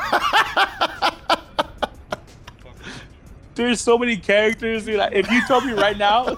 There's 3.55 3.81
so 3.81 3.97
many 3.99 4.17
characters. 4.17 4.85
dude. 4.87 5.01
If 5.13 5.31
you 5.31 5.47
told 5.47 5.65
me 5.67 5.73
right 5.73 5.97
now 5.97 6.25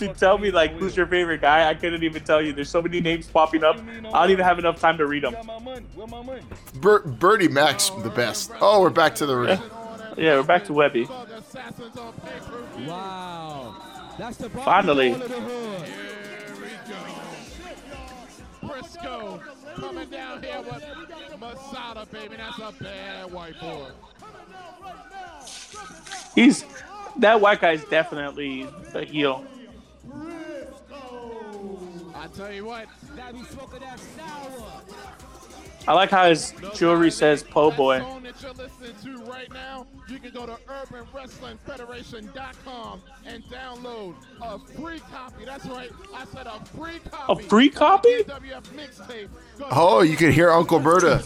to, 0.00 0.08
to 0.08 0.14
tell 0.14 0.38
me 0.38 0.50
like 0.50 0.72
who's 0.72 0.96
your 0.96 1.06
favorite 1.06 1.40
guy, 1.40 1.68
I 1.68 1.74
couldn't 1.74 2.02
even 2.02 2.22
tell 2.24 2.42
you. 2.42 2.52
There's 2.52 2.68
so 2.70 2.82
many 2.82 3.00
names 3.00 3.26
popping 3.26 3.62
up. 3.64 3.78
I 3.78 4.22
don't 4.22 4.30
even 4.30 4.44
have 4.44 4.58
enough 4.58 4.80
time 4.80 4.98
to 4.98 5.06
read 5.06 5.22
them. 5.22 5.36
Ber- 6.74 7.02
Bertie 7.06 7.48
Mac's 7.48 7.90
the 7.90 8.10
best. 8.10 8.50
Oh, 8.60 8.80
we're 8.80 8.90
back 8.90 9.14
to 9.16 9.26
the 9.26 9.36
ring. 9.36 9.58
Yeah, 10.16 10.34
we're 10.36 10.42
back 10.42 10.64
to 10.64 10.72
Webby. 10.74 11.04
Wow. 12.86 13.76
That's 14.18 14.36
the 14.36 14.50
Finally. 14.50 15.12
ball 15.12 15.22
of 15.22 15.28
the 15.28 15.40
hood. 15.40 15.88
Briscoe 18.62 19.40
coming 19.76 20.10
down 20.10 20.42
here 20.42 20.60
with 20.60 20.84
Masada, 21.40 22.06
baby. 22.12 22.36
That's 22.36 22.58
a 22.58 22.82
bad 22.82 23.32
white 23.32 23.58
boy. 23.60 23.86
He's 26.34 26.64
that 27.18 27.40
white 27.40 27.60
guy's 27.60 27.84
definitely 27.84 28.66
a 28.94 29.04
heel. 29.04 29.44
I 32.20 32.26
tell 32.26 32.52
you 32.52 32.66
what. 32.66 32.86
I 35.88 35.94
like 35.94 36.10
how 36.10 36.28
his 36.28 36.52
jewelry 36.74 37.10
says 37.10 37.42
Po 37.42 37.70
Boy. 37.70 38.00
That 38.00 38.34
you're 38.42 38.52
listening 38.52 38.94
to 39.02 39.24
right 39.24 39.50
now, 39.50 39.86
you 40.06 40.18
can 40.18 40.30
go 40.30 40.44
to 40.44 40.58
urbanwrestlingfederation.com 40.68 43.00
and 43.24 43.42
download 43.44 44.16
a 44.42 44.58
free 44.58 45.00
copy. 45.10 45.46
That's 45.46 45.64
right, 45.64 45.90
I 46.14 46.26
said 46.26 46.46
a 46.46 46.62
free 46.66 46.98
copy. 47.10 47.32
A 47.32 47.36
free 47.48 47.70
copy? 47.70 48.22
WWF 48.24 48.64
mixtape. 48.76 49.30
Go 49.58 49.68
to 49.70 49.74
Oh, 49.74 50.02
you 50.02 50.18
can 50.18 50.30
hear 50.30 50.50
Uncle 50.50 50.78
Berta. 50.78 51.24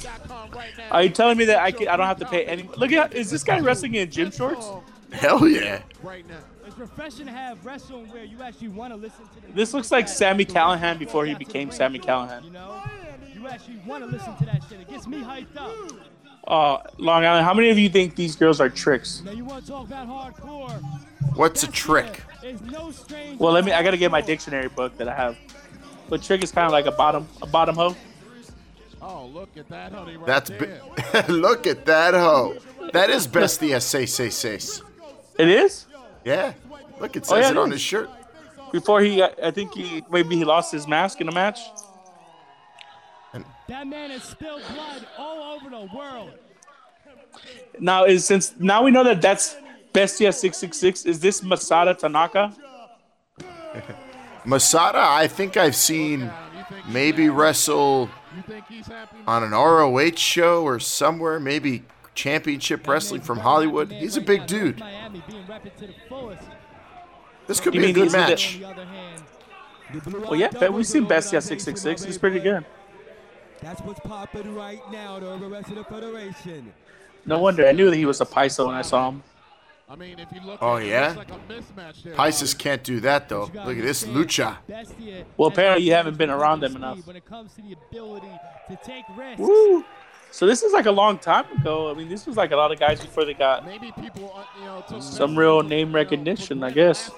Are 0.93 1.03
you 1.03 1.09
telling 1.09 1.39
me 1.39 1.45
that 1.47 1.59
I 1.59 1.73
can, 1.73 1.89
I 1.89 1.97
don't 1.97 2.07
have 2.07 2.21
to 2.21 2.27
pay 2.27 2.45
any? 2.45 2.71
Look 2.77 2.93
at 2.93 3.15
is 3.15 3.33
this 3.33 3.43
guy 3.43 3.59
wrestling 3.59 3.97
in 3.97 4.09
gym 4.13 4.31
shorts? 4.31 4.71
Hell 5.11 5.49
yeah. 5.49 5.83
Right 6.05 6.25
now. 6.29 6.39
It's 6.75 6.81
refreshing 6.81 7.27
to 7.27 7.33
have 7.33 7.65
wrestling 7.65 8.11
where 8.11 8.25
you 8.25 8.43
actually 8.43 8.67
want 8.67 8.93
to 8.93 8.97
listen 8.97 9.25
to 9.29 9.47
the 9.47 9.53
This 9.53 9.73
looks 9.73 9.93
like 9.93 10.09
Sami 10.09 10.45
Callihan 10.45 10.99
before 10.99 11.25
he 11.25 11.33
became 11.37 11.71
Sami 11.71 12.01
Callihan. 12.01 12.43
You 12.43 12.51
know, 12.51 12.83
you 13.33 13.47
actually 13.47 13.81
want 13.87 14.03
to 14.03 14.11
listen 14.11 14.37
to 14.39 14.45
that 14.47 14.61
shit. 14.69 14.81
It 14.81 14.91
gets 14.91 15.07
me 15.07 15.23
hyped 15.23 15.57
up. 15.57 15.73
Uh, 16.49 16.83
Long 16.99 17.25
Island. 17.25 17.45
How 17.45 17.55
many 17.55 17.71
of 17.71 17.79
you 17.79 17.89
think 17.89 18.17
these 18.17 18.35
girls 18.35 18.61
are 18.61 18.69
tricks? 18.69 19.23
Now 19.25 19.31
you 19.31 19.45
want 19.45 19.65
to 19.65 19.71
talk 19.71 19.87
about 19.87 20.09
hardcore? 20.09 20.83
What's 21.37 21.63
a 21.63 21.71
trick? 21.71 22.25
No. 22.65 22.93
Well, 23.39 23.53
let 23.53 23.65
me. 23.65 23.71
I 23.71 23.85
gotta 23.85 23.97
get 23.97 24.11
my 24.11 24.21
dictionary 24.21 24.69
book 24.69 24.99
that 24.99 25.07
I 25.07 25.15
have. 25.15 25.39
But 26.09 26.25
trick 26.25 26.43
is 26.43 26.51
kind 26.51 26.67
of 26.67 26.73
like 26.73 26.87
a 26.87 26.93
bottom, 26.93 27.29
a 27.41 27.47
bottom 27.47 27.77
hoe. 27.77 27.95
Oh, 29.01 29.27
look 29.27 29.57
at 29.57 29.69
that 29.69 29.93
honey 29.93 30.17
right 30.17 30.27
That's 30.27 30.51
there. 30.51 30.81
bi- 30.97 31.27
look 31.29 31.69
at 31.69 31.87
that 31.87 32.15
hoe. 32.15 32.57
That 32.93 33.11
is 33.11 33.29
bestia 33.29 33.81
seis 33.81 34.13
seis 34.13 34.35
seis. 34.35 34.83
It 35.39 35.49
is. 35.49 35.87
Yeah. 36.25 36.55
Look, 37.01 37.17
it 37.17 37.25
Oh, 37.25 37.35
says 37.35 37.45
yeah, 37.45 37.49
it 37.49 37.53
it 37.53 37.59
on 37.59 37.71
his 37.71 37.81
shirt. 37.81 38.11
Before 38.73 39.01
he, 39.01 39.23
I 39.23 39.51
think 39.51 39.73
he 39.75 40.03
maybe 40.11 40.37
he 40.37 40.45
lost 40.45 40.73
his 40.73 40.89
mask 40.89 41.21
in 41.21 41.29
a 41.29 41.33
match. 41.33 41.61
That 43.69 43.87
man 43.87 44.11
has 44.11 44.23
spilled 44.23 44.63
blood 44.75 45.07
all 45.17 45.57
over 45.57 45.71
the 45.71 45.89
world. 45.97 46.33
Now 47.79 48.05
is 48.05 48.25
since 48.25 48.55
now 48.59 48.83
we 48.83 48.91
know 48.91 49.05
that 49.05 49.23
that's 49.23 49.57
Bestia 49.93 50.33
six 50.33 50.59
six 50.59 50.77
six. 50.77 51.05
Is 51.05 51.21
this 51.21 51.43
Masada 51.43 51.95
Tanaka? 51.95 52.53
Masada, 54.45 54.99
I 55.01 55.27
think 55.27 55.57
I've 55.57 55.75
seen 55.75 56.31
maybe 56.89 57.31
wrestle 57.31 58.11
on 59.27 59.43
an 59.43 59.53
ROH 59.53 60.17
show 60.17 60.63
or 60.65 60.79
somewhere, 60.79 61.41
maybe 61.41 61.85
championship 62.15 62.87
wrestling 62.87 63.23
from 63.23 63.39
Hollywood. 63.39 63.91
He's 63.91 64.17
a 64.17 64.21
big 64.21 64.47
dude. 64.47 64.83
This 67.47 67.61
could 67.61 67.75
You 67.75 67.81
be 67.81 67.85
a 67.85 67.89
mean 67.89 67.95
good 67.95 68.05
he's 68.05 68.15
in 68.15 68.21
the- 68.21 68.27
match. 68.27 68.61
Well, 70.13 70.35
yeah, 70.35 70.49
but 70.59 70.73
we've 70.73 70.87
seen 70.87 71.05
Bestia 71.05 71.41
six 71.41 71.63
six 71.63 71.81
six. 71.81 72.03
He's 72.03 72.19
pretty 72.19 72.41
good. 72.41 72.65
That's 73.63 73.81
what's 73.83 74.01
popping 74.01 74.55
right 74.55 74.81
now, 74.91 75.21
the 75.21 75.31
Urban 75.33 75.51
Wrestling 75.51 75.85
Federation. 75.85 76.73
No 77.25 77.39
wonder 77.39 77.67
I 77.67 77.73
knew 77.73 77.89
that 77.91 77.97
he 77.97 78.05
was 78.05 78.21
a 78.21 78.27
Paiso 78.27 78.67
when 78.67 78.75
I 78.75 78.83
saw 78.83 79.09
him. 79.11 79.23
I 79.89 79.97
mean, 79.97 80.19
if 80.19 80.29
you 80.33 80.41
look 80.45 80.59
Oh, 80.63 80.77
at 80.79 80.87
yeah? 80.87 81.09
it's 81.09 81.17
like 81.19 81.31
a 81.31 81.39
mismatch 81.53 82.03
there. 82.03 82.15
Pisces 82.15 82.55
can't 82.55 82.83
do 82.83 83.01
that, 83.01 83.29
though. 83.29 83.51
Look 83.55 83.77
at 83.77 83.83
this 83.83 84.05
lucha. 84.05 84.57
Well, 85.37 85.49
apparently 85.49 85.85
you 85.87 85.93
haven't 85.93 86.17
been 86.19 86.31
around 86.31 86.61
them 86.61 86.75
enough. 86.77 87.07
When 87.07 87.17
it 87.17 87.25
comes 87.27 87.53
to 87.55 87.63
the 87.63 87.75
ability 87.91 88.31
to 88.71 88.79
take 88.85 89.05
risks. 89.17 89.41
Woo! 89.41 89.85
So 90.35 90.47
this 90.47 90.65
is 90.65 90.73
like 90.73 90.87
a 90.87 90.91
long 90.91 91.21
time 91.21 91.45
ago. 91.57 91.89
I 91.89 91.95
mean, 91.95 92.09
this 92.09 92.27
was 92.27 92.37
like 92.37 92.51
a 92.51 92.57
lot 92.57 92.73
of 92.73 92.81
guys 92.81 93.01
before 93.01 93.25
they 93.25 93.35
got 93.35 93.65
Maybe 93.65 93.93
people, 94.01 94.35
uh, 94.35 94.45
you 94.59 94.65
know, 94.65 95.01
some 95.01 95.39
real 95.39 95.63
name 95.63 95.95
recognition, 95.95 96.61
I 96.65 96.73
guess. 96.73 97.09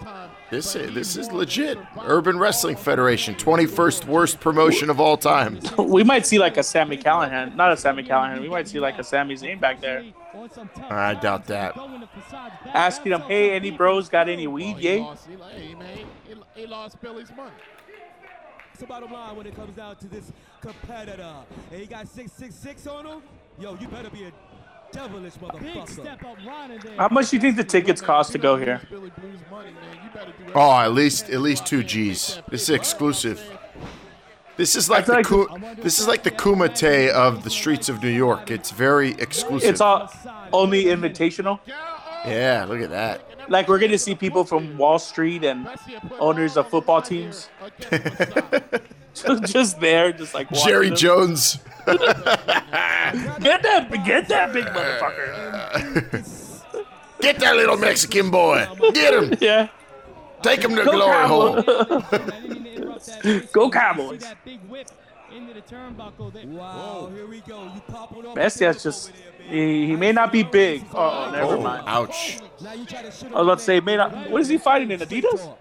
This 0.51 0.77
is, 0.77 0.93
this 0.93 1.17
is 1.17 1.33
legit. 1.33 1.79
Urban 2.03 2.39
Wrestling 2.39 2.77
Federation, 2.77 3.35
21st 3.35 4.05
worst 4.05 4.39
promotion 4.39 4.91
of 4.91 5.01
all 5.01 5.17
time. 5.17 5.61
we 5.79 6.05
might 6.05 6.27
see 6.27 6.39
like 6.39 6.59
a 6.59 6.63
Sami 6.63 6.99
Callihan, 6.99 7.57
not 7.57 7.73
a 7.73 7.77
Sami 7.79 8.03
Callihan. 8.03 8.43
We 8.43 8.51
might 8.51 8.69
see 8.69 8.81
like 8.81 8.99
a 8.99 9.05
Sami 9.05 9.35
Zayn 9.35 9.59
back 9.59 9.81
there, 9.81 10.05
I 10.91 11.15
doubt 11.15 11.47
that. 11.47 11.75
asking 12.67 13.13
him, 13.13 13.23
"Hey, 13.23 13.53
any 13.53 13.71
bros 13.71 14.11
got 14.11 14.29
any 14.29 14.47
weed, 14.47 14.77
He 14.77 14.85
yay?" 14.85 15.01
lost, 15.01 15.27
he, 15.27 15.37
hey, 15.59 15.75
man, 15.75 15.99
he, 16.29 16.35
he 16.55 16.67
lost 16.67 17.01
Billy's 17.01 17.31
money. 17.35 17.51
That's 18.77 18.81
the 18.83 18.87
bottom 18.89 19.11
line 19.11 19.37
when 19.37 19.47
it 19.47 19.57
comes 19.57 19.75
down 19.75 19.97
to 19.97 20.07
this 20.07 20.31
competitor. 20.67 21.35
And 21.71 21.81
he 21.81 21.87
got 21.87 22.09
666 22.09 22.87
on 22.87 23.07
him. 23.07 23.23
Yo, 23.59 23.77
you 23.77 23.89
better 23.89 24.11
be 24.11 24.25
a 24.25 24.33
devilish 24.93 25.35
motherfucker. 25.35 25.75
Big 25.75 25.89
step 25.89 26.25
up 26.25 26.39
How 26.97 27.09
much 27.09 27.31
do 27.31 27.37
you 27.37 27.41
think 27.41 27.57
the 27.57 27.65
tickets 27.65 28.01
cost 28.01 28.33
to 28.33 28.39
go 28.39 28.57
here? 28.57 28.81
Oh, 30.55 30.79
at 30.79 30.93
least 30.93 31.31
at 31.31 31.41
least 31.41 31.67
two 31.67 31.83
G's. 31.83 32.41
This 32.51 32.65
is 32.65 32.71
exclusive. 32.71 33.43
This 34.57 34.75
is 34.75 34.89
like 34.89 35.05
the 35.05 35.23
Ku- 35.23 35.49
this 35.83 35.99
is 35.99 36.09
like 36.09 36.23
the 36.23 36.31
Kumite 36.31 37.11
of 37.11 37.45
the 37.45 37.51
streets 37.51 37.89
of 37.89 38.03
New 38.03 38.11
York. 38.11 38.51
It's 38.51 38.71
very 38.71 39.11
exclusive. 39.13 39.69
It's 39.69 39.81
all 39.81 40.11
only 40.53 40.85
invitational. 40.85 41.61
yeah, 41.67 42.65
look 42.69 42.81
at 42.81 42.91
that. 42.91 43.23
Like 43.49 43.69
we're 43.69 43.79
gonna 43.79 43.99
see 43.99 44.15
people 44.15 44.45
from 44.45 44.77
Wall 44.79 44.99
Street 44.99 45.45
and 45.45 45.69
owners 46.19 46.57
of 46.57 46.69
football 46.69 47.03
teams. 47.03 47.49
just, 49.23 49.45
just 49.53 49.81
there, 49.81 50.13
just 50.13 50.35
like 50.35 50.51
Jerry 50.53 50.89
them. 50.89 50.97
Jones. 50.97 51.59
Get 51.87 51.99
that, 53.63 53.89
get 54.05 54.29
that 54.29 54.53
big 54.53 54.65
motherfucker. 54.67 56.85
Get 57.21 57.39
that 57.39 57.55
little 57.57 57.77
Mexican 57.79 58.31
boy. 58.31 58.67
Get 58.93 59.15
him. 59.15 59.35
Yeah. 59.41 59.69
Take 60.43 60.63
him 60.65 60.75
to 60.77 60.85
Go 60.85 60.93
glory 60.93 61.27
hole. 61.29 61.63
Go 63.53 63.71
Cowboys. 63.71 64.21
That 64.23 64.45
big 64.45 64.61
whip 64.69 64.89
into 65.35 65.55
the 65.55 65.63
turnbuckle. 65.63 66.33
There. 66.33 66.47
Wow, 66.47 67.11
here 67.15 67.27
we 67.27 67.41
go. 67.41 67.65
You 67.73 67.81
popping 67.89 68.27
off. 68.27 68.35
Bestia's 68.35 68.83
just 68.83 69.13
he, 69.49 69.87
he 69.87 69.97
may 69.97 70.13
not 70.13 70.33
be 70.33 70.43
big. 70.43 70.85
Oh, 70.93 71.31
never 71.33 71.57
Oh, 71.57 71.61
mind. 71.61 71.85
ouch. 71.87 72.39
I 72.65 72.77
was 72.77 73.23
about 73.33 73.59
to 73.59 73.65
say, 73.65 73.81
may 73.81 73.97
not. 73.97 74.31
What 74.31 74.41
is 74.41 74.49
he 74.49 74.59
fighting 74.59 74.91
in 74.91 75.01
Adidas? 75.01 75.55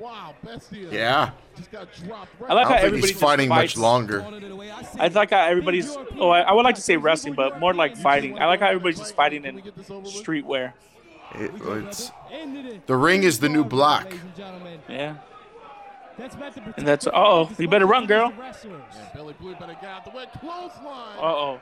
Wow, 0.00 0.34
Bestia. 0.42 0.88
Yeah. 0.90 1.30
Just 1.56 1.68
I 1.74 1.78
like 1.78 1.90
I 2.40 2.46
how 2.46 2.54
don't 2.54 2.68
think 2.68 2.70
everybody 2.78 3.00
he's 3.00 3.10
just 3.10 3.20
fighting 3.20 3.48
much 3.50 3.76
longer. 3.76 4.22
I 4.98 5.08
like 5.08 5.30
how 5.30 5.40
everybody's. 5.46 5.94
Oh, 6.18 6.30
I, 6.30 6.40
I 6.40 6.52
would 6.52 6.64
like 6.64 6.76
to 6.76 6.80
say 6.80 6.96
wrestling, 6.96 7.34
but 7.34 7.60
more 7.60 7.74
like 7.74 7.96
fighting. 7.96 8.38
I 8.38 8.46
like 8.46 8.60
how 8.60 8.68
everybody's 8.68 8.98
just 8.98 9.14
fighting 9.14 9.44
in 9.44 9.60
streetwear. 9.60 10.72
It- 11.34 11.52
it's, 11.62 12.10
the 12.86 12.96
ring 12.96 13.22
is 13.22 13.38
the 13.40 13.48
new 13.48 13.62
block. 13.62 14.12
Yeah. 14.88 15.16
That's 16.18 16.36
meant 16.36 16.54
to 16.54 16.74
And 16.76 16.86
that's. 16.86 17.06
Oh, 17.12 17.50
you 17.58 17.68
better 17.68 17.86
run, 17.86 18.06
girl. 18.06 18.32
Billy 19.14 19.34
Blue 19.40 19.54
better 19.54 19.74
get 19.74 19.84
out 19.84 20.04
the 20.04 20.10
way. 20.10 20.26
Clothesline. 20.40 21.18
Uh 21.18 21.22
oh. 21.22 21.60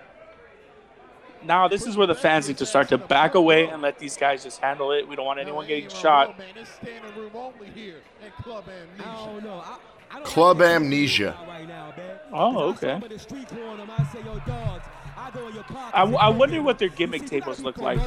Now 1.44 1.68
this 1.68 1.86
is 1.86 1.96
where 1.96 2.06
the 2.06 2.14
fans 2.14 2.48
need 2.48 2.58
to 2.58 2.66
start 2.66 2.88
to 2.88 2.98
back 2.98 3.34
away 3.34 3.68
and 3.68 3.80
let 3.82 3.98
these 3.98 4.16
guys 4.16 4.42
just 4.42 4.60
handle 4.60 4.92
it. 4.92 5.06
We 5.06 5.16
don't 5.16 5.26
want 5.26 5.40
anyone 5.40 5.66
getting 5.66 5.88
shot. 5.88 6.36
Man, 6.38 6.48
it's 6.56 6.70
standing 6.70 7.14
room 7.16 7.30
only 7.34 7.70
here 7.70 7.96
at 8.24 8.36
Club 8.42 8.64
Amnesia. 8.68 9.08
I 9.08 9.26
don't 9.26 9.44
know. 9.44 9.62
I, 9.64 9.78
I 10.10 10.14
don't 10.16 10.26
Club 10.26 10.62
Amnesia. 10.62 11.36
right 11.46 11.68
now, 11.68 11.92
man. 11.96 12.18
Oh, 12.32 12.62
okay. 12.70 12.92
I'm 12.92 13.02
in 13.02 13.08
the 13.10 13.18
street 13.18 13.48
corner, 13.48 13.86
I 13.96 14.04
say, 14.04 14.20
yo, 14.24 14.38
dogs, 14.46 14.84
I 15.16 15.30
go 15.30 15.48
in 15.48 15.54
your 15.54 15.64
pocket. 15.64 15.96
I, 15.96 16.02
I 16.02 16.28
wonder 16.28 16.62
what 16.62 16.78
their 16.78 16.88
gimmick 16.88 17.26
tables 17.26 17.60
look 17.60 17.78
like. 17.78 18.00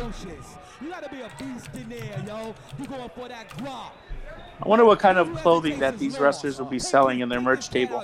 You 0.81 0.89
gotta 0.89 1.09
be 1.09 1.21
a 1.21 1.31
beast 1.37 1.69
in 1.75 1.89
there, 1.89 2.23
yo. 2.27 2.55
You 2.79 2.87
going 2.87 3.09
for 3.09 3.27
that 3.27 3.49
guap. 3.57 3.91
I 4.63 4.67
wonder 4.67 4.85
what 4.85 4.99
kind 4.99 5.17
of 5.17 5.33
clothing 5.37 5.79
that 5.79 5.97
these 5.97 6.19
wrestlers 6.19 6.59
will 6.59 6.67
be 6.67 6.79
selling 6.79 7.19
in 7.21 7.29
their 7.29 7.41
merch 7.41 7.69
table. 7.69 8.03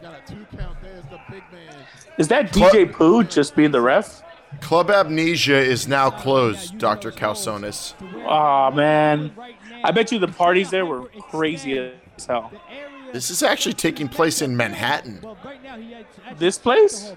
Big 0.00 0.04
elbow. 0.04 0.16
Only 0.16 0.20
got 0.20 0.30
a 0.30 0.34
two 0.34 0.56
count. 0.56 0.76
There's 0.82 1.04
the 1.04 1.20
big 1.30 1.42
man. 1.52 1.74
Is 2.18 2.28
that 2.28 2.52
DJ 2.52 2.92
Pooh 2.92 3.24
just 3.24 3.54
being 3.54 3.70
the 3.70 3.80
ref? 3.80 4.22
Club 4.60 4.90
Amnesia 4.90 5.58
is 5.58 5.86
now 5.86 6.10
closed, 6.10 6.78
Dr. 6.78 7.12
Calzones. 7.12 7.94
Oh 8.26 8.70
man, 8.70 9.32
I 9.84 9.90
bet 9.90 10.10
you 10.10 10.18
the 10.18 10.28
parties 10.28 10.70
there 10.70 10.86
were 10.86 11.04
crazy 11.30 11.78
as 11.78 12.26
hell. 12.26 12.50
This 13.12 13.30
is 13.30 13.42
actually 13.42 13.74
taking 13.74 14.08
place 14.08 14.42
in 14.42 14.56
Manhattan, 14.56 15.24
This 16.36 16.58
place? 16.58 17.12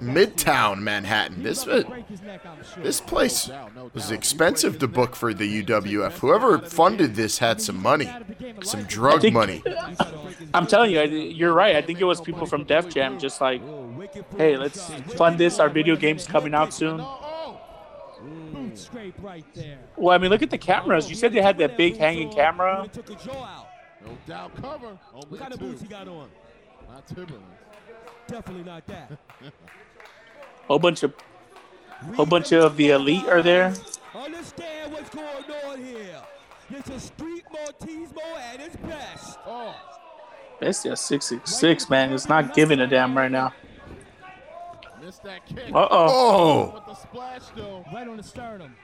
Midtown 0.00 0.80
Manhattan. 0.80 1.42
This 1.42 1.66
uh, 1.66 1.82
this 2.78 3.00
place 3.00 3.50
was 3.92 4.10
expensive 4.10 4.78
to 4.78 4.88
book 4.88 5.16
for 5.16 5.34
the 5.34 5.62
UWF. 5.62 6.12
Whoever 6.18 6.58
funded 6.58 7.14
this 7.14 7.38
had 7.38 7.60
some 7.60 7.80
money, 7.80 8.10
some 8.62 8.84
drug 8.84 9.22
think- 9.22 9.34
money. 9.34 9.62
I'm 10.52 10.66
telling 10.66 10.92
you, 10.92 11.02
you're 11.02 11.52
right. 11.52 11.76
I 11.76 11.82
think 11.82 12.00
it 12.00 12.04
was 12.04 12.20
people 12.20 12.46
from 12.46 12.64
Def 12.64 12.88
Jam 12.88 13.18
just 13.18 13.40
like, 13.40 13.60
hey, 14.36 14.56
let's 14.56 14.88
fund 15.16 15.38
this. 15.38 15.58
Our 15.58 15.68
video 15.68 15.96
game's 15.96 16.26
coming 16.26 16.54
out 16.54 16.72
soon. 16.72 17.04
Boot 18.52 18.78
scrape 18.78 19.14
right 19.20 19.44
there. 19.54 19.78
Well, 19.96 20.14
I 20.14 20.18
mean, 20.18 20.30
look 20.30 20.42
at 20.42 20.50
the 20.50 20.58
cameras. 20.58 21.10
You 21.10 21.16
said 21.16 21.32
they 21.32 21.42
had 21.42 21.58
that 21.58 21.76
big 21.76 21.96
hanging 21.96 22.32
camera. 22.32 22.88
No 24.04 24.16
doubt 24.26 24.54
cover. 24.60 24.98
Only 25.14 25.26
What 25.28 25.40
kind 25.40 25.52
of 25.54 25.60
boots 25.60 25.82
he 25.82 25.88
got 25.88 26.08
on? 26.08 26.28
Not 26.88 27.06
Timberlands. 27.06 27.46
Definitely 28.26 28.64
not 28.64 28.86
that. 28.86 29.12
Whole 30.68 30.78
bunch 30.78 31.02
of, 31.02 31.12
whole 32.14 32.24
bunch 32.24 32.50
of 32.52 32.78
the 32.78 32.90
elite 32.90 33.26
are 33.26 33.42
there. 33.42 33.74
Understand 34.14 34.92
what's 34.94 35.10
going 35.10 35.44
on 35.66 35.84
here. 35.84 36.22
This 36.70 36.88
is 36.88 37.02
Street 37.02 37.44
Mortismo 37.52 38.22
at 38.38 38.60
its 38.60 38.76
best. 38.76 39.38
Oh, 39.46 39.74
That's 40.60 40.82
just 40.82 41.04
six 41.06 41.26
six 41.26 41.54
six, 41.54 41.90
man. 41.90 42.14
It's 42.14 42.30
not 42.30 42.54
giving 42.54 42.80
a 42.80 42.86
damn 42.86 43.14
right 43.14 43.30
now. 43.30 43.52
missed 45.02 45.22
that 45.24 45.44
kick. 45.44 45.70
Uh 45.74 45.86
oh. 45.90 46.72
With 46.74 46.86
the 46.86 46.94
splash 46.94 47.42
though. 47.54 47.84
Right 47.92 48.08
on 48.08 48.16
the 48.16 48.22
sternum. 48.22 48.74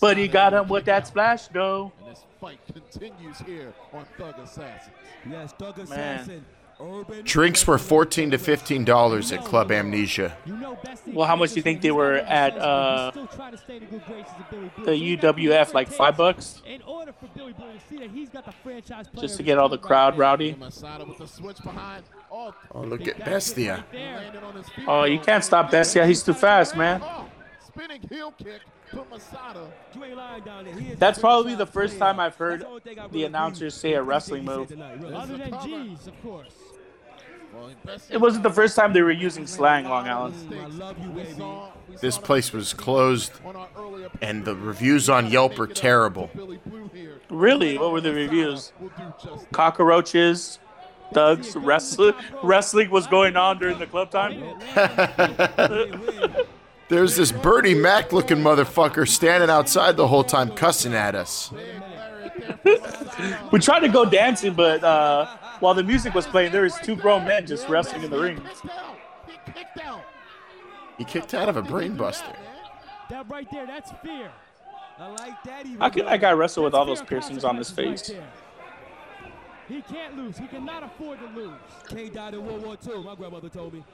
But 0.00 0.16
he 0.16 0.28
got 0.28 0.52
him 0.52 0.68
with 0.68 0.84
that 0.86 1.06
splash 1.06 1.48
though. 1.48 1.92
And 2.00 2.10
this 2.14 2.24
fight 2.40 2.58
continues 2.72 3.38
here 3.38 3.72
on 3.92 4.04
Thug 4.18 4.38
Assassins. 4.38 4.94
Yes, 5.28 5.52
Thug 5.52 5.78
Assassin. 5.78 6.44
Urban. 6.82 7.22
Drinks 7.24 7.66
were 7.66 7.76
fourteen 7.76 8.30
to 8.30 8.38
fifteen 8.38 8.86
dollars 8.86 9.32
at 9.32 9.44
Club 9.44 9.70
Amnesia. 9.70 10.34
Well, 11.08 11.26
how 11.26 11.36
much 11.36 11.50
do 11.50 11.56
you 11.56 11.62
think 11.62 11.82
they 11.82 11.90
were 11.90 12.14
at 12.14 12.56
uh, 12.56 13.10
Still 13.10 13.26
trying 13.26 13.52
to 13.52 13.58
stay 13.58 13.76
in 13.76 13.80
the 13.80 13.86
good 13.86 14.06
graces 14.06 14.32
of 14.38 14.50
Billy 14.50 14.70
Blue. 14.76 15.16
the 15.16 15.16
UWF? 15.18 15.74
Like 15.74 15.88
five 15.88 16.16
bucks, 16.16 16.62
In 16.64 16.80
order 16.82 17.12
for 17.12 17.26
Billy 17.36 17.52
Blue 17.52 17.66
to 17.66 17.78
see 17.86 17.98
that 17.98 18.08
he's 18.10 18.30
got 18.30 18.46
the 18.46 18.52
franchise 18.52 19.08
player 19.08 19.20
just 19.20 19.36
to 19.36 19.42
get 19.42 19.58
all 19.58 19.68
the 19.68 19.76
crowd 19.76 20.16
rowdy. 20.16 20.56
Masada 20.58 21.04
with 21.04 21.18
the 21.18 21.26
switch 21.28 21.58
behind. 21.62 22.02
Oh, 22.32 22.54
Oh, 22.74 22.80
look 22.80 23.06
at 23.06 23.22
Bestia. 23.26 23.84
landed 23.92 24.42
on 24.42 24.54
his 24.54 24.66
feet. 24.70 24.86
Oh, 24.88 25.04
you 25.04 25.18
can't 25.18 25.44
stop 25.44 25.70
Bestia. 25.70 26.06
He's 26.06 26.22
too 26.22 26.32
fast, 26.32 26.76
man. 26.78 27.02
Oh, 27.04 27.26
spinning 27.66 28.00
heel 28.08 28.32
kick 28.42 28.62
to 28.90 29.04
Masada. 29.10 29.68
You 29.94 30.04
ain't 30.04 30.16
lying 30.16 30.42
down 30.42 30.64
there. 30.64 30.74
He 30.74 30.94
That's 30.94 31.18
probably 31.18 31.54
the 31.54 31.66
first 31.66 31.98
player. 31.98 32.12
time 32.12 32.20
I've 32.20 32.36
heard 32.36 32.60
the 32.60 32.66
only 32.68 32.80
thing 32.80 32.98
I 32.98 33.08
the 33.08 33.24
announcers 33.24 33.74
say 33.74 33.94
a 33.94 34.02
wrestling 34.02 34.44
move. 34.44 34.68
he 34.68 34.74
said 34.74 34.84
tonight, 34.84 35.00
really. 35.02 35.14
Other 35.14 35.36
than 35.36 35.54
G's, 35.62 36.06
of 36.06 36.22
course. 36.22 36.54
Well, 37.54 37.70
It 38.10 38.18
wasn't 38.18 38.44
the 38.44 38.50
first 38.52 38.76
time 38.76 38.92
they 38.92 39.02
were 39.02 39.10
using 39.10 39.46
slang, 39.46 39.84
Long 39.84 40.06
Island. 40.06 40.34
I 40.54 40.66
love 40.66 40.96
you, 41.02 41.08
baby. 41.10 41.44
This 42.00 42.16
place 42.16 42.52
was 42.52 42.72
closed, 42.72 43.32
on 43.44 43.56
our 43.56 43.68
earlier 43.76 44.08
and 44.22 44.44
the 44.44 44.54
reviews 44.54 45.08
on 45.08 45.30
Yelp 45.30 45.58
are 45.58 45.66
terrible. 45.66 46.30
Billy 46.34 46.60
Blue 46.64 46.88
here. 46.94 47.20
Really? 47.28 47.76
What 47.76 47.90
were 47.90 48.00
the 48.00 48.12
reviews? 48.12 48.72
We'll 48.78 48.90
do 48.90 49.12
just 49.22 49.50
Cockroaches, 49.50 50.60
thugs, 51.12 51.56
wrestling. 51.56 52.14
Wrestling 52.42 52.88
was 52.90 53.08
going 53.08 53.36
on 53.36 53.58
during 53.58 53.78
the 53.80 53.86
club 53.86 54.10
time. 54.12 54.40
There's 56.90 57.14
this 57.14 57.30
Bertie 57.30 57.74
Mac 57.74 58.12
looking 58.12 58.38
motherfucker 58.38 59.06
standing 59.06 59.48
outside 59.48 59.96
the 59.96 60.08
whole 60.08 60.24
time 60.24 60.50
cussing 60.50 60.92
at 60.92 61.14
us. 61.14 61.52
We 63.52 63.60
tried 63.60 63.80
to 63.80 63.88
go 63.88 64.04
dancing, 64.04 64.54
but 64.54 64.82
uh, 64.82 65.26
while 65.60 65.72
the 65.74 65.84
music 65.84 66.14
was 66.14 66.26
playing, 66.26 66.50
there 66.50 66.62
was 66.62 66.74
two 66.82 66.96
grown 66.96 67.24
men 67.24 67.46
just 67.46 67.68
wrestling 67.68 68.02
in 68.02 68.10
the 68.10 68.18
ring. 68.18 68.42
He 69.28 69.52
kicked 69.52 69.78
out. 69.78 70.02
He 70.98 71.04
kicked 71.04 71.32
out 71.32 71.48
of 71.48 71.56
a 71.56 71.62
brainbuster. 71.62 72.34
That 73.08 73.30
right 73.30 73.46
there, 73.52 73.66
that's 73.66 73.92
fear. 74.02 74.30
I 74.98 75.08
like 75.10 75.42
that. 75.44 75.66
He 75.66 75.76
How 75.76 75.90
can 75.90 76.06
that 76.06 76.20
guy 76.20 76.32
wrestle 76.32 76.64
with 76.64 76.74
all 76.74 76.84
those 76.84 77.02
piercings 77.02 77.44
on 77.44 77.56
his 77.56 77.70
face? 77.70 78.10
He 79.68 79.82
can't 79.82 80.16
lose. 80.16 80.36
He 80.36 80.48
cannot 80.48 80.82
afford 80.82 81.20
to 81.20 81.26
lose. 81.26 81.52
K 81.88 82.08
died 82.08 82.34
in 82.34 82.44
World 82.44 82.64
War 82.64 82.76
II. 82.84 83.04
My 83.04 83.14
grandmother 83.14 83.48
told 83.48 83.74
me. 83.74 83.84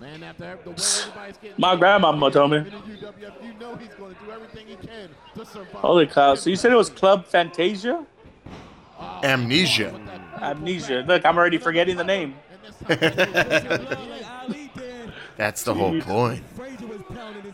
Man, 0.00 0.22
after 0.22 0.58
the 0.62 0.70
way 0.70 0.76
everybody's 0.76 1.36
getting 1.38 1.54
My 1.58 1.74
grandmama 1.76 2.30
told 2.30 2.50
me. 2.50 2.58
in 2.58 2.64
the 2.64 2.70
UWF, 2.70 3.42
you 3.42 3.54
know 3.58 3.76
he's 3.76 3.88
going 3.94 4.14
to 4.14 4.24
do 4.24 4.30
everything 4.30 4.66
he 4.66 4.76
can 4.76 5.08
to 5.34 5.46
survive. 5.46 5.72
Holy 5.72 6.06
cow! 6.06 6.34
So 6.34 6.50
you 6.50 6.56
said 6.56 6.70
it 6.72 6.76
was 6.76 6.90
Club 6.90 7.24
Fantasia? 7.26 8.04
Amnesia. 9.22 9.98
Amnesia. 10.40 11.02
Look, 11.06 11.24
I'm 11.24 11.36
already 11.38 11.58
forgetting 11.58 11.96
the 11.96 12.04
name. 12.04 12.34
That's 15.36 15.62
the 15.64 15.74
whole 15.74 16.00
point. 16.00 16.42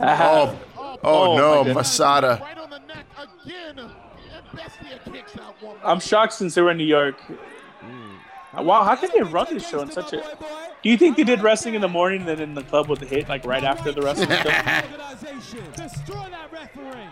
Ah. 0.00 0.54
Oh, 0.76 0.98
oh, 1.04 1.32
Oh, 1.32 1.64
no. 1.64 1.74
Masada. 1.74 2.38
Right 2.40 2.58
on 2.58 2.70
the 2.70 2.78
neck 2.80 3.06
again. 3.44 3.78
And 3.78 3.90
Bestia 4.54 5.00
kicks 5.12 5.36
out 5.38 5.60
one. 5.62 5.76
I'm 5.82 5.98
shocked 6.00 6.32
since 6.34 6.54
they 6.54 6.62
were 6.62 6.70
in 6.70 6.76
New 6.76 6.84
York. 6.84 7.20
Wow, 8.54 8.84
how 8.84 8.94
can 8.94 9.10
they 9.14 9.22
run 9.22 9.46
this 9.50 9.68
show 9.68 9.80
in 9.80 9.90
such 9.90 10.12
a? 10.12 10.22
Do 10.82 10.88
you 10.90 10.96
think 10.96 11.16
they 11.16 11.24
did 11.24 11.42
wrestling 11.42 11.74
in 11.74 11.80
the 11.80 11.88
morning 11.88 12.20
and 12.20 12.28
then 12.28 12.40
in 12.40 12.54
the 12.54 12.62
club 12.62 12.88
with 12.88 12.98
the 12.98 13.06
hit 13.06 13.28
like 13.28 13.44
right 13.44 13.62
after 13.62 13.92
the 13.92 14.02
wrestling 14.02 14.28
show? 14.28 14.50
Destroy 15.76 16.26
that 16.30 16.50
referee. 16.52 17.08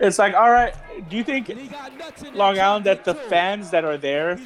It's 0.00 0.18
like, 0.18 0.32
all 0.32 0.50
right, 0.50 0.74
do 1.10 1.18
you 1.18 1.24
think 1.24 1.50
Long 2.32 2.58
Island 2.58 2.86
that 2.86 3.04
the 3.04 3.14
fans 3.14 3.70
that 3.70 3.84
are 3.84 3.98
there 3.98 4.40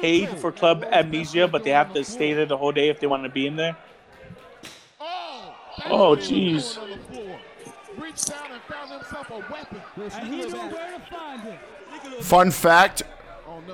paid 0.00 0.28
for 0.38 0.52
Club 0.52 0.84
Amnesia, 0.84 1.48
but 1.48 1.64
they 1.64 1.70
have 1.70 1.92
to 1.94 2.04
stay 2.04 2.32
there 2.32 2.46
the 2.46 2.56
whole 2.56 2.70
day 2.70 2.88
if 2.88 3.00
they 3.00 3.08
want 3.08 3.24
to 3.24 3.28
be 3.28 3.48
in 3.48 3.56
there? 3.56 3.76
Oh, 5.00 5.56
oh 5.86 6.14
jeez. 6.14 6.78
Reached 7.98 8.28
down 8.28 8.52
and 8.52 8.62
found 8.62 8.90
himself 8.92 9.30
a 9.30 9.38
weapon. 9.52 9.82
And 10.14 10.28
he 10.28 10.44
knew 10.44 10.52
where 10.52 10.92
to 10.92 11.00
find 11.10 11.48
it. 11.48 11.58
Fun 12.22 12.52
fact: 12.52 13.02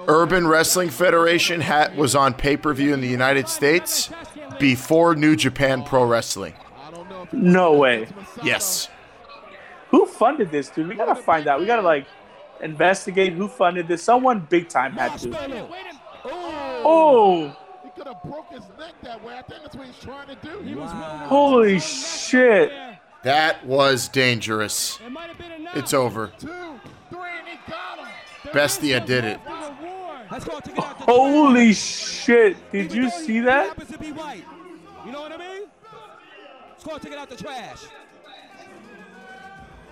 Urban 0.08 0.46
Wrestling 0.46 0.90
Federation 0.90 1.60
hat 1.60 1.96
was 1.96 2.14
on 2.14 2.34
pay 2.34 2.56
per 2.56 2.72
view 2.72 2.94
in 2.94 3.00
the 3.00 3.08
United 3.08 3.48
States 3.48 4.10
before 4.58 5.14
New 5.14 5.36
Japan 5.36 5.82
Pro 5.82 6.04
Wrestling. 6.04 6.54
No 7.32 7.72
way. 7.72 8.08
Yes. 8.42 8.88
Who 9.90 10.06
funded 10.06 10.50
this, 10.50 10.68
dude? 10.68 10.88
We 10.88 10.94
gotta 10.94 11.14
find 11.14 11.46
out. 11.46 11.60
We 11.60 11.66
gotta 11.66 11.82
like 11.82 12.06
investigate 12.60 13.32
who 13.32 13.48
funded 13.48 13.88
this. 13.88 14.02
Someone 14.02 14.46
big 14.48 14.68
time 14.68 14.92
had 14.92 15.16
to. 15.18 15.68
Oh, 16.24 16.82
oh. 16.84 17.56
He 17.84 17.90
could 17.90 18.06
have 18.06 18.22
broke 18.22 18.50
his 18.50 18.62
neck 18.78 18.94
that 19.02 19.22
way. 19.24 19.36
I 19.36 19.42
think 19.42 19.62
that's 19.62 19.76
what 19.76 19.86
he's 19.86 19.98
trying 19.98 20.28
to 20.28 20.36
do. 20.42 20.80
holy 20.80 21.78
shit! 21.80 22.72
That 23.22 23.64
was 23.66 24.08
dangerous. 24.08 24.98
It's 25.74 25.92
over. 25.94 26.32
Bestia 28.52 29.00
did 29.00 29.24
it. 29.24 29.40
Holy 30.44 31.72
shit! 31.72 32.56
Did 32.72 32.92
you 32.92 33.10
see 33.10 33.40
that? 33.40 33.68
happens 33.68 33.90
to 33.90 33.98
be 33.98 34.12
white. 34.12 34.44
You 35.04 35.12
know 35.12 35.20
what 35.22 35.32
I 35.32 35.36
mean? 35.36 35.62
Score 36.78 36.98
take 36.98 37.12
it 37.12 37.18
out 37.18 37.30
the 37.30 37.36
trash. 37.36 37.84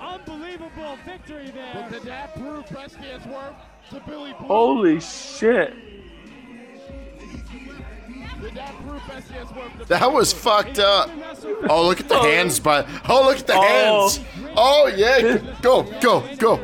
Unbelievable 0.00 0.98
victory 1.06 1.52
But 1.72 1.90
did 1.90 2.02
that 2.02 2.34
prove 2.34 2.66
Bestia's 2.66 3.24
worth 3.26 3.54
to 3.90 4.00
Billy 4.06 4.34
Blue? 4.38 4.46
Holy 4.46 5.00
shit! 5.00 5.74
Did 8.42 8.54
that 8.54 8.74
prove 8.86 9.00
Bestia's 9.02 9.50
worth 9.52 9.78
to 9.78 9.84
That 9.86 10.12
was 10.12 10.32
fucked 10.32 10.78
up. 10.78 11.08
Oh, 11.70 11.86
look 11.86 12.00
at 12.00 12.08
the 12.08 12.18
oh. 12.18 12.22
hands, 12.22 12.60
but 12.60 12.86
oh, 13.08 13.24
look 13.24 13.38
at 13.38 13.46
the 13.46 13.54
Oh. 13.56 13.62
hands. 13.62 14.20
Oh 14.56 14.92
yeah, 14.94 15.38
go, 15.62 15.84
go, 16.00 16.22
go. 16.36 16.60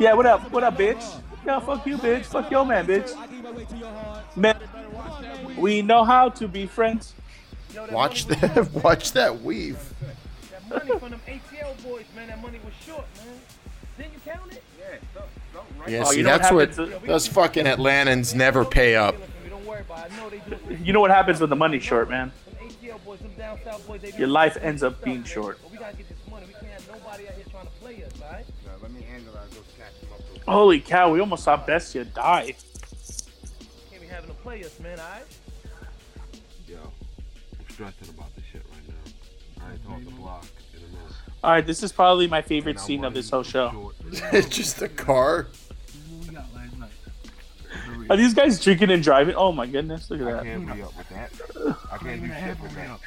Yeah, 0.00 0.14
what 0.14 0.24
up? 0.24 0.50
What 0.50 0.64
up, 0.64 0.78
bitch? 0.78 1.21
Yeah, 1.44 1.58
fuck 1.60 1.86
you, 1.86 1.96
bitch. 1.98 2.24
Fuck 2.26 2.50
your 2.50 2.64
man, 2.64 2.86
bitch. 2.86 3.12
Man, 4.36 4.56
we 5.58 5.82
know 5.82 6.04
how 6.04 6.28
to 6.30 6.46
be 6.48 6.66
friends. 6.66 7.14
Watch 7.90 8.26
that. 8.28 8.70
Watch 8.72 9.12
that 9.12 9.42
weave. 9.42 9.78
That 10.50 10.68
money 10.88 10.98
from 10.98 11.10
them 11.10 11.20
ATL 11.26 11.82
boys, 11.82 12.04
man. 12.14 12.28
That 12.28 12.40
money 12.42 12.58
was 12.64 12.72
short, 12.86 13.04
man. 13.16 13.34
Didn't 13.98 14.12
you 14.14 14.20
count 14.24 14.52
it? 14.52 14.62
Yeah. 14.78 14.96
Don't, 15.14 15.26
don't 15.78 15.88
Yeah, 15.90 16.02
Oh, 16.06 16.10
see, 16.10 16.18
you 16.20 16.24
what 16.26 16.38
that's 16.40 16.52
what 16.52 16.68
happens- 16.70 17.06
those 17.06 17.26
fucking 17.26 17.66
Atlantans 17.66 18.34
never 18.34 18.64
pay 18.64 18.96
up. 18.96 19.16
You 20.82 20.92
know 20.92 21.00
what 21.00 21.10
happens 21.10 21.40
when 21.40 21.50
the 21.50 21.56
money's 21.56 21.82
short, 21.82 22.08
man? 22.08 22.30
ATL 22.60 23.04
boys, 23.04 23.18
them 23.20 23.32
down 23.36 23.58
south 23.64 23.86
boys, 23.86 24.00
they 24.00 24.10
be 24.12 24.18
Your 24.18 24.28
life 24.28 24.56
ends 24.60 24.82
up 24.82 25.02
being 25.02 25.24
short. 25.24 25.58
Holy 30.46 30.80
cow, 30.80 31.12
we 31.12 31.20
almost 31.20 31.44
saw 31.44 31.56
Bestia 31.56 32.04
die. 32.04 32.54
Can't 33.90 34.02
be 34.02 34.06
having 34.08 34.28
them 34.28 34.36
play 34.42 34.64
us, 34.64 34.78
man, 34.80 34.98
alright? 34.98 35.22
Yo, 36.66 36.76
I'm 36.78 37.70
stressing 37.70 38.08
about 38.10 38.34
this 38.34 38.44
shit 38.50 38.62
right 38.70 38.88
now. 38.88 39.66
I 39.66 39.72
ain't 39.72 39.84
talked 39.84 40.04
the 40.04 40.10
mm-hmm. 40.10 40.20
block 40.20 40.46
in 40.74 40.78
a 40.80 40.86
minute. 40.86 41.12
All 41.44 41.50
right, 41.52 41.66
this 41.66 41.82
is 41.82 41.92
probably 41.92 42.26
my 42.26 42.42
favorite 42.42 42.80
scene 42.80 43.04
of 43.04 43.14
this 43.14 43.30
whole 43.30 43.42
show. 43.42 43.92
it's 44.32 44.48
just 44.56 44.82
a 44.82 44.88
car. 44.88 45.48
Are 48.10 48.16
these 48.16 48.34
guys 48.34 48.60
drinking 48.60 48.90
and 48.90 49.02
driving? 49.02 49.34
Oh 49.36 49.52
my 49.52 49.66
goodness, 49.66 50.10
look 50.10 50.20
at 50.20 50.26
that. 50.26 50.40
I 50.40 50.44
can't 50.44 50.66
be 50.66 50.82
up 50.82 50.96
with 50.96 51.08
that. 51.08 51.32
I 51.90 51.98
can't 51.98 52.20
do 52.20 52.28
shit 52.28 52.60
with 52.60 52.74
that. 52.74 53.00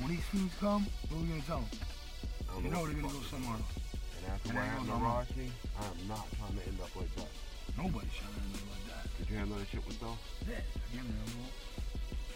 When 0.00 0.10
these 0.10 0.24
foods 0.24 0.52
come, 0.58 0.86
what 1.08 1.18
are 1.18 1.22
we 1.22 1.28
gonna 1.28 1.42
tell 1.42 1.58
them? 1.58 2.64
You 2.64 2.70
know 2.70 2.76
know 2.76 2.80
what 2.80 2.92
they're 2.92 3.00
gonna 3.02 3.12
go 3.12 3.20
somewhere. 3.30 3.56
And 3.56 4.32
after 4.32 4.54
what 4.54 4.64
happened 4.64 4.86
to 4.88 4.94
Rasche, 4.94 5.50
I 5.82 6.00
am 6.00 6.08
not 6.08 6.26
trying 6.38 6.56
to 6.58 6.62
end 6.68 6.78
up 6.80 6.94
like 6.96 7.14
that. 7.16 7.30
Nobody's 7.76 8.14
trying 8.14 8.34
to 8.34 8.40
end 8.40 8.54
like 8.70 8.86
that. 8.94 9.18
Did 9.18 9.30
you 9.30 9.36
handle 9.36 9.56
that 9.58 9.68
shit 9.68 9.86
with 9.86 9.96
stuff? 9.96 10.18
Yeah, 10.48 10.54
again, 10.92 11.06
man. 11.10 11.46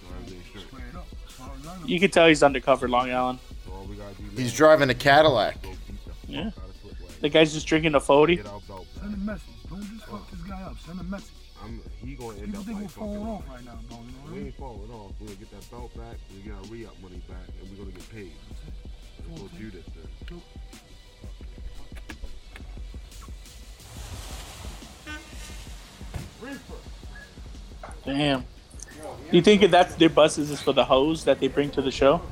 So 0.01 0.07
everything's 0.14 0.47
straight. 0.51 0.66
Square 0.66 0.86
it 0.90 0.97
up. 0.97 1.07
As 1.26 1.32
far 1.32 1.51
as 1.82 1.88
You 1.88 2.01
can 2.01 2.11
tell 2.11 2.26
he's 2.28 2.42
undercover, 2.42 2.88
Long 2.88 3.11
Island. 3.11 3.38
So 3.64 3.72
all 3.72 3.84
we 3.84 3.97
gotta 3.97 4.14
do 4.14 4.24
He's 4.40 4.55
driving 4.55 4.90
a 4.90 4.94
Cadillac. 4.94 5.57
is 5.57 5.61
go 5.62 5.70
beat 5.86 6.05
the 6.26 6.32
Yeah. 6.32 6.40
out 6.47 6.57
of 6.57 6.76
Slipway. 6.82 7.20
The 7.20 7.28
guy's 7.28 7.53
just 7.53 7.66
drinking 7.66 7.94
a 7.94 8.01
40. 8.01 8.36
Get 8.36 8.47
our. 8.47 8.61
Send 9.01 9.14
a 9.14 9.16
message. 9.18 9.42
Don't 9.70 9.82
just 9.82 10.07
fuck 10.07 10.30
this 10.30 10.40
guy 10.42 10.62
up. 10.62 10.76
Send 10.84 11.01
a 11.01 11.05
message. 11.05 11.30
I'm, 11.62 11.80
he 12.05 12.14
gonna 12.14 12.36
end 12.38 12.47
People 12.55 12.61
up 12.61 12.66
think 12.66 12.76
like 12.78 12.82
we're 12.84 12.88
falling 12.88 13.22
off 13.26 13.49
right 13.49 13.64
now, 13.64 13.78
bro. 13.88 13.99
You 13.99 14.12
know 14.30 14.34
We 14.34 14.47
ain't 14.47 14.57
falling 14.57 14.90
off. 14.90 15.12
We're 15.20 15.26
gonna 15.28 15.38
get 15.38 15.51
that 15.53 15.70
belt 15.70 15.94
back. 15.97 16.16
we're 16.30 16.44
get 16.44 16.55
our 16.55 16.64
re-up 16.70 16.94
money 17.03 17.20
back, 17.28 17.49
and 17.61 17.70
we're 17.70 17.84
gonna 17.84 17.97
get 17.97 18.09
paid. 18.12 18.32
Let's 19.28 19.40
go 19.40 19.49
do 19.59 19.70
this 19.70 19.84
then. 19.94 20.09
Damn. 28.05 28.44
You 29.32 29.42
think 29.42 29.68
that 29.70 29.99
their 29.99 30.09
buses 30.09 30.51
is 30.51 30.61
for 30.62 30.72
the 30.72 30.84
hose 30.84 31.24
that 31.24 31.40
they 31.40 31.49
bring 31.49 31.70
to 31.70 31.82
the 31.82 31.90
show? 31.90 32.22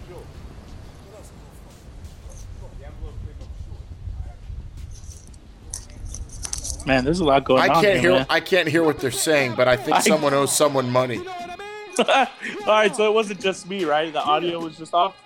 Man, 6.86 7.04
there's 7.04 7.20
a 7.20 7.24
lot 7.24 7.44
going 7.44 7.62
I 7.62 7.68
on 7.68 7.82
can't 7.82 7.84
here, 8.00 8.10
hear. 8.10 8.12
man. 8.12 8.26
I 8.28 8.40
can't 8.40 8.68
hear 8.68 8.84
what 8.84 9.00
they're 9.00 9.10
saying, 9.10 9.54
but 9.56 9.68
I 9.68 9.76
think 9.76 9.96
I- 9.96 10.00
someone 10.00 10.34
owes 10.34 10.54
someone 10.54 10.90
money. 10.90 11.18
All 11.98 12.26
right, 12.66 12.94
so 12.94 13.06
it 13.08 13.14
wasn't 13.14 13.40
just 13.40 13.68
me, 13.68 13.84
right? 13.84 14.12
The 14.12 14.20
audio 14.22 14.58
was 14.60 14.76
just 14.76 14.92
off. 14.92 15.16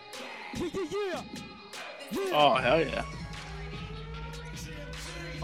Oh 2.33 2.55
hell 2.55 2.81
yeah! 2.81 3.05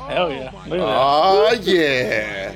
Hell 0.08 0.30
yeah! 0.30 0.50
Look 0.52 0.54
at 0.54 0.68
that. 0.70 0.80
Oh 0.80 1.58
yeah. 1.62 2.54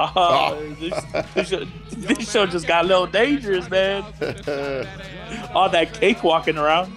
Oh, 0.00 0.74
this, 0.80 1.04
this, 1.34 1.48
show, 1.48 1.64
this 1.90 2.30
show 2.30 2.46
just 2.46 2.66
got 2.66 2.84
a 2.84 2.88
little 2.88 3.06
dangerous, 3.06 3.68
man. 3.68 4.02
All 5.54 5.68
that 5.70 5.92
cake 5.92 6.22
walking 6.22 6.56
around. 6.56 6.96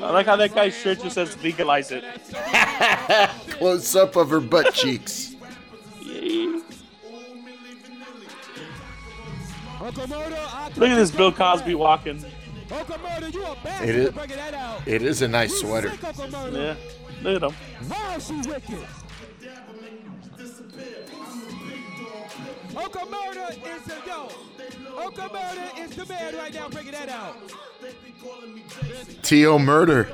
I 0.00 0.10
like 0.10 0.26
how 0.26 0.36
that 0.36 0.54
guy's 0.54 0.76
shirt 0.76 1.02
just 1.02 1.14
says 1.14 1.40
legalize 1.42 1.90
it. 1.90 2.04
Close 3.50 3.94
up 3.94 4.16
of 4.16 4.30
her 4.30 4.40
butt 4.40 4.74
cheeks. 4.74 5.36
Uncle 9.80 10.08
Murder, 10.08 10.36
I 10.38 10.70
Look 10.76 10.88
at 10.88 10.94
this 10.96 11.10
Bill 11.10 11.30
Cosby 11.30 11.74
walking. 11.74 12.24
Uncle 12.72 12.98
Murder, 12.98 13.28
you 13.28 13.44
a 13.44 13.54
bastard 13.62 13.88
It 13.88 13.96
is. 13.96 14.06
for 14.06 14.12
bringing 14.12 14.36
that 14.36 14.54
out. 14.54 14.88
It 14.88 15.02
is 15.02 15.20
a 15.22 15.28
nice 15.28 15.60
sweater. 15.60 15.90
Sick, 15.90 16.04
Uncle 16.04 16.30
Murder. 16.30 16.58
Yeah, 16.58 17.03
look 17.24 17.42
at 17.42 17.50
him. 17.50 17.88
Wow, 17.88 18.18
she 18.18 18.34
wicked. 18.48 18.86
Uncle 22.76 23.08
is 23.08 23.82
the 23.84 23.96
yo. 24.06 24.28
Uncle 24.98 25.36
is 25.78 25.96
the 25.96 26.06
man 26.06 26.36
right 26.36 26.54
now 26.54 26.68
bringing 26.68 26.92
that 26.92 27.08
out. 27.08 27.36
T.O. 29.22 29.58
Murder. 29.58 30.08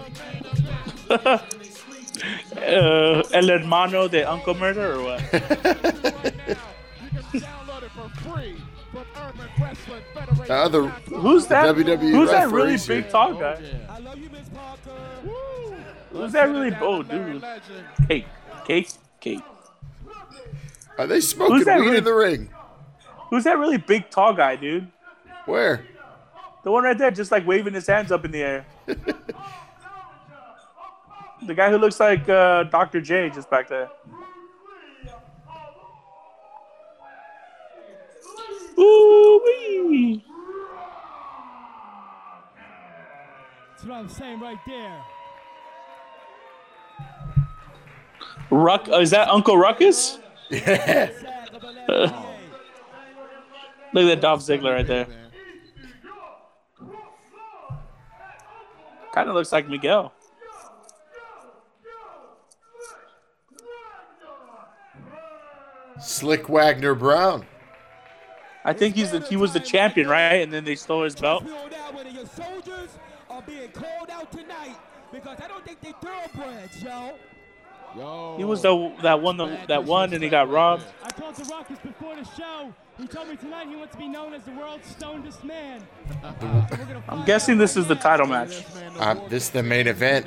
Uh, 2.56 3.22
El 3.32 3.48
hermano 3.48 4.06
de 4.08 4.22
Uncle 4.24 4.54
Murder 4.54 4.92
or 4.94 5.02
what? 5.04 5.20
The 10.46 10.54
other 10.54 10.88
Who's 11.08 11.46
that? 11.46 11.74
WWE 11.74 12.10
Who's 12.10 12.30
that 12.30 12.50
really 12.50 12.76
big 12.76 13.04
here. 13.04 13.10
tall 13.10 13.34
guy? 13.34 13.56
Who's 16.20 16.32
that 16.32 16.48
really? 16.50 16.76
Oh, 16.80 17.02
dude. 17.02 17.42
Cake, 18.08 18.26
cake, 18.66 18.90
cake. 19.20 19.40
Are 20.98 21.06
they 21.06 21.20
smoking 21.20 21.56
Who's 21.56 21.64
that 21.64 21.78
weed 21.80 21.86
really- 21.86 21.98
in 21.98 22.04
the 22.04 22.14
ring? 22.14 22.50
Who's 23.30 23.44
that 23.44 23.58
really 23.58 23.78
big 23.78 24.10
tall 24.10 24.34
guy, 24.34 24.56
dude? 24.56 24.88
Where? 25.46 25.84
The 26.62 26.70
one 26.70 26.84
right 26.84 26.98
there, 26.98 27.10
just 27.10 27.30
like 27.30 27.46
waving 27.46 27.72
his 27.74 27.86
hands 27.86 28.12
up 28.12 28.24
in 28.24 28.32
the 28.32 28.42
air. 28.42 28.66
the 28.86 29.14
guy 31.54 31.70
who 31.70 31.78
looks 31.78 31.98
like 32.00 32.28
uh, 32.28 32.64
Dr. 32.64 33.00
J, 33.00 33.30
just 33.30 33.48
back 33.48 33.68
there. 33.68 33.88
Ooh-wee. 38.78 40.24
That's 43.70 43.84
what 43.84 43.92
I'm 43.94 44.08
saying 44.08 44.40
right 44.40 44.58
there. 44.66 45.00
Ruck 48.50 48.88
uh, 48.88 49.00
is 49.00 49.10
that 49.10 49.28
Uncle 49.28 49.56
Ruckus? 49.56 50.18
Yeah. 50.50 51.10
Look 53.92 54.04
at 54.04 54.06
that 54.06 54.20
Dolph 54.20 54.40
Ziggler 54.40 54.74
right 54.74 54.86
there. 54.86 55.06
Kind 59.12 59.28
of 59.28 59.34
looks 59.34 59.50
like 59.52 59.68
Miguel. 59.68 60.12
Slick 66.00 66.48
Wagner 66.48 66.94
Brown. 66.94 67.44
I 68.64 68.72
think 68.72 68.94
he's 68.94 69.10
the, 69.10 69.20
he 69.20 69.36
was 69.36 69.52
the 69.52 69.60
champion, 69.60 70.08
right? 70.08 70.36
And 70.36 70.52
then 70.52 70.64
they 70.64 70.76
stole 70.76 71.02
his 71.02 71.14
belt. 71.14 71.44
Your 71.44 72.26
soldiers 72.26 72.90
are 73.28 73.42
being 73.42 73.70
called 73.70 74.10
out 74.10 74.30
tonight 74.30 74.76
because 75.12 75.38
I 75.40 75.48
don't 75.48 75.64
think 75.64 75.80
they 75.80 75.94
y'all. 76.82 77.14
Yo. 77.96 78.34
He 78.36 78.44
was 78.44 78.62
the 78.62 78.92
that 79.02 79.20
won 79.20 79.36
the 79.36 79.58
that 79.68 79.84
won, 79.84 80.12
and 80.12 80.22
he 80.22 80.28
got 80.28 80.48
robbed. 80.48 80.84
I 81.02 81.08
talked 81.10 81.38
to 81.38 81.44
Ruckus 81.44 81.78
before 81.80 82.14
the 82.14 82.24
show. 82.24 82.72
He 82.98 83.06
told 83.06 83.28
me 83.28 83.36
tonight 83.36 83.66
he 83.68 83.76
wants 83.76 83.92
to 83.94 83.98
be 83.98 84.08
known 84.08 84.34
as 84.34 84.42
the 84.44 84.52
world's 84.52 84.86
stonedest 84.88 85.42
man. 85.42 85.82
I'm 87.08 87.24
guessing 87.24 87.56
this 87.56 87.76
is 87.76 87.86
the 87.86 87.94
title 87.94 88.26
match. 88.26 88.62
Uh, 88.98 89.14
this 89.28 89.44
is 89.44 89.50
the 89.50 89.62
main 89.62 89.86
event. 89.86 90.26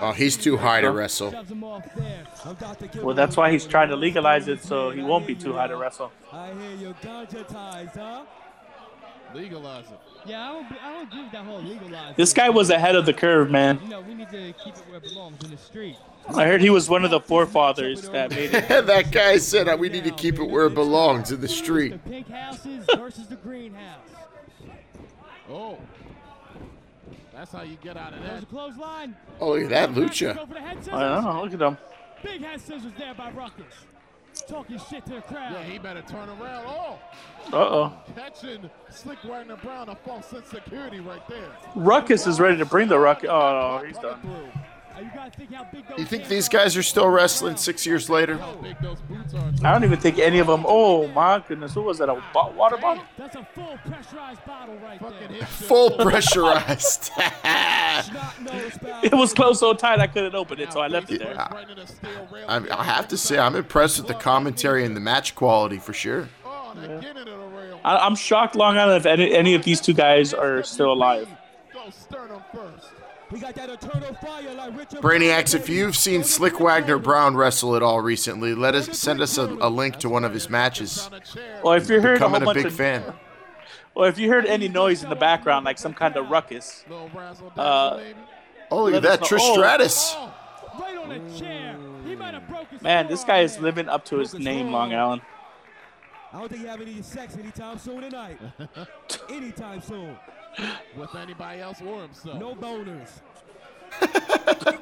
Oh, 0.00 0.12
he's 0.12 0.36
too 0.36 0.56
high 0.56 0.80
to 0.80 0.92
wrestle. 0.92 1.34
Well, 3.02 3.14
that's 3.14 3.36
why 3.36 3.50
he's 3.50 3.66
trying 3.66 3.88
to 3.88 3.96
legalize 3.96 4.46
it, 4.46 4.62
so 4.62 4.90
he 4.90 5.02
won't 5.02 5.26
be 5.26 5.34
too 5.34 5.54
high 5.54 5.66
to 5.66 5.76
wrestle. 5.76 6.12
I 6.32 6.52
hear 6.52 6.76
you 6.76 6.94
ganja 7.02 7.46
ties, 7.48 7.90
huh? 7.94 8.24
Legalize 9.34 9.86
it. 9.86 9.98
Yeah, 10.26 10.50
I 10.50 10.52
don't, 10.52 10.82
I 10.82 10.92
don't 10.92 11.08
agree 11.08 11.22
with 11.22 11.32
that 11.32 11.44
whole 11.44 11.62
legalizing. 11.62 12.14
This 12.16 12.32
guy 12.32 12.48
was 12.48 12.70
ahead 12.70 12.96
of 12.96 13.06
the 13.06 13.12
curve, 13.12 13.50
man. 13.50 13.78
You 13.82 13.88
know, 13.90 14.00
we 14.00 14.14
need 14.14 14.30
to 14.30 14.54
keep 14.64 14.74
it 14.74 14.84
where 14.88 14.96
it 14.96 15.02
belongs 15.02 15.44
in 15.44 15.50
the 15.50 15.58
street. 15.58 15.96
I 16.28 16.46
heard 16.46 16.62
he 16.62 16.70
was 16.70 16.88
one 16.88 17.04
of 17.04 17.10
the 17.10 17.20
forefathers 17.20 18.08
that 18.08 18.30
made 18.30 18.54
it. 18.54 18.68
that 18.86 19.10
guy 19.12 19.36
said 19.36 19.78
we 19.78 19.90
need 19.90 20.04
to 20.04 20.10
keep 20.10 20.38
it 20.38 20.44
where 20.44 20.66
it 20.66 20.74
belongs 20.74 21.30
in 21.30 21.40
the 21.40 21.48
street. 21.48 21.90
The 21.90 22.10
pink 22.10 22.28
houses 22.30 22.86
versus 22.96 23.26
the 23.26 23.36
green 23.36 23.74
house. 23.74 24.08
Oh. 25.50 25.78
That's 27.34 27.52
how 27.52 27.62
you 27.62 27.76
get 27.82 27.96
out 27.96 28.14
of 28.14 28.20
There's 28.20 28.40
that. 28.40 28.42
a 28.44 28.46
clothesline. 28.46 29.16
Oh, 29.40 29.50
look 29.50 29.64
at 29.64 29.68
that, 29.70 29.90
Lucha. 29.90 30.34
Go 30.34 30.46
for 30.46 30.54
the. 30.54 30.94
I 30.94 31.20
know. 31.20 31.42
Look 31.42 31.52
at 31.52 31.60
him. 31.60 31.76
Big 32.22 32.40
head 32.40 32.60
scissors 32.60 32.92
there 32.96 33.14
by 33.14 33.30
Ruckus. 33.32 33.66
Talking 34.42 34.78
shit 34.90 35.04
to 35.06 35.14
the 35.14 35.20
crowd. 35.22 35.52
Yeah, 35.52 35.62
he 35.62 35.78
better 35.78 36.02
turn 36.02 36.28
around. 36.28 36.64
Oh, 36.66 36.98
Uh 37.52 37.56
oh. 37.56 37.92
catching 38.16 38.68
Slick 38.90 39.22
Wagner 39.24 39.56
Brown 39.56 39.88
a 39.88 39.94
false 39.96 40.26
sense 40.26 40.52
of 40.52 40.62
security 40.64 41.00
right 41.00 41.26
there. 41.28 41.50
Ruckus 41.74 42.26
is 42.26 42.40
ready 42.40 42.58
to 42.58 42.64
bring 42.66 42.88
the 42.88 42.98
ruckus. 42.98 43.30
Oh, 43.30 43.78
no, 43.80 43.86
he's 43.86 43.98
done. 43.98 44.20
You 44.96 45.10
think 45.36 45.52
how 45.52 45.64
big 45.72 45.88
those 45.88 45.98
You 45.98 46.04
think 46.04 46.28
these 46.28 46.48
guys 46.48 46.76
are 46.76 46.82
still 46.82 47.08
wrestling 47.08 47.56
six 47.56 47.86
years 47.86 48.08
later? 48.08 48.40
I 49.62 49.72
don't 49.72 49.84
even 49.84 49.98
think 49.98 50.18
any 50.18 50.38
of 50.38 50.46
them. 50.46 50.64
Oh 50.66 51.08
my 51.08 51.42
goodness, 51.46 51.74
who 51.74 51.82
was 51.82 51.98
that? 51.98 52.08
A 52.08 52.22
bo- 52.32 52.52
water 52.52 52.76
bomb? 52.76 53.00
That's 53.18 53.36
a 53.36 53.46
full 53.54 53.78
pressurized 53.86 54.44
bottle 54.46 54.76
right 54.76 55.00
there. 55.00 55.46
Full 55.46 55.90
pressurized. 55.92 57.10
It 59.02 59.14
was 59.14 59.32
closed 59.32 59.60
so 59.60 59.72
tight 59.72 60.00
I 60.00 60.06
couldn't 60.06 60.34
open 60.34 60.58
it, 60.60 60.72
so 60.72 60.80
I 60.80 60.88
left 60.88 61.10
it 61.10 61.20
there. 61.20 61.38
I, 62.48 62.56
I 62.70 62.84
have 62.84 63.08
to 63.08 63.16
say, 63.16 63.38
I'm 63.38 63.54
impressed 63.54 63.98
with 63.98 64.08
the 64.08 64.14
commentary 64.14 64.84
and 64.84 64.96
the 64.96 65.00
match 65.00 65.34
quality 65.34 65.78
for 65.78 65.92
sure. 65.92 66.28
I, 67.84 67.96
I'm 67.96 68.16
shocked 68.16 68.56
Long 68.56 68.76
Island 68.76 68.98
if 68.98 69.06
any, 69.06 69.32
any 69.32 69.54
of 69.54 69.64
these 69.64 69.80
two 69.80 69.94
guys 69.94 70.34
are 70.34 70.62
still 70.62 70.92
alive. 70.92 71.28
We 71.70 71.72
got 71.74 71.92
that 71.92 72.12
eternal 72.20 72.40
fire 72.40 72.70
like 72.70 72.82
Richard 72.90 73.23
Brainiacs, 75.00 75.54
if 75.54 75.68
you've 75.68 75.96
seen 75.96 76.24
Slick 76.24 76.60
Wagner 76.60 76.98
Brown 76.98 77.36
wrestle 77.36 77.76
at 77.76 77.82
all 77.82 78.00
recently, 78.00 78.54
let 78.54 78.74
us 78.74 78.98
send 78.98 79.20
us 79.20 79.38
a, 79.38 79.44
a 79.60 79.68
link 79.68 79.98
to 79.98 80.08
one 80.08 80.24
of 80.24 80.32
his 80.32 80.48
matches. 80.48 81.08
Well, 81.62 81.74
if 81.74 81.88
you 81.88 82.00
heard 82.00 82.16
a 82.16 82.20
Becoming 82.20 82.42
a 82.42 82.44
bunch 82.46 82.56
big 82.56 82.66
of, 82.66 82.74
fan. 82.74 83.02
well, 83.94 84.08
if 84.08 84.18
you 84.18 84.28
heard 84.28 84.46
any 84.46 84.68
noise 84.68 85.02
in 85.02 85.10
the 85.10 85.16
background, 85.16 85.64
like 85.64 85.78
some 85.78 85.94
kind 85.94 86.16
of 86.16 86.30
ruckus, 86.30 86.84
uh, 87.56 88.00
Oh, 88.70 88.84
look 88.84 88.94
at 88.94 89.02
that, 89.02 89.20
know- 89.20 89.26
Trish 89.26 89.38
oh, 89.40 89.54
Stratus. 89.54 90.16
Right 90.78 90.96
on 90.96 91.08
the 91.08 91.38
chair. 91.38 91.76
He 92.04 92.16
might 92.16 92.34
have 92.34 92.48
broke 92.48 92.68
his 92.70 92.82
Man, 92.82 93.06
this 93.06 93.22
guy 93.24 93.40
is 93.40 93.58
living 93.60 93.88
up 93.88 94.04
to 94.06 94.18
his 94.18 94.34
name, 94.34 94.72
Long 94.72 94.92
Island. 94.94 95.22
I 96.32 96.38
don't 96.40 96.48
think 96.48 96.62
you 96.62 96.68
have 96.68 96.80
any 96.80 97.00
sex 97.02 97.36
anytime 97.36 97.78
soon 97.78 98.00
tonight. 98.00 98.38
anytime 99.30 99.80
soon. 99.80 100.16
With 100.96 101.14
anybody 101.14 101.60
else 101.60 101.80
or 101.80 102.02
himself. 102.02 102.38
No 102.38 102.54
boners. 102.54 103.10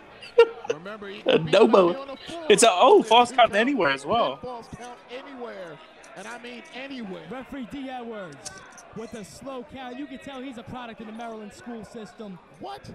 Remember, 0.73 1.09
he 1.09 1.23
Uh, 1.25 1.39
no 1.39 1.67
mo. 1.67 2.17
It's 2.49 2.63
a 2.63 2.71
oh 2.71 3.03
false 3.03 3.33
count 3.33 3.55
anywhere 3.55 3.91
as 3.91 4.07
well. 4.07 4.37
falls 4.37 4.69
count 4.77 4.99
anywhere, 5.11 5.79
and 6.17 6.27
I 6.27 6.39
mean 6.39 6.63
anywhere. 6.75 7.23
Referee 7.31 7.69
D. 7.71 7.89
Edwards 7.91 8.51
with 8.97 9.15
a 9.15 9.25
slow 9.25 9.65
count. 9.73 9.99
You 9.99 10.07
can 10.07 10.19
tell 10.19 10.41
he's 10.41 10.59
a 10.59 10.63
product 10.63 11.01
of 11.01 11.07
the 11.07 11.13
Maryland 11.13 11.53
school 11.53 11.85
system. 11.85 12.39
What? 12.61 12.91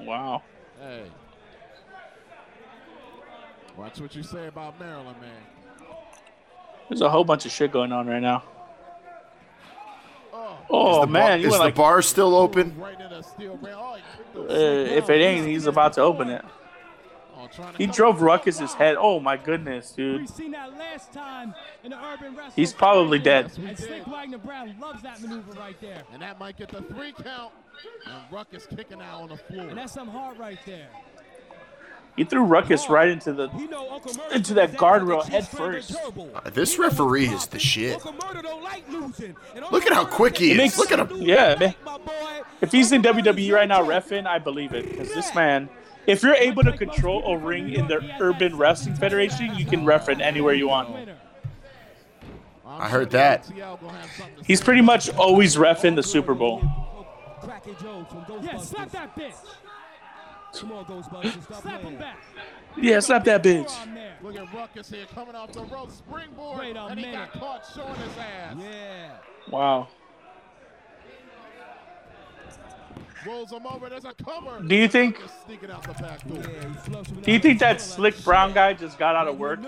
Wow. 0.00 0.42
Hey. 0.80 1.04
Watch 3.76 4.00
what 4.00 4.14
you 4.14 4.22
say 4.22 4.46
about 4.46 4.78
Maryland, 4.78 5.20
man. 5.20 5.88
There's 6.88 7.00
a 7.00 7.10
whole 7.10 7.24
bunch 7.24 7.44
of 7.46 7.52
shit 7.52 7.72
going 7.72 7.92
on 7.92 8.06
right 8.06 8.22
now. 8.22 8.44
Is 10.34 10.66
Oh 10.70 11.00
the 11.02 11.06
man, 11.06 11.40
bar, 11.40 11.46
is 11.46 11.58
went 11.58 11.74
the 11.74 11.80
bar 11.80 12.02
still 12.02 12.34
open? 12.34 12.74
uh, 12.80 14.44
if 14.48 15.08
it 15.10 15.20
ain't, 15.20 15.46
he's 15.46 15.66
about 15.66 15.92
to 15.94 16.02
open 16.02 16.28
it. 16.28 16.44
He 17.78 17.86
drove 17.86 18.20
Ruckus's 18.20 18.74
head. 18.74 18.96
Oh 18.98 19.20
my 19.20 19.36
goodness, 19.36 19.92
dude. 19.92 20.20
We've 20.20 20.28
seen 20.28 20.52
that 20.52 20.76
last 20.76 21.12
time 21.12 21.54
in 21.82 21.90
the 21.90 22.04
urban 22.04 22.34
wrestling. 22.34 22.52
He's 22.56 22.72
probably 22.72 23.18
dead. 23.18 23.52
And 23.58 23.78
Slick 23.78 24.06
Wagner 24.06 24.38
Brown 24.38 24.74
loves 24.80 25.02
that 25.02 25.20
maneuver 25.20 25.52
right 25.52 25.78
there. 25.80 26.02
And 26.12 26.22
that 26.22 26.40
might 26.40 26.56
get 26.56 26.70
the 26.70 26.82
three 26.82 27.12
count. 27.12 27.52
And 28.06 28.32
Ruckus 28.32 28.66
kicking 28.66 29.00
out 29.00 29.22
on 29.22 29.28
the 29.28 29.36
floor. 29.36 29.68
And 29.68 29.78
that's 29.78 29.92
some 29.92 30.08
heart 30.08 30.38
right 30.38 30.58
there. 30.66 30.88
He 32.16 32.22
threw 32.24 32.44
Ruckus 32.44 32.88
right 32.88 33.08
into 33.08 33.32
the 33.32 33.48
into 34.32 34.54
that 34.54 34.72
guardrail 34.74 35.24
head 35.24 35.48
first. 35.48 35.96
Uh, 35.96 36.50
this 36.50 36.78
referee 36.78 37.26
is 37.26 37.46
the 37.46 37.58
shit. 37.58 38.04
Look 39.72 39.86
at 39.86 39.92
how 39.92 40.04
quick 40.04 40.38
he 40.38 40.50
It 40.50 40.52
is. 40.52 40.58
makes- 40.58 40.78
Look 40.78 40.92
at 40.92 41.00
him. 41.00 41.08
Yeah, 41.22 41.56
man. 41.58 41.74
If 42.60 42.70
he's 42.70 42.92
in 42.92 43.02
WWE 43.02 43.52
right 43.52 43.68
now, 43.68 43.82
refing, 43.82 44.26
I 44.26 44.38
believe 44.38 44.72
it. 44.74 44.88
Because 44.88 45.12
this 45.12 45.34
man, 45.34 45.68
if 46.06 46.22
you're 46.22 46.34
able 46.36 46.62
to 46.62 46.72
control 46.76 47.24
a 47.26 47.36
ring 47.36 47.72
in 47.72 47.88
the 47.88 48.00
Urban 48.20 48.56
Wrestling 48.56 48.94
Federation, 48.94 49.54
you 49.56 49.66
can 49.66 49.84
ref 49.84 50.08
it 50.08 50.20
anywhere 50.20 50.54
you 50.54 50.68
want. 50.68 51.08
I 52.66 52.88
heard 52.88 53.10
that. 53.10 53.50
He's 54.44 54.60
pretty 54.60 54.80
much 54.82 55.10
always 55.10 55.56
refing 55.56 55.96
the 55.96 56.02
Super 56.02 56.34
Bowl. 56.34 56.62
Yeah, 58.42 58.56
slap 58.58 58.90
that 58.92 59.14
bitch. 59.16 59.32
Come 60.60 60.72
on, 60.72 60.84
Ghostbusters. 60.84 61.42
Stop 61.44 61.62
Slap 61.62 61.80
him 61.82 61.96
back. 61.96 62.18
Yeah, 62.76 63.00
slap 63.00 63.24
that 63.24 63.42
bitch. 63.42 63.72
Look 64.22 64.36
at 64.36 64.52
Ruckus 64.54 64.90
here 64.90 65.06
coming 65.14 65.34
off 65.34 65.52
the 65.52 65.62
rope 65.64 65.90
springboard. 65.90 66.58
Wait 66.58 66.76
a 66.76 66.86
and 66.86 66.98
he 66.98 67.06
minute. 67.06 67.32
got 67.32 67.40
caught 67.40 67.66
showing 67.74 67.94
his 67.94 68.18
ass. 68.18 68.56
Yeah. 68.58 69.10
Wow. 69.50 69.88
Rolls 73.26 73.52
him 73.52 73.66
over. 73.66 73.88
There's 73.88 74.04
a 74.04 74.12
cover. 74.14 74.62
Do 74.62 74.74
you 74.74 74.88
think? 74.88 75.20
Out 75.70 75.82
the 75.82 75.92
back 76.02 76.26
door. 76.28 76.42
Do 77.22 77.32
you 77.32 77.38
think 77.38 77.58
that 77.60 77.80
slick 77.80 78.22
brown 78.22 78.52
guy 78.52 78.74
just 78.74 78.98
got 78.98 79.16
out 79.16 79.28
of 79.28 79.38
work? 79.38 79.60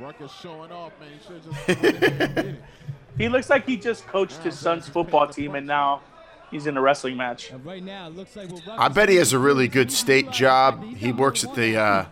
Ruckus 0.00 0.32
showing 0.40 0.72
off, 0.72 0.92
man. 0.98 1.10
He 1.12 1.26
should 1.26 2.36
just. 2.36 2.56
He 3.20 3.28
looks 3.28 3.50
like 3.50 3.66
he 3.66 3.76
just 3.76 4.06
coached 4.06 4.38
his 4.38 4.58
son's 4.58 4.88
football 4.88 5.28
team 5.28 5.54
and 5.54 5.66
now 5.66 6.00
he's 6.50 6.66
in 6.66 6.76
a 6.76 6.80
wrestling 6.80 7.16
match. 7.16 7.52
Right 7.64 7.82
now, 7.82 8.08
like 8.08 8.28
we're 8.34 8.60
I 8.68 8.88
bet 8.88 9.08
he 9.08 9.16
has 9.16 9.32
a 9.32 9.38
really 9.38 9.68
good 9.68 9.90
state 9.92 10.30
job. 10.30 10.82
He 10.84 11.12
works 11.12 11.44
at 11.44 11.54
the 11.54 11.76
uh, 11.76 12.06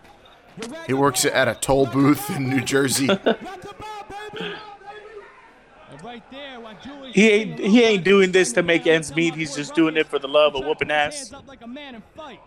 he 0.87 0.95
works 0.95 1.25
at 1.25 1.49
a 1.49 1.55
toll 1.55 1.87
booth 1.87 2.31
in 2.31 2.49
New 2.49 2.61
Jersey. 2.61 3.09
And 5.91 6.05
right 6.05 6.31
there, 6.31 6.61
while 6.61 6.77
Julius 6.83 7.15
He 7.15 7.29
ain't 7.29 7.59
he 7.59 7.83
ain't 7.83 8.05
doing 8.05 8.31
this 8.31 8.53
to 8.53 8.63
make 8.63 8.87
ends 8.87 9.15
meet. 9.15 9.35
He's 9.35 9.57
just 9.57 9.75
doing 9.75 9.97
it 9.97 10.07
for 10.07 10.19
the 10.19 10.29
love 10.29 10.55
of 10.55 10.65
whooping 10.65 10.91
ass. 10.91 11.17
hands 11.17 11.33
up 11.33 11.49
like 11.49 11.63
a 11.63 11.67
man 11.67 11.97
and 11.97 12.05
fight. 12.15 12.41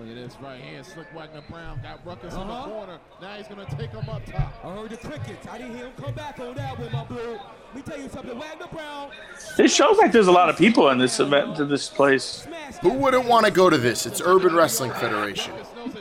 Look 0.00 0.08
at 0.08 0.14
this 0.14 0.36
right 0.40 0.60
here. 0.60 0.82
Slick 0.82 1.12
Wagner 1.14 1.42
Brown 1.50 1.78
got 1.82 2.04
Ruckus 2.06 2.32
in 2.32 2.40
Uh-huh. 2.40 2.64
the 2.66 2.72
corner. 2.72 2.98
Now 3.20 3.34
he's 3.36 3.46
going 3.48 3.66
to 3.66 3.76
take 3.76 3.90
him 3.90 4.08
up 4.08 4.24
top. 4.24 4.54
I 4.64 4.74
heard 4.74 4.88
the 4.90 4.96
crickets. 4.96 5.46
I 5.46 5.58
didn't 5.58 5.76
hear 5.76 5.86
him 5.86 5.92
come 6.00 6.14
back 6.14 6.38
on 6.40 6.54
that 6.54 6.78
with 6.78 6.90
my 6.90 7.04
blue. 7.04 7.32
Let 7.34 7.74
me 7.74 7.82
tell 7.82 8.00
you 8.00 8.08
something. 8.08 8.38
Wagner 8.38 8.66
Brown. 8.72 9.10
It 9.58 9.68
shows 9.70 9.98
like 9.98 10.10
there's 10.10 10.26
a 10.28 10.32
lot 10.32 10.48
of 10.48 10.56
people 10.56 10.88
in 10.88 10.96
this 10.96 11.20
event 11.20 11.54
to 11.56 11.66
this 11.66 11.90
place. 11.90 12.46
Who 12.80 12.94
wouldn't 12.94 13.26
want 13.26 13.44
to 13.44 13.52
go 13.52 13.68
to 13.68 13.76
this? 13.76 14.06
It's 14.06 14.22
Urban 14.24 14.54
Wrestling 14.54 14.92
Federation. 14.92 15.52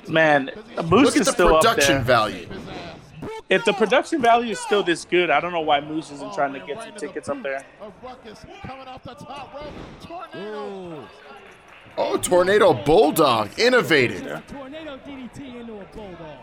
Man, 0.07 0.49
Moose 0.85 1.07
Look 1.07 1.17
at 1.17 1.25
the 1.25 1.31
still 1.33 1.55
up 1.55 1.61
production 1.61 1.95
there. 1.95 2.03
value. 2.03 2.47
If 3.49 3.65
the 3.65 3.73
production 3.73 4.21
value 4.21 4.51
is 4.51 4.59
still 4.59 4.83
this 4.83 5.03
good, 5.03 5.29
I 5.29 5.39
don't 5.41 5.51
know 5.51 5.59
why 5.59 5.81
Moose 5.81 6.11
isn't 6.11 6.33
trying 6.35 6.53
to 6.53 6.59
get 6.59 6.81
some 6.83 6.93
tickets 6.95 7.27
up 7.27 7.41
there. 7.43 7.65
Of 7.81 7.93
Oh, 12.01 12.15
tornado 12.15 12.73
bulldog, 12.73 13.59
innovative. 13.59 14.41
Tornado 14.47 14.97
DDT 14.99 15.59
into 15.59 15.81
a 15.81 15.85
bulldog. 15.93 16.37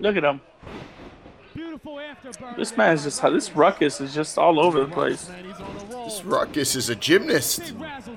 Look 0.00 0.16
at 0.16 0.24
him. 0.24 0.40
This 2.56 2.76
man 2.76 2.94
is 2.94 3.04
just 3.04 3.22
this 3.22 3.54
ruckus 3.54 4.00
is 4.00 4.12
just 4.12 4.36
all 4.36 4.58
over 4.58 4.80
the 4.80 4.92
place. 4.92 5.30
This 5.90 6.24
ruckus 6.24 6.74
is 6.74 6.88
a 6.88 6.96
gymnast. 6.96 7.72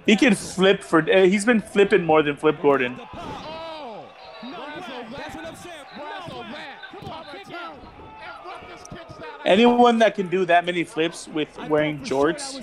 He 0.07 0.15
can 0.15 0.33
flip 0.33 0.81
for. 0.81 1.07
Eh, 1.07 1.27
he's 1.27 1.45
been 1.45 1.61
flipping 1.61 2.05
more 2.05 2.23
than 2.23 2.35
Flip 2.35 2.59
Gordon. 2.59 2.99
Anyone 9.45 9.99
that 9.99 10.15
can 10.15 10.27
do 10.27 10.45
that 10.45 10.65
many 10.65 10.83
flips 10.83 11.27
with 11.27 11.55
wearing 11.69 11.99
jorts 11.99 12.59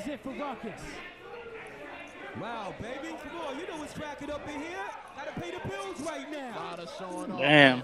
damn. 7.38 7.82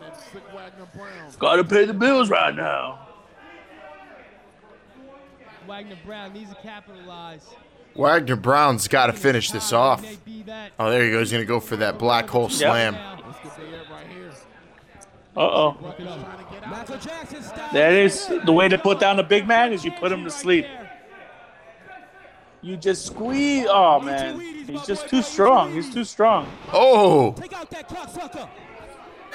Gotta 1.39 1.65
pay 1.65 1.85
the 1.85 1.95
bills 1.95 2.31
right 2.31 2.55
now. 2.55 3.09
Wagner 5.67 5.97
Brown 6.05 6.33
needs 6.33 6.51
to 6.51 6.57
capitalize. 6.57 7.47
Wagner 7.95 8.37
Brown's 8.37 8.89
got 8.89 9.07
to 9.07 9.13
finish 9.13 9.51
this 9.51 9.73
off. 9.73 10.05
Oh, 10.79 10.91
there 10.91 11.05
he 11.05 11.11
goes. 11.11 11.31
He's 11.31 11.33
going 11.33 11.43
to 11.43 11.49
go 11.49 11.61
for 11.61 11.77
that 11.77 11.99
black 11.99 12.29
hole 12.29 12.49
slam. 12.49 12.97
Uh 15.37 15.41
oh. 15.41 15.95
Michael 16.69 16.97
Jackson 16.99 17.43
style. 17.43 17.73
That 17.73 17.93
is 17.93 18.31
the 18.45 18.53
way 18.53 18.69
to 18.69 18.79
put 18.79 19.01
down 19.01 19.19
a 19.19 19.23
big 19.23 19.47
man 19.47 19.73
is 19.73 19.85
you 19.85 19.91
put 19.93 20.13
him 20.13 20.25
to 20.25 20.31
sleep. 20.31 20.67
You 22.65 22.77
just 22.79 23.11
oh, 23.11 23.15
squeeze. 23.15 23.67
Oh 23.69 24.01
man, 24.01 24.41
he's 24.41 24.87
just 24.87 25.07
too 25.07 25.21
strong. 25.21 25.75
He's 25.75 25.93
too 25.93 26.03
strong. 26.03 26.51
Oh, 26.73 27.33
Take 27.39 27.53
out 27.53 27.69
that 27.69 27.87
cocksucker. 27.87 28.49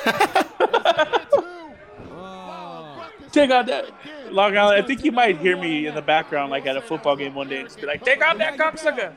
Take 3.32 3.52
out 3.52 3.68
that. 3.68 3.86
Long 4.32 4.58
Island. 4.58 4.84
I 4.84 4.88
think 4.88 5.06
you 5.06 5.12
might 5.12 5.38
hear 5.38 5.56
me 5.56 5.86
in 5.86 5.94
the 5.94 6.02
background, 6.02 6.50
like 6.50 6.66
at 6.66 6.76
a 6.76 6.82
football 6.82 7.16
game 7.16 7.36
one 7.36 7.48
day, 7.48 7.60
and 7.60 7.68
just 7.68 7.80
be 7.80 7.86
like, 7.86 8.04
"Take 8.04 8.24
out 8.24 8.40
that 8.40 8.58
cocksucker." 8.58 9.14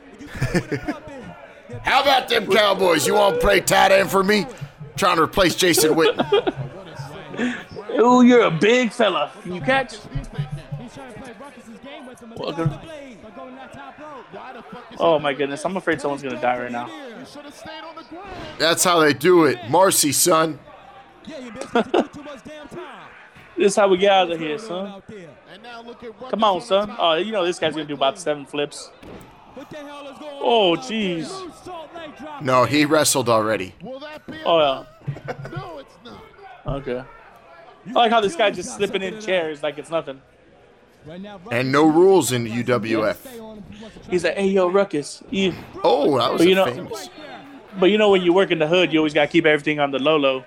how 1.82 2.02
about 2.02 2.28
them 2.28 2.52
Cowboys? 2.52 3.06
You 3.06 3.14
want 3.14 3.36
to 3.36 3.40
play 3.40 3.60
tight 3.60 3.92
end 3.92 4.10
for 4.10 4.22
me? 4.22 4.44
Trying 4.94 5.16
to 5.16 5.22
replace 5.22 5.54
Jason 5.54 5.94
Witten. 5.94 6.54
Ooh, 7.98 8.20
you're 8.20 8.42
a 8.42 8.50
big 8.50 8.92
fella. 8.92 9.32
Can 9.42 9.54
you 9.54 9.62
catch? 9.62 9.92
He's 9.92 10.02
trying 10.92 11.14
to 11.14 11.20
play 11.20 11.32
Ruckus's 11.40 11.78
game 11.82 12.06
with 12.06 12.20
him. 12.20 12.34
but 12.36 12.38
Welcome. 12.38 12.68
by 12.68 13.30
going 13.34 13.56
that 13.56 13.72
top 13.72 13.98
rope. 13.98 14.26
Oh 15.05 15.18
my 15.18 15.34
goodness, 15.34 15.64
I'm 15.64 15.76
afraid 15.76 16.00
someone's 16.00 16.22
gonna 16.22 16.40
die 16.40 16.61
right 16.61 16.70
now. 16.70 16.88
That's 18.57 18.84
how 18.84 19.00
they 19.00 19.12
do 19.12 19.46
it. 19.46 19.59
Marcy, 19.68 20.12
son. 20.12 20.61
This 23.57 23.72
is 23.72 23.76
how 23.76 23.88
we 23.88 23.96
get 23.96 24.12
out 24.12 24.30
of 24.30 24.38
here, 24.38 24.59
son. 24.59 25.03
Come 26.30 26.44
on, 26.44 26.61
son. 26.61 26.94
Oh, 26.96 27.14
you 27.14 27.32
know 27.32 27.44
this 27.44 27.59
guy's 27.59 27.74
gonna 27.74 27.84
do 27.84 27.94
about 27.94 28.16
seven 28.16 28.46
flips. 28.46 28.92
Oh, 30.40 30.76
jeez. 30.78 31.28
No, 32.40 32.64
he 32.64 32.84
wrestled 32.84 33.28
already. 33.28 33.74
Oh 34.44 34.61
yeah. 34.61 34.84
Okay. 36.64 37.03
I 37.88 37.92
like 37.92 38.12
how 38.12 38.20
this 38.20 38.36
guy 38.36 38.53
just 38.53 38.76
slipping 38.76 39.03
in 39.03 39.20
chairs 39.20 39.64
like 39.64 39.78
it's 39.78 39.90
nothing. 39.90 40.22
And 41.50 41.72
no 41.72 41.86
rules 41.86 42.32
in 42.32 42.46
UWF. 42.46 43.16
He's 44.11 44.24
like, 44.24 44.34
"Hey, 44.36 44.48
yo, 44.48 44.68
Ruckus." 44.68 45.22
You, 45.30 45.53
Oh, 45.82 46.18
that 46.18 46.32
was 46.32 46.40
but 46.42 46.48
you 46.48 46.55
know, 46.55 46.66
famous. 46.66 47.11
but 47.78 47.86
you 47.90 47.98
know 47.98 48.11
when 48.11 48.22
you 48.22 48.32
work 48.32 48.50
in 48.50 48.59
the 48.59 48.66
hood, 48.68 48.92
you 48.92 48.98
always 49.00 49.14
gotta 49.14 49.26
keep 49.28 49.44
everything 49.46 49.80
on 49.80 49.90
the 49.90 49.98
low 49.98 50.16
low. 50.16 50.44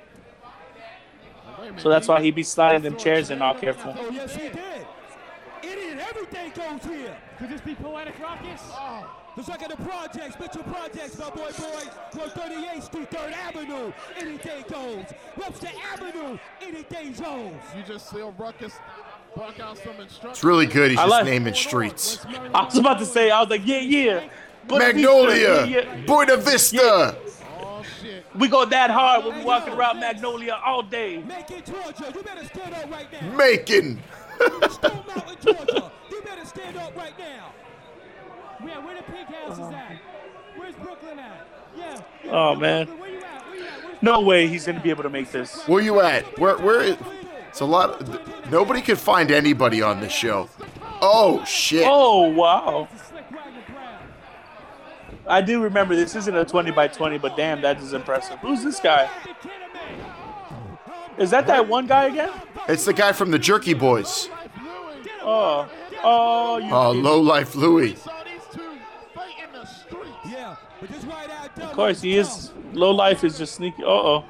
So 1.78 1.90
that's 1.90 2.08
why 2.08 2.22
he 2.22 2.32
be 2.32 2.44
sliding 2.44 2.84
them 2.84 2.96
chairs 2.96 3.32
and 3.32 3.44
all 3.44 3.54
careful. 3.56 3.94
Oh, 3.98 4.10
yes, 4.10 4.34
he 4.36 4.44
did. 4.44 4.88
Idiot, 5.62 6.00
everything 6.10 6.52
goes 6.56 6.84
here. 6.90 7.18
Could 7.38 7.50
this 7.50 7.62
be 7.62 7.76
poetic 7.76 8.18
Ruckus? 8.20 8.62
Let's 9.36 9.50
look 9.50 9.62
at 9.62 9.70
the 9.70 9.84
projects, 9.84 10.40
Mitchell 10.40 10.64
Projects, 10.64 11.20
my 11.20 11.30
boy, 11.32 11.50
boy. 11.58 11.84
138th 12.14 12.84
Street, 12.84 13.12
3rd 13.12 13.34
Avenue. 13.34 13.92
Anything 14.18 14.64
goes. 14.72 15.06
Webster 15.36 15.68
Avenue. 15.92 16.38
Anything 16.62 17.12
goes. 17.12 17.52
You 17.76 17.84
just 17.86 18.10
see 18.10 18.20
a 18.22 18.28
ruckus 18.30 18.72
bark 19.36 19.60
out 19.60 19.78
some 19.78 20.00
instructions. 20.00 20.32
It's 20.32 20.44
really 20.44 20.66
good. 20.66 20.92
He's 20.92 21.00
I 21.00 21.04
just 21.04 21.12
like- 21.12 21.26
naming 21.26 21.54
streets. 21.54 22.26
I 22.54 22.64
was 22.64 22.78
about 22.78 23.00
to 23.00 23.06
say, 23.06 23.32
I 23.32 23.42
was 23.42 23.50
like, 23.50 23.66
yeah, 23.66 23.80
yeah. 23.80 24.30
Buena 24.68 24.86
Vista, 24.86 24.96
Magnolia, 24.98 25.66
yeah, 25.66 25.84
yeah. 25.84 26.06
Buena 26.08 26.38
Vista. 26.38 27.18
We 28.36 28.48
go 28.48 28.66
that 28.66 28.90
hard 28.90 29.24
when 29.26 29.38
we 29.38 29.46
walking 29.46 29.74
around 29.74 30.00
Magnolia 30.00 30.60
all 30.66 30.82
day. 30.84 31.18
Macon, 31.20 31.62
Georgia. 31.66 32.12
You 32.14 32.22
better 32.24 32.44
stand 32.46 32.74
up 32.74 32.92
right 32.92 33.08
now. 33.12 33.36
Macon. 33.38 34.02
Georgia. 35.42 35.92
You 36.12 36.22
better 36.22 36.46
stand 36.46 36.78
up 36.78 36.96
right 36.98 37.18
now. 37.18 37.54
Where, 38.60 38.82
where 38.82 38.98
the 38.98 39.04
pink 39.04 39.28
house 39.28 39.54
is 39.54 39.60
at? 39.74 39.98
Where's 40.58 40.76
Brooklyn 40.76 41.20
at? 41.20 41.48
Yeah. 41.78 42.02
Oh 42.32 42.56
man. 42.56 42.90
No 44.02 44.22
way 44.22 44.48
he's 44.48 44.66
gonna 44.66 44.82
be 44.82 44.90
able 44.90 45.04
to 45.04 45.10
make 45.10 45.32
this. 45.32 45.64
Where 45.68 45.82
you 45.82 46.02
at? 46.02 46.38
Where? 46.40 46.58
Where? 46.58 46.82
Is, 46.82 46.98
it's 47.56 47.62
a 47.62 47.66
lot. 47.66 48.02
Of, 48.02 48.52
nobody 48.52 48.82
could 48.82 49.00
find 49.00 49.32
anybody 49.32 49.82
on 49.82 50.02
this 50.02 50.12
show. 50.12 50.50
Oh 51.02 51.42
shit. 51.46 51.86
Oh 51.88 52.28
wow. 52.28 52.90
I 55.26 55.40
do 55.40 55.64
remember 55.64 55.96
this 55.96 56.18
isn't 56.18 56.36
a 56.36 56.44
20 56.44 56.72
by 56.72 56.90
20, 56.90 57.18
but 57.18 57.38
damn, 57.38 57.62
that 57.62 57.80
is 57.80 57.94
impressive. 57.94 58.40
Who's 58.40 58.62
this 58.62 58.82
guy? 58.82 59.10
Is 61.18 61.30
that 61.30 61.48
that 61.48 61.66
one 61.66 61.88
guy 61.88 62.08
again? 62.08 62.30
It's 62.68 62.84
the 62.84 62.92
guy 62.92 63.14
from 63.14 63.32
the 63.32 63.40
Jerky 63.40 63.74
Boys. 63.74 64.28
Oh, 65.22 65.70
oh, 66.04 66.58
you. 66.58 66.70
Oh, 66.70 66.92
low 66.92 67.22
life 67.22 67.56
Louie. 67.56 67.96
Yeah, 70.26 70.58
but 70.82 70.90
this 70.90 71.06
right 71.06 71.30
out 71.30 71.58
Of 71.58 71.72
course, 71.72 72.02
he 72.02 72.18
is. 72.18 72.52
Low 72.74 72.92
life 72.92 73.24
is 73.24 73.38
just 73.38 73.56
sneaky. 73.56 73.82
Uh 73.82 73.88
oh. 73.88 74.26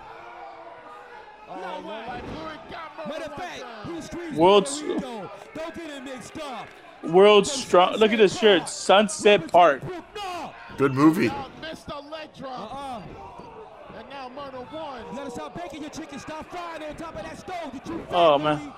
Matter 3.07 3.25
of 3.25 3.35
fact, 3.35 3.61
who's 3.83 4.05
streets 4.05 4.24
World's 4.35 4.81
Don't 4.81 5.75
get 5.75 5.89
it 5.89 6.03
mixed 6.03 6.37
up. 6.39 6.67
world's 7.03 7.51
strong. 7.51 7.95
Look 7.97 8.11
at 8.11 8.17
this 8.17 8.37
shirt, 8.37 8.67
Sunset 8.69 9.51
Park. 9.51 9.81
Good 10.77 10.93
movie. 10.93 11.27
And 11.27 11.35
now 14.09 14.29
murder 14.35 14.57
one. 14.71 15.03
You 15.11 15.17
gotta 15.17 15.31
stop 15.31 15.55
baking 15.55 15.81
your 15.81 15.89
chicken. 15.91 16.19
Stop 16.19 16.49
frying 16.49 16.83
on 16.83 16.95
top 16.95 17.15
of 17.15 17.23
that 17.23 17.37
stove. 17.39 17.71
Did 17.71 17.87
you 17.87 18.05
Oh 18.11 18.37
man, 18.37 18.59
You 18.61 18.71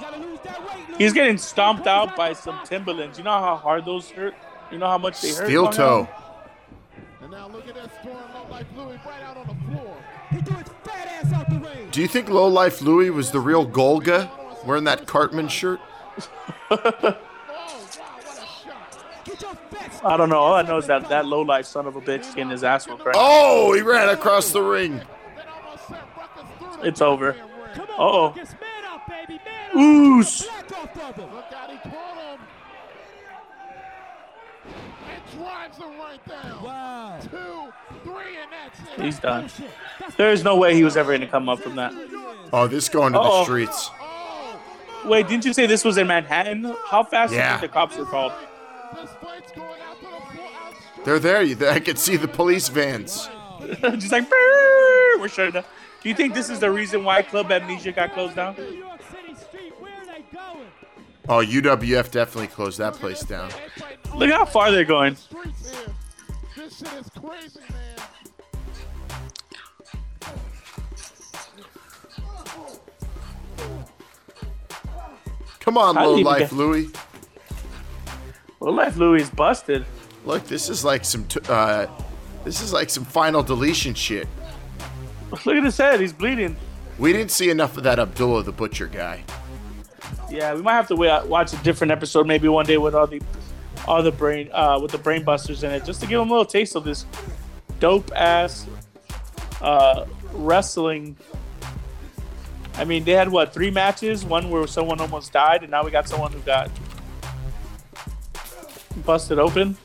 gotta 0.00 0.18
lose 0.18 0.40
that 0.40 0.60
weight. 0.66 0.88
Lou. 0.90 0.96
he's 0.96 1.12
getting 1.12 1.38
stomped 1.38 1.86
out 1.86 2.16
by 2.16 2.32
some 2.32 2.58
Timberlands. 2.64 3.18
You 3.18 3.24
know 3.24 3.38
how 3.38 3.56
hard 3.56 3.84
those 3.84 4.10
hurt. 4.10 4.34
You 4.72 4.78
know 4.78 4.88
how 4.88 4.98
much 4.98 5.20
they 5.20 5.28
hurt. 5.32 5.46
Steel 5.46 5.68
toe. 5.70 6.08
And 7.22 7.30
now 7.30 7.46
look 7.48 7.68
at 7.68 7.74
that 7.76 7.90
storm 8.00 8.16
look 8.34 8.50
like 8.50 8.66
Louis 8.76 8.98
right 9.06 9.22
out 9.22 9.36
on 9.36 9.46
the 9.46 9.72
floor. 9.72 9.96
He 10.30 10.38
threw 10.40 10.56
his 10.56 10.68
fat 10.82 11.06
ass 11.24 11.32
out 11.32 11.48
the 11.48 11.58
ring. 11.60 11.88
Do 11.92 12.00
you 12.00 12.08
think 12.08 12.28
low 12.28 12.48
life 12.48 12.82
Louis 12.82 13.10
was 13.10 13.30
the 13.30 13.38
real 13.40 13.64
Golga 13.66 14.28
wearing 14.64 14.84
that 14.84 15.06
Cartman 15.06 15.48
shirt? 15.48 15.80
I 20.04 20.16
don't 20.16 20.28
know. 20.28 20.38
All 20.38 20.54
I 20.54 20.62
know 20.62 20.76
is 20.76 20.86
that 20.86 21.08
that 21.08 21.26
low 21.26 21.40
life 21.42 21.66
son 21.66 21.86
of 21.86 21.96
a 21.96 22.00
bitch 22.00 22.34
getting 22.34 22.50
his 22.50 22.62
ass 22.62 22.86
whooped. 22.86 23.04
Right? 23.04 23.14
Oh, 23.16 23.72
he 23.72 23.80
ran 23.80 24.08
across 24.10 24.52
the 24.52 24.62
ring. 24.62 25.00
It's 26.82 27.00
over. 27.00 27.30
Uh 27.76 27.86
oh. 27.98 28.34
Oosh. 29.74 30.46
Look 30.46 30.60
he 30.60 30.96
caught 30.96 31.16
him. 31.18 32.40
And 35.10 35.22
drives 35.36 35.78
him 35.78 35.98
right 35.98 36.28
down. 36.28 36.62
Wow. 36.62 37.18
Two, 37.22 37.72
three, 38.04 38.36
and 38.40 38.52
that's 38.52 38.78
it. 38.98 39.04
He's 39.04 39.18
done. 39.18 39.50
There's 40.16 40.44
no 40.44 40.56
way 40.56 40.74
he 40.74 40.84
was 40.84 40.96
ever 40.96 41.10
going 41.10 41.22
to 41.22 41.26
come 41.26 41.48
up 41.48 41.60
from 41.60 41.76
that. 41.76 41.92
Oh, 42.52 42.66
this 42.68 42.88
going 42.88 43.12
to 43.14 43.18
the 43.18 43.24
Uh-oh. 43.24 43.44
streets. 43.44 43.90
Wait, 45.04 45.28
didn't 45.28 45.44
you 45.44 45.52
say 45.52 45.66
this 45.66 45.84
was 45.84 45.96
in 45.98 46.06
Manhattan? 46.06 46.74
How 46.86 47.02
fast 47.04 47.30
do 47.32 47.36
you 47.36 47.42
think 47.42 47.60
the 47.60 47.68
cops 47.68 47.96
were 47.96 48.06
called? 48.06 48.32
They're 51.04 51.18
there. 51.18 51.42
You- 51.42 51.68
I 51.68 51.80
could 51.80 51.98
see 51.98 52.16
the 52.16 52.28
police 52.28 52.68
vans. 52.68 53.28
Just 53.82 54.12
like, 54.12 54.30
we're 55.18 55.28
shutting 55.28 55.52
down. 55.52 55.64
Do 56.02 56.08
you 56.08 56.14
think 56.14 56.34
this 56.34 56.50
is 56.50 56.58
the 56.60 56.70
reason 56.70 57.04
why 57.04 57.22
Club 57.22 57.50
Amnesia 57.50 57.92
got 57.92 58.12
closed 58.12 58.36
down? 58.36 58.56
Oh, 61.26 61.38
UWF 61.44 62.10
definitely 62.10 62.48
closed 62.48 62.78
that 62.78 62.94
place 62.94 63.22
down. 63.22 63.50
Look 64.14 64.30
how 64.30 64.44
far 64.44 64.70
they're 64.70 64.84
going. 64.84 65.16
This 66.56 66.78
shit 66.78 66.92
is 67.00 67.10
crazy, 67.18 67.60
man. 67.70 68.06
Come 75.64 75.78
on, 75.78 75.96
How 75.96 76.06
low 76.06 76.14
life 76.16 76.40
get- 76.40 76.52
Louie. 76.52 76.90
Low 78.60 78.70
life 78.72 78.96
Louis 78.96 79.22
is 79.22 79.30
busted. 79.30 79.84
Look, 80.26 80.44
this 80.46 80.68
is 80.68 80.84
like 80.84 81.04
some. 81.04 81.24
T- 81.24 81.40
uh, 81.48 81.86
this 82.44 82.60
is 82.60 82.72
like 82.72 82.90
some 82.90 83.04
final 83.04 83.42
deletion 83.42 83.94
shit. 83.94 84.28
Look 85.30 85.56
at 85.56 85.64
his 85.64 85.76
head. 85.76 86.00
He's 86.00 86.12
bleeding. 86.12 86.56
We 86.98 87.12
didn't 87.12 87.30
see 87.30 87.50
enough 87.50 87.76
of 87.76 87.82
that 87.84 87.98
Abdullah 87.98 88.42
the 88.44 88.52
Butcher 88.52 88.86
guy. 88.86 89.24
Yeah, 90.30 90.54
we 90.54 90.62
might 90.62 90.74
have 90.74 90.88
to 90.88 90.96
wait, 90.96 91.26
watch 91.26 91.52
a 91.52 91.56
different 91.58 91.90
episode 91.90 92.26
maybe 92.26 92.46
one 92.48 92.66
day 92.66 92.76
with 92.78 92.94
all 92.94 93.06
the 93.06 93.20
all 93.86 94.02
the 94.02 94.12
brain 94.12 94.48
uh, 94.52 94.78
with 94.80 94.92
the 94.92 94.98
brain 94.98 95.24
busters 95.24 95.62
in 95.64 95.70
it, 95.72 95.84
just 95.84 96.00
to 96.02 96.06
give 96.06 96.18
them 96.20 96.28
a 96.28 96.30
little 96.30 96.44
taste 96.44 96.76
of 96.76 96.84
this 96.84 97.04
dope 97.80 98.10
ass 98.14 98.66
uh, 99.60 100.04
wrestling 100.32 101.16
I 102.76 102.84
mean, 102.84 103.04
they 103.04 103.12
had 103.12 103.28
what 103.30 103.52
three 103.54 103.70
matches? 103.70 104.24
One 104.24 104.50
where 104.50 104.66
someone 104.66 105.00
almost 105.00 105.32
died, 105.32 105.62
and 105.62 105.70
now 105.70 105.84
we 105.84 105.90
got 105.90 106.08
someone 106.08 106.32
who 106.32 106.40
got 106.40 106.70
busted 109.04 109.38
open. 109.38 109.76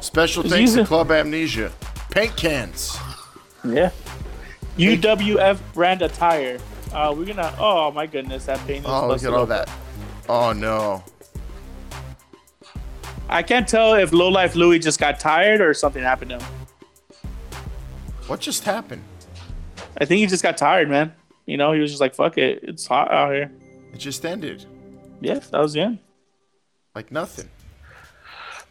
Special 0.00 0.42
thanks 0.42 0.74
to. 0.74 0.84
Club 0.84 1.10
Amnesia. 1.10 1.72
Paint 2.10 2.36
cans. 2.36 2.96
Yeah. 3.64 3.90
UWF 4.76 5.58
brand 5.72 6.02
attire. 6.02 6.58
Uh, 6.92 7.14
we're 7.16 7.24
gonna. 7.24 7.54
Oh 7.58 7.90
my 7.90 8.06
goodness, 8.06 8.44
that 8.46 8.58
paint 8.66 8.84
is 8.84 8.90
Oh, 8.90 9.08
look 9.08 9.22
at 9.22 9.28
all 9.32 9.40
open. 9.40 9.48
that. 9.50 9.70
Oh 10.28 10.52
no. 10.52 11.02
I 13.28 13.42
can't 13.42 13.66
tell 13.66 13.94
if 13.94 14.12
Low 14.12 14.28
Life 14.28 14.54
Louie 14.54 14.78
just 14.78 15.00
got 15.00 15.18
tired 15.18 15.60
or 15.60 15.72
something 15.74 16.02
happened 16.02 16.30
to 16.32 16.38
him. 16.38 16.63
What 18.26 18.40
just 18.40 18.64
happened? 18.64 19.02
I 19.98 20.04
think 20.04 20.20
he 20.20 20.26
just 20.26 20.42
got 20.42 20.56
tired, 20.56 20.88
man. 20.88 21.12
You 21.46 21.56
know, 21.56 21.72
he 21.72 21.80
was 21.80 21.90
just 21.90 22.00
like, 22.00 22.14
"Fuck 22.14 22.38
it, 22.38 22.60
it's 22.62 22.86
hot 22.86 23.10
out 23.10 23.32
here." 23.32 23.52
It 23.92 23.98
just 23.98 24.24
ended. 24.24 24.64
Yeah, 25.20 25.38
that 25.38 25.58
was 25.60 25.74
the 25.74 25.80
end. 25.80 25.98
Like 26.94 27.12
nothing. 27.12 27.48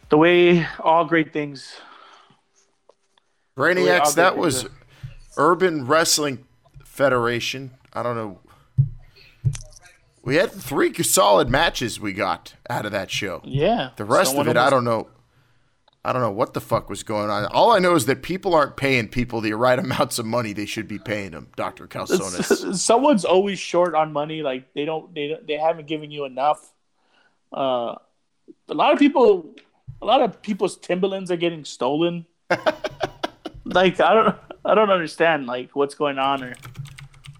The 0.08 0.18
way 0.18 0.66
all 0.80 1.04
great 1.04 1.32
things. 1.32 1.76
Brainiacs, 3.56 4.14
that 4.16 4.36
was 4.36 4.64
into- 4.64 4.74
Urban 5.36 5.86
Wrestling 5.86 6.44
Federation. 6.84 7.72
I 7.92 8.02
don't 8.02 8.16
know. 8.16 8.40
We 10.22 10.36
had 10.36 10.50
three 10.50 10.92
solid 11.02 11.48
matches 11.50 12.00
we 12.00 12.12
got 12.12 12.54
out 12.68 12.86
of 12.86 12.92
that 12.92 13.10
show. 13.10 13.40
Yeah. 13.44 13.90
The 13.96 14.04
rest 14.04 14.30
Someone 14.30 14.48
of 14.48 14.56
it, 14.56 14.58
I 14.58 14.70
don't 14.70 14.84
know. 14.84 15.08
I 16.04 16.12
don't 16.12 16.20
know 16.20 16.30
what 16.30 16.52
the 16.52 16.60
fuck 16.60 16.90
was 16.90 17.02
going 17.02 17.30
on. 17.30 17.46
All 17.46 17.72
I 17.72 17.78
know 17.78 17.94
is 17.94 18.04
that 18.06 18.22
people 18.22 18.54
aren't 18.54 18.76
paying 18.76 19.08
people 19.08 19.40
the 19.40 19.54
right 19.54 19.78
amounts 19.86 20.18
of 20.18 20.26
money 20.26 20.52
they 20.52 20.66
should 20.66 20.86
be 20.86 20.98
paying 20.98 21.30
them, 21.30 21.48
Dr. 21.56 21.86
Calzones. 21.86 22.76
Someone's 22.76 23.24
always 23.24 23.58
short 23.58 23.94
on 23.94 24.12
money. 24.12 24.42
Like 24.42 24.74
they 24.74 24.84
don't, 24.84 25.14
they 25.14 25.38
they 25.46 25.54
haven't 25.54 25.86
given 25.86 26.10
you 26.10 26.26
enough. 26.26 26.72
Uh, 27.52 27.94
a 28.68 28.74
lot 28.74 28.92
of 28.92 28.98
people, 28.98 29.54
a 30.02 30.04
lot 30.04 30.20
of 30.20 30.42
people's 30.42 30.76
Timberlands 30.76 31.30
are 31.30 31.36
getting 31.36 31.64
stolen. 31.64 32.26
like 33.64 33.98
I 34.00 34.14
don't, 34.14 34.36
I 34.64 34.74
don't 34.74 34.90
understand 34.90 35.46
like 35.46 35.74
what's 35.74 35.94
going 35.94 36.18
on. 36.18 36.42
Or 36.42 36.54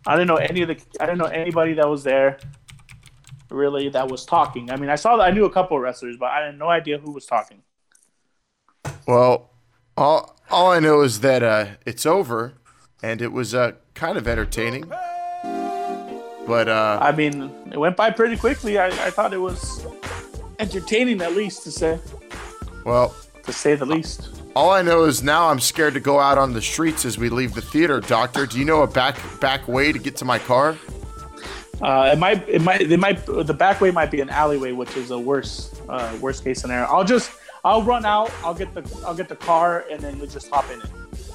I 0.07 0.17
didn't 0.17 0.29
know 0.29 0.37
any 0.37 0.63
of 0.63 0.69
the, 0.69 0.81
I 1.01 1.07
didn't 1.07 1.19
know 1.19 1.27
anybody 1.27 1.75
that 1.75 1.89
was 1.89 2.03
there. 2.03 2.39
Really, 3.51 3.91
that 3.91 4.11
was 4.11 4.25
talking. 4.25 4.71
I 4.71 4.77
mean, 4.77 4.89
I 4.89 4.97
saw 4.97 5.19
that 5.19 5.25
I 5.25 5.31
knew 5.31 5.45
a 5.45 5.51
couple 5.51 5.77
of 5.77 5.83
wrestlers, 5.83 6.17
but 6.17 6.31
I 6.31 6.47
had 6.47 6.59
no 6.59 6.69
idea 6.69 6.99
who 6.99 7.13
was 7.13 7.27
talking. 7.27 7.63
Well, 9.07 9.51
all 9.97 10.37
all 10.51 10.71
I 10.71 10.81
know 10.81 11.03
is 11.03 11.21
that 11.21 11.43
uh, 11.43 11.67
it's 11.87 12.07
over, 12.07 12.55
and 13.03 13.21
it 13.23 13.33
was 13.33 13.55
uh, 13.55 13.73
kind 13.95 14.17
of 14.19 14.27
entertaining. 14.29 14.85
But 16.47 16.69
uh, 16.69 16.99
I 17.01 17.13
mean, 17.13 17.51
it 17.73 17.79
went 17.79 17.97
by 17.97 18.11
pretty 18.11 18.37
quickly. 18.37 18.79
I, 18.79 18.89
I 18.89 19.11
thought 19.11 19.33
it 19.33 19.39
was 19.39 19.87
entertaining, 20.59 21.23
at 21.23 21.35
least 21.35 21.63
to 21.65 21.71
say, 21.71 21.99
well, 22.85 23.15
to 23.45 23.53
say 23.53 23.75
the 23.75 23.87
least. 23.87 24.29
all 24.55 24.71
I 24.71 24.83
know 24.83 25.05
is 25.05 25.23
now 25.23 25.49
I'm 25.49 25.61
scared 25.61 25.95
to 25.95 26.01
go 26.01 26.21
out 26.21 26.39
on 26.39 26.53
the 26.53 26.63
streets 26.63 27.05
as 27.05 27.19
we 27.19 27.29
leave 27.29 27.55
the 27.55 27.63
theater. 27.63 28.01
Doctor, 28.01 28.47
do 28.47 28.59
you 28.59 28.65
know 28.65 28.83
a 28.83 28.87
back 28.87 29.19
back 29.41 29.67
way 29.67 29.93
to 29.93 29.99
get 29.99 30.17
to 30.17 30.25
my 30.25 30.39
car? 30.39 30.77
Uh, 31.83 32.11
it 32.13 32.19
might, 32.19 32.49
it 32.49 32.63
might, 32.63 32.81
it 32.81 32.99
might, 32.99 33.27
the 33.27 33.53
back 33.53 33.81
way 33.81 33.91
might 33.91 34.11
be 34.11 34.21
an 34.21 34.31
alleyway, 34.31 34.73
which 34.73 34.97
is 34.97 35.11
a 35.11 35.19
worse, 35.19 35.75
uh, 35.89 36.17
worst 36.21 36.45
case 36.45 36.61
scenario. 36.61 36.87
I'll 36.87 37.05
just, 37.05 37.33
I'll 37.65 37.83
run 37.83 38.05
out. 38.05 38.31
I'll 38.43 38.55
get 38.55 38.75
the, 38.75 39.03
I'll 39.07 39.15
get 39.15 39.29
the 39.29 39.37
car, 39.37 39.85
and 39.91 40.01
then 40.01 40.19
we'll 40.19 40.29
just 40.29 40.49
hop 40.51 40.71
in 40.71 40.81
it. 40.81 40.91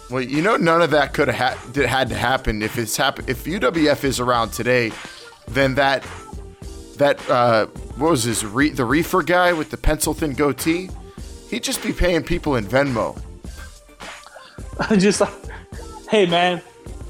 Well, 0.09 0.21
you 0.21 0.41
know, 0.41 0.57
none 0.57 0.81
of 0.81 0.91
that 0.91 1.13
could 1.13 1.27
have 1.27 1.57
ha- 1.57 1.85
had 1.87 2.09
to 2.09 2.15
happen 2.15 2.61
if 2.61 2.77
it's 2.77 2.95
happen. 2.97 3.25
If 3.27 3.43
UWF 3.43 4.03
is 4.03 4.19
around 4.19 4.51
today, 4.51 4.91
then 5.47 5.75
that 5.75 6.05
that 6.97 7.29
uh, 7.29 7.67
what 7.97 8.11
was 8.11 8.23
his 8.23 8.45
re- 8.45 8.69
the 8.69 8.85
reefer 8.85 9.23
guy 9.23 9.53
with 9.53 9.69
the 9.69 9.77
pencil 9.77 10.13
thin 10.13 10.33
goatee? 10.33 10.89
He'd 11.49 11.63
just 11.63 11.81
be 11.81 11.93
paying 11.93 12.23
people 12.23 12.55
in 12.55 12.65
Venmo. 12.65 13.19
I 14.79 14.95
just, 14.97 15.21
like, 15.21 15.33
hey 16.09 16.25
man, 16.25 16.61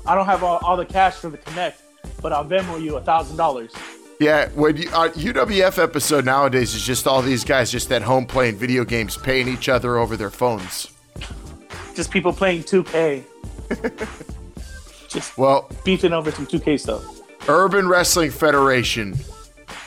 I 0.06 0.16
don't 0.16 0.26
have 0.26 0.44
all, 0.44 0.60
all 0.64 0.78
the 0.78 0.86
cash 0.86 1.16
for 1.16 1.30
the 1.30 1.38
connect, 1.38 1.82
but 2.22 2.32
I'll 2.32 2.46
Venmo 2.46 2.82
you 2.82 2.98
a 2.98 3.02
thousand 3.02 3.38
dollars. 3.38 3.74
Yeah, 4.20 4.50
when 4.50 4.76
you, 4.76 4.90
uh, 4.90 4.98
our 4.98 5.10
UWF 5.12 5.82
episode 5.82 6.26
nowadays 6.26 6.76
is 6.76 6.84
just 6.84 7.08
all 7.08 7.22
these 7.22 7.46
guys 7.46 7.72
just 7.72 7.90
at 7.90 8.02
home 8.02 8.26
playing 8.26 8.58
video 8.58 8.84
games, 8.84 9.16
paying 9.16 9.48
each 9.48 9.70
other 9.70 9.98
over 9.98 10.18
their 10.18 10.30
phones. 10.30 10.92
Just 11.96 12.12
people 12.12 12.34
playing 12.34 12.64
2K. 12.64 13.24
just 15.08 15.38
well 15.38 15.70
beefing 15.86 16.12
over 16.12 16.32
some 16.32 16.46
2K 16.46 16.78
stuff. 16.82 17.22
Urban 17.48 17.88
Wrestling 17.88 18.32
Federation, 18.32 19.14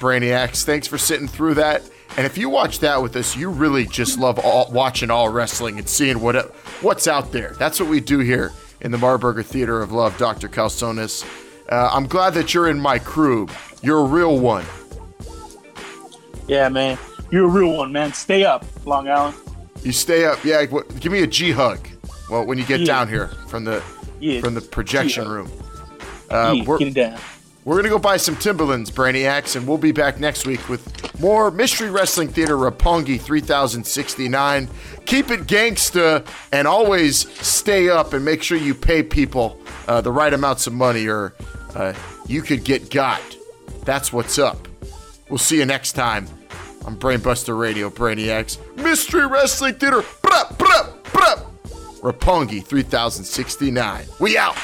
Brainiacs. 0.01 0.65
Thanks 0.65 0.87
for 0.87 0.97
sitting 0.97 1.29
through 1.29 1.55
that. 1.55 1.83
And 2.17 2.25
if 2.25 2.39
you 2.39 2.49
watch 2.49 2.79
that 2.79 3.03
with 3.03 3.15
us, 3.17 3.37
you 3.37 3.51
really 3.51 3.85
just 3.85 4.19
love 4.19 4.39
all, 4.39 4.71
watching 4.73 5.11
all 5.11 5.29
wrestling 5.29 5.79
and 5.79 5.87
seeing 5.87 6.21
what 6.21 6.55
what's 6.81 7.07
out 7.07 7.33
there. 7.33 7.55
That's 7.59 7.79
what 7.79 7.91
we 7.91 8.01
do 8.01 8.21
here 8.21 8.53
in 8.81 8.93
the 8.93 8.99
Marburger 8.99 9.45
Theater 9.45 9.83
of 9.83 9.93
Love, 9.93 10.17
Dr. 10.17 10.49
Calzones. 10.49 11.23
Uh, 11.69 11.91
I'm 11.93 12.07
glad 12.07 12.35
that 12.35 12.53
you're 12.55 12.69
in 12.69 12.79
my 12.81 12.99
crew. 12.99 13.49
You're 13.83 14.01
a 14.01 14.05
real 14.05 14.39
one. 14.39 14.65
Yeah, 16.49 16.69
man, 16.69 16.99
you're 17.31 17.45
a 17.45 17.49
real 17.49 17.77
one, 17.77 17.93
man. 17.93 18.13
Stay 18.13 18.45
up, 18.45 18.65
Long 18.85 19.09
Island. 19.09 19.37
You 19.83 19.93
stay 19.93 20.25
up. 20.25 20.45
Yeah, 20.45 20.65
give 20.65 21.11
me 21.13 21.23
a 21.23 21.27
G 21.27 21.51
hug. 21.53 21.79
Well, 22.31 22.45
when 22.47 22.59
you 22.59 22.65
get 22.65 22.81
Yeah. 22.81 22.87
down 22.87 23.09
here 23.09 23.29
from 23.49 23.65
the 23.65 23.83
Yeah. 24.21 24.41
from 24.41 24.55
the 24.55 24.61
projection 24.61 25.25
G-hug. 25.25 25.37
room. 25.37 25.51
Uh, 26.31 26.53
Yeah, 26.57 26.65
we're, 26.65 26.79
get 26.79 26.89
it 26.89 26.95
down. 26.95 27.19
We're 27.65 27.77
gonna 27.77 27.91
go 27.91 27.99
buy 27.99 28.17
some 28.17 28.35
Timberlands, 28.35 28.91
Brainiacs, 28.91 29.55
and 29.55 29.69
we'll 29.69 29.79
be 29.79 29.93
back 29.93 30.19
next 30.19 30.47
week 30.47 30.69
with 30.69 31.21
more 31.21 31.53
Mystery 31.53 31.91
Wrestling 31.91 32.27
Theater 32.27 32.57
Rapongi 32.57 33.21
3069. 33.21 34.69
Keep 35.07 35.31
it 35.31 35.41
gangsta 35.43 36.27
and 36.51 36.67
always 36.67 37.31
stay 37.41 37.89
up 37.89 38.15
and 38.15 38.25
make 38.25 38.43
sure 38.43 38.59
you 38.59 38.75
pay 38.75 39.05
people 39.05 39.61
uh, 39.87 40.01
the 40.01 40.11
right 40.11 40.33
amounts 40.33 40.67
of 40.67 40.73
money, 40.73 41.07
or 41.07 41.35
uh, 41.77 41.93
you 42.27 42.43
could 42.43 42.65
get 42.65 42.91
got. 42.91 43.23
That's 43.85 44.13
what's 44.13 44.41
up. 44.41 44.67
We'll 45.29 45.39
see 45.39 45.59
you 45.59 45.67
next 45.67 45.93
time 45.93 46.27
on 46.85 46.97
Brainbuster 46.97 47.57
Radio, 47.57 47.91
Brainiacs. 47.91 48.59
Mystery 48.77 49.27
Wrestling 49.27 49.75
Theater, 49.75 50.03
bruh, 50.03 50.57
bruh, 50.57 51.03
bruh. 51.05 51.47
Rapongi 52.01 52.65
3069. 52.65 54.07
We 54.19 54.37
out. 54.37 54.57